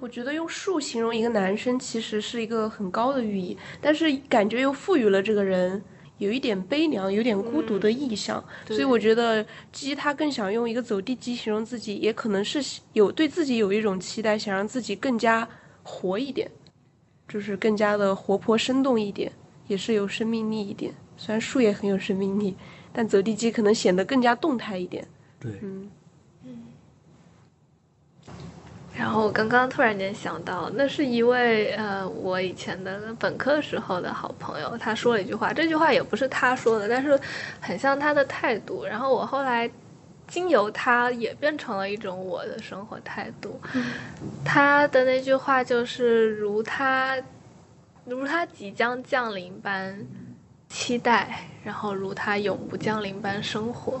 [0.00, 5.80] 我觉得用树形容一个男生，其实是一个很高的寓意，但是感觉又赋予了这个人
[6.22, 8.42] 有一点悲凉、有点孤独的意象。
[8.66, 15.46] 所以我觉得鸡它更想用一个走地鸡形容自己，也可能是有对自己有一种期待，想让自己更加
[15.82, 16.50] 活一点，
[17.28, 19.30] 就是更加的活泼生动一点，
[19.66, 20.94] 也是有生命力一点。
[21.16, 22.56] 虽然树也很有生命力，
[22.92, 25.06] 但走地鸡可能显得更加动态一点。
[25.38, 25.90] 对，嗯。
[28.94, 37.18] 然后我刚刚突然间想到，那是一位呃，我以前的本科时候的好朋友，他说了一句话，这句话也不是他说的，但是
[37.60, 38.84] 很像他的态度。
[38.84, 39.68] 然后我后来
[40.28, 43.58] 经由他也变成了一种我的生活态度。
[44.44, 47.16] 他的那句话就是如他
[48.04, 49.98] 如他即将降临般
[50.68, 54.00] 期待，然后如他永不降临般生活。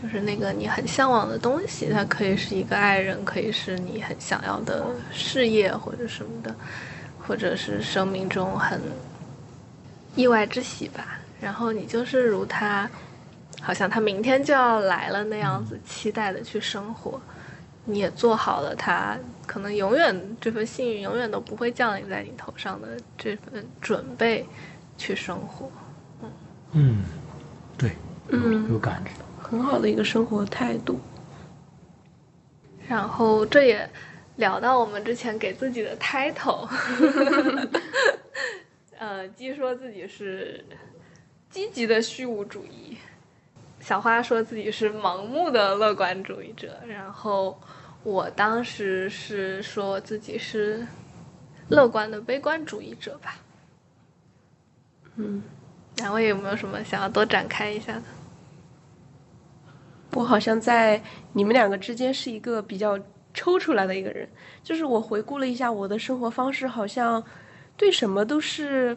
[0.00, 6.54] 就是那个你很向往的东西，它可以是一个爱人，可以是你很想要的事业或者什么的，
[7.26, 8.80] 或者是生命中很
[10.14, 11.18] 意外之喜吧。
[11.40, 12.88] 然后你就是如他，
[13.60, 17.20] 好像他明天就要来了那样子，期待的去生活。
[17.88, 19.16] 你也做好了，他
[19.46, 24.44] 可能永远这份幸运永远都不会降临在你头上的这份准备
[24.98, 25.70] 去生活。
[26.22, 26.30] 嗯
[26.72, 27.04] 嗯，
[27.78, 27.92] 对，
[28.30, 28.38] 有
[28.70, 29.10] 有感觉。
[29.48, 30.98] 很好的一个生活态度，
[32.88, 33.88] 然后这也
[34.34, 36.68] 聊到我们之前给自己的 title，
[38.98, 40.64] 呃，鸡说自己是
[41.48, 42.96] 积极的虚无主义，
[43.78, 47.56] 小花说自己是盲目的乐观主义者，然后
[48.02, 50.84] 我当时是说自己是
[51.68, 53.36] 乐观的悲观主义者吧。
[55.14, 55.40] 嗯，
[55.98, 58.02] 两位有没有什么想要多展开一下的？
[60.16, 61.02] 我好像在
[61.34, 62.98] 你们两个之间是一个比较
[63.34, 64.26] 抽出来的一个人，
[64.62, 67.22] 就是我回顾了一下我的生活方式，好像
[67.76, 68.96] 对什么都是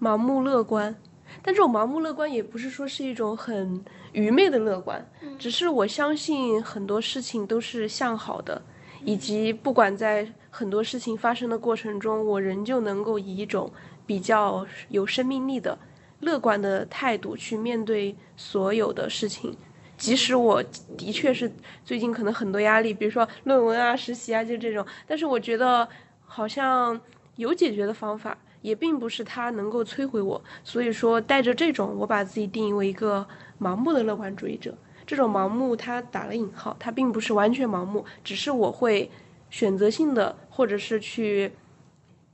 [0.00, 0.96] 盲目乐观，
[1.42, 5.06] 但这种盲目乐观也不是说是一种很愚昧的乐观，
[5.38, 8.62] 只是我相信很多事情都是向好的，
[9.04, 13.70] 以及不管在很多事情发生的过程中，我仍旧能够以一种
[14.06, 15.78] 比较有生命力的、
[16.20, 19.54] 乐观的态度去面对所有的事情。
[20.00, 20.62] 即使我
[20.96, 21.52] 的确是
[21.84, 25.86] 最近可能很多压力，比如说论文啊、实习啊，就这种，但是我觉得
[26.24, 26.98] 好像
[27.36, 30.42] 有解决的方法，也并不是它能够摧毁我。
[30.64, 33.26] 所以说，带着这种，我把自己定义为一个
[33.60, 34.74] 盲目的乐观主义者。
[35.06, 39.10] 这种盲目，它打了引号，它并不是完全盲目，只是我会
[39.50, 41.52] 选择性的，或者是去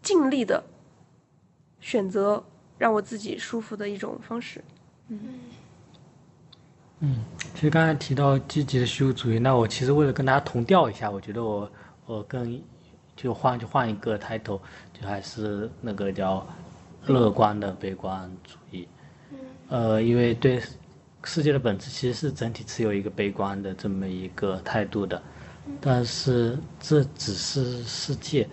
[0.02, 0.62] 尽力的
[1.80, 2.44] 选择
[2.78, 4.62] 让我自己舒服的一种方式。
[5.09, 5.18] 嗯，
[7.55, 11.70] 其实刚才提到积极的虚无主义，那我其实为了跟大家同调一下，我觉得我
[12.06, 12.60] 我更
[13.14, 14.60] 就换就换一个 title，
[14.98, 16.47] 就还是那个叫
[17.06, 18.89] 乐观的悲观主义。
[19.68, 20.62] 呃，因为对
[21.24, 25.20] 世界的本质其实是整体持有一个悲观的这么一个态度的，
[25.81, 28.48] 但是这只是世界，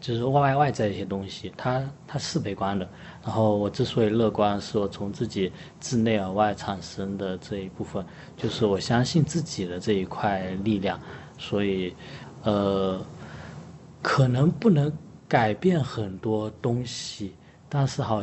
[0.00, 2.88] 就是外外在一些东西，它它是悲观的。
[3.26, 5.50] 然后我之所以乐观，是我从自己
[5.80, 10.96] 自内而外产生的这一部分，就是我相信自己的这一块力量，
[11.36, 11.92] 所以，
[12.44, 13.04] 呃，
[14.00, 14.92] 可能不能
[15.26, 17.34] 改变很多东西，
[17.68, 18.22] 但是好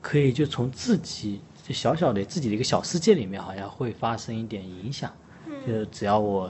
[0.00, 5.10] 可以就从自己就小小的自己的一个小世界里面，好像会发生一点影响，
[5.66, 6.48] 就只要我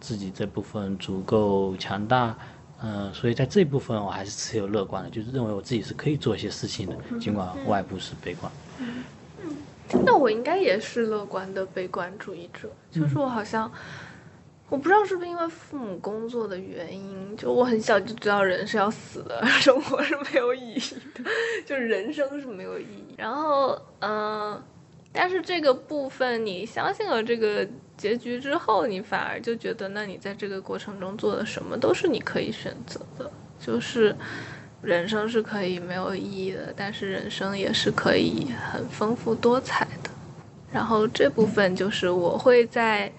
[0.00, 2.34] 自己这部分足够强大。
[2.82, 8.50] 嗯，所以在这部分我还是持有乐观的，就是认为我自己是可以做一些事情的，尽管外部是悲观。
[8.78, 9.04] 嗯，
[10.04, 13.70] 那我应该也是乐观的悲观主义者，就是我好像，
[14.68, 20.80] 我不知道是不是因为父母工作的原因，就我很小就知道人是要死的， 生活是没有意义
[21.14, 21.24] 的，
[21.66, 23.14] 就是人生是没有意义。
[23.18, 24.62] 然后，嗯，
[25.12, 27.66] 但是这个部分你相信了这个。
[28.00, 34.16] 结局之后，你反而就觉得，那你在这个过程中做的什么都是你可以选择的，就是
[34.80, 40.08] 人生是可以没有意义的，但是人生也是可以很丰富多彩的。
[40.72, 43.12] 然后这部分就是我会在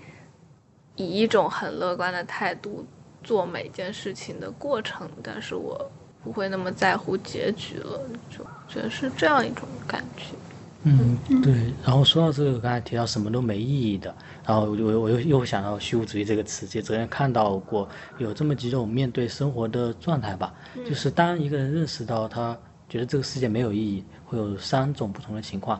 [0.95, 2.83] 以一种很乐观的态度
[3.23, 5.79] 做每件事情的过程，但是我
[6.23, 8.01] 不会那么在乎结局了，
[8.31, 10.33] 就觉得是这样一种感觉。
[10.83, 11.53] 嗯，对。
[11.83, 14.13] 然后说到这个，刚才提到什么都没意义的。
[14.45, 17.87] 然后我我又又想到虚无主义这个词，就昨天看到过
[18.17, 20.53] 有这么几种面对生活的状态吧，
[20.87, 22.57] 就是当一个人认识到他
[22.89, 25.79] 觉得这个世界没有意义，会有三种不同的情况，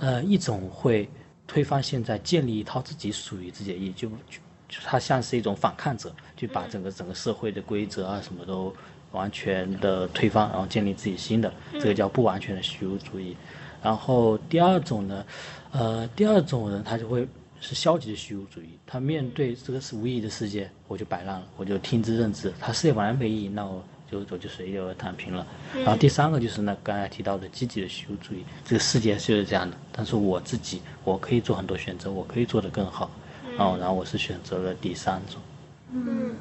[0.00, 1.08] 呃，一种会
[1.46, 8.74] 推翻现在，建立一套自己属于自己的意义，就就他像是一种反抗者，就把整个整个社会的规则啊什么都
[9.12, 13.36] 完全的推翻，然后建立自己新的，这个叫不完全的虚无主义。
[13.82, 15.24] 然后第二种呢，
[15.72, 17.26] 呃，第二种人他就会。
[17.60, 22.54] 是消极的虚无主义，他面对这个是无意义的世界，我就摆烂了，我就听之任之。
[22.60, 25.44] 他世界本来没意义，那我就我就随就躺平了。
[25.74, 33.10] 然后第三个就是那刚才提到的积极的虚无主义，这个世界就是这样的，但是我自己我可以做很多选择，我可以做得更好。
[33.58, 35.42] 哦，然后我是选择了第三种。
[35.90, 36.36] 嗯，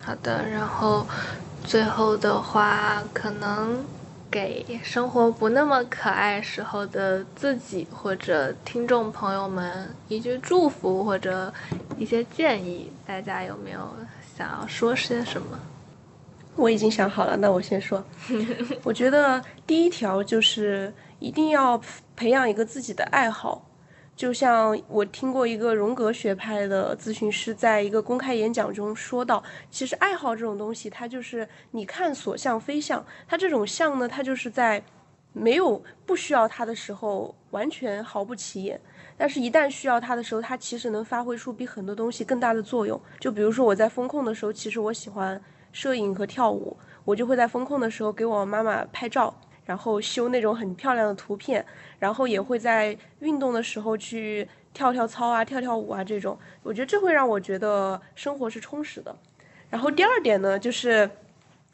[0.00, 1.04] 好的，然后
[1.64, 3.84] 最后的话可能。
[4.34, 11.54] 给生活不那么可爱时候的自己或者听众朋友们一句祝福或者
[11.96, 13.78] 一些建议，大家有没有
[14.36, 15.56] 想要说些什么？
[16.56, 18.04] 我已经想好了，那我先说。
[18.82, 21.80] 我觉得第一条就是一定要
[22.16, 23.64] 培养一个自己的爱好。
[24.16, 34.80] 就像我听过一个荣格学派的咨询师在一个公开演讲中说到，其实爱好这种东西，它就是你看所向非向，它这种向呢，它就是在
[35.32, 38.80] 没有不需要它的时候完全毫不起眼，
[39.16, 43.00] 但是一旦需要它的时候，它其实能发挥出比很多东西更大的作用。
[43.18, 45.42] 就比如说我在风控的时候，其实我喜欢
[45.72, 49.34] 摄影和跳舞，我就会在风控的时候给我妈妈拍照。
[49.64, 51.64] 然后修那种很漂亮的图片，
[51.98, 59.14] 然后也会在运动的时候去跳跳操啊、跳跳舞啊这种，我觉得这会让我觉得生活是充实的。
[59.70, 61.08] 然后第二点呢，就是，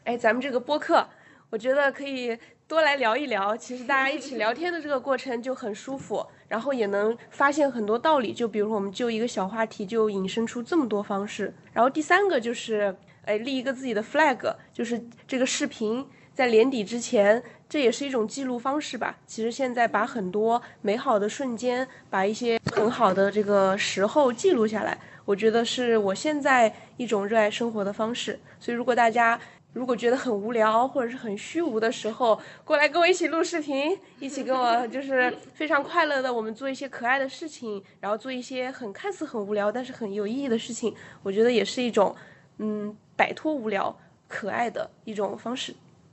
[0.04, 1.06] 哎，咱们这个播客，
[1.50, 3.56] 我觉得可以多来聊一聊。
[3.56, 8.32] 其实大家一起聊天的这个过程就很舒服，然后也能发现很多道理。
[8.32, 11.52] 就比如我们就一个小话题，就引申出这么多方式。
[11.72, 12.94] 然后第三个就是，
[13.24, 16.06] 哎，立一个自己的 flag，就是这个视频
[16.40, 17.42] 在年底之前。
[17.68, 19.16] 这也是一种记录方式吧。
[19.28, 28.36] 其实现在把很多美好的瞬间，把一些很好的这个时候记录下来，我觉得是我现在一种热爱生活的方式。
[28.58, 29.38] 所以，如果大家
[29.72, 40.92] 如果觉得很无聊或者是很虚无的时候，过来跟我一起录视频，一起跟我 就是非常快乐的，我们做一些可爱的事情，然后做一些很看似很无聊但是很有意义的事情，
[41.22, 42.12] 我觉得也是一种
[42.58, 43.96] 嗯，摆脱无聊、
[44.26, 45.72] 可爱的一种方式。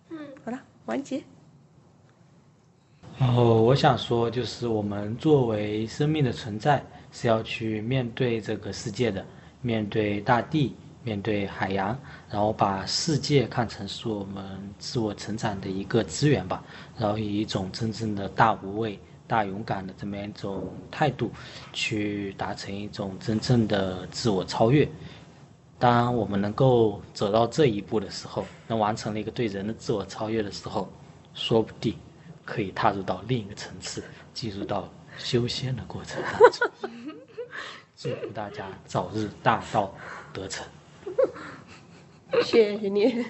[0.09, 1.21] 嗯，好了，完结。
[3.19, 9.25] 然后我想说，就是我们作为生命的存在，是要去面对这个世界的，
[9.61, 11.97] 面对大地，面对海洋，
[12.29, 14.45] 然后把世界看成是我们
[14.77, 16.63] 自我成长的一个资源吧，
[16.95, 21.31] 然后以一种真正的大无畏、大勇敢的这么一种态度，
[21.73, 24.88] 去达成一种真正的自我超越。
[25.79, 30.91] 当我们能够走到这一步的时候，能完成了一个对人的自我超越的时候，
[31.33, 31.97] 说不定。
[32.45, 34.01] 可以踏入到另一个层次，
[34.33, 34.87] 进入到
[35.17, 36.89] 修仙的过程当中。
[37.93, 39.93] 祝福大家早日大道
[40.31, 40.65] 得成。
[42.41, 43.25] 谢谢你。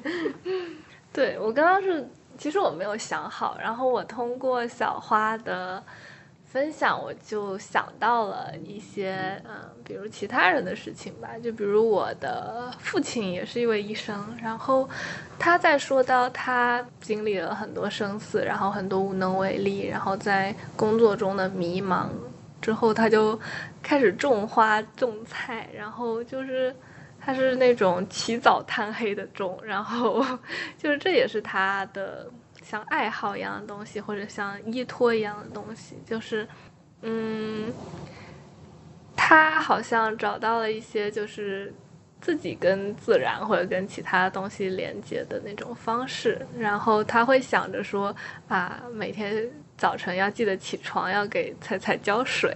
[1.11, 2.07] 对我刚刚是，
[2.37, 5.83] 其实我没有想好，然后我通过小花的。
[6.49, 14.89] 分享我就想到了一些嗯，比如其他人的事情吧，就比如我的父亲也是一位医生，然后
[15.37, 22.07] 他在说到他经历了很多生死，然后很多无能为力，然后在工作中的迷茫
[22.61, 23.37] 之后，他就
[23.83, 26.73] 开始种花种菜，然后就是
[27.19, 30.25] 他是那种起早贪黑的种，然后
[30.81, 32.25] 就是这也是他的。
[32.69, 36.45] 像爱好一样的东西，或者像依托一样的东西，就是，
[37.01, 37.71] 嗯，
[39.15, 41.73] 他好像找到了一些，就是
[42.19, 48.13] 自己跟自然或者跟其他东西连接的那种方式，然后他会想着说，
[48.49, 49.49] 啊，每天。
[49.77, 52.51] 早晨要记得起床，要给菜菜浇水，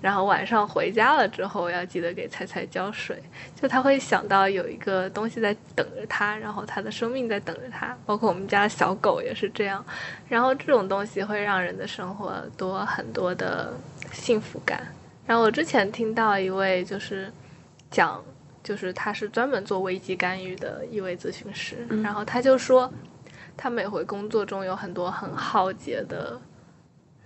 [0.00, 3.22] 然后晚上回家了之后要记得给菜菜浇水。
[3.54, 7.94] 就他会想到有一个东西在等着他，然后他的生命在等着他。
[8.06, 9.84] 包括我们家小狗也是这样。
[10.28, 13.74] 然后这种东西会让人的生活多很多的
[14.10, 14.82] 幸福感。
[15.26, 17.30] 然后我之前听到一位就是
[17.90, 18.18] 讲，
[18.64, 22.90] 就是他是专门做危机干预的一位咨询师，然后他就说，
[23.58, 26.40] 他每回工作中有很多很浩劫的。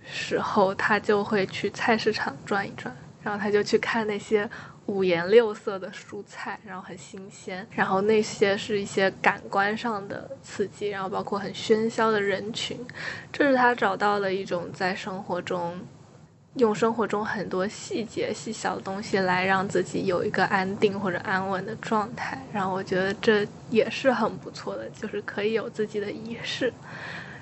[0.09, 4.49] 时候，他就会去菜市场转一转，然后他就去看那些
[4.85, 12.79] 五颜六色的蔬菜，然后很新鲜，然后那些是一些感官上的刺激，然后包括很喧嚣的人群，
[13.33, 15.77] 这是他找到了一种在生活中，
[16.53, 26.73] 用生活中很多细节细小的东西来让自己有一个安定或者安稳的状态，然后我觉得这也是很不错的，就是可以有自己的仪式，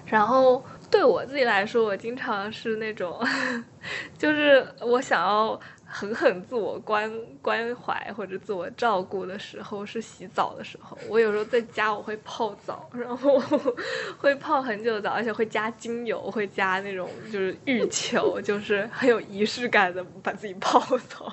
[0.06, 0.66] 然后。
[0.96, 3.20] 对我自己来说，我经常是那种，
[4.18, 5.60] 就是我想要。
[5.98, 7.10] 狠狠自我关
[7.42, 10.98] 关怀或者自我照顾的时候是洗澡的时候。
[11.08, 13.40] 我有时候在家我会泡澡，然后
[14.20, 21.32] 会泡很久澡，而且会加精油，会加那种就是浴球，就是很有仪式感的把自己泡澡。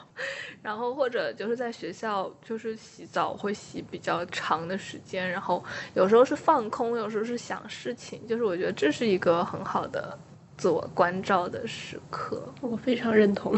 [0.62, 5.60] 然后或者就是在学校就是洗澡会洗比较长的时间，然后
[5.94, 10.16] 有时候是放空，有时候是想事情，就是我觉得这是一个很好的
[10.56, 12.40] 自我关照的时刻。
[12.60, 13.52] 我非常认同。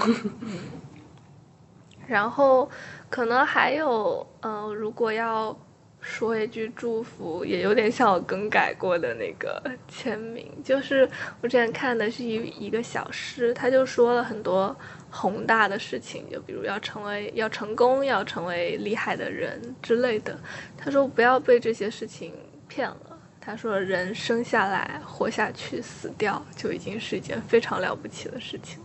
[2.06, 2.70] 然后，
[3.08, 5.56] 可能还有，嗯，如果要
[6.00, 11.08] 说一句祝福，也有点像我更改过的那个 签名，就是
[11.40, 14.76] 我之前看的是一一个小诗，他就说了很多
[15.10, 20.38] 宏大的事情，就比如要成为要成功，要成为厉害的人之类的。
[20.76, 22.34] 他说不要被这些事情
[22.68, 22.96] 骗了。
[23.40, 28.78] 他说人生下来活下去，死掉就已经是一件非常了不起的事情。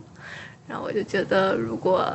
[0.68, 2.14] 然后我就觉得，如果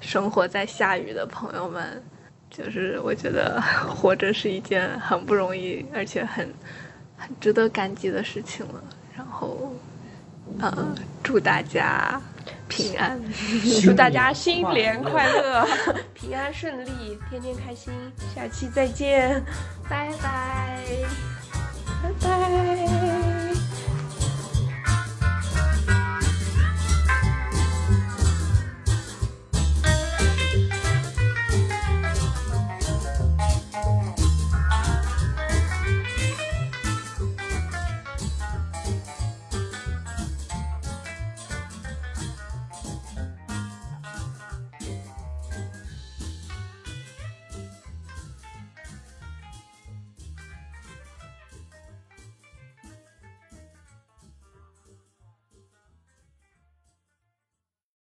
[0.00, 2.02] 生活在下雨的朋友们，
[2.50, 6.52] 就是我觉得 活着是一件很不容易，而且很
[7.16, 8.82] 很值得感激的事情了。
[9.16, 9.74] 然后，
[10.58, 12.20] 呃，祝大家
[12.68, 13.20] 平安，
[13.82, 15.66] 祝大家新年快乐，
[16.14, 17.92] 平安顺利，天天开心。
[18.34, 19.42] 下期再见，
[19.88, 20.80] 拜拜。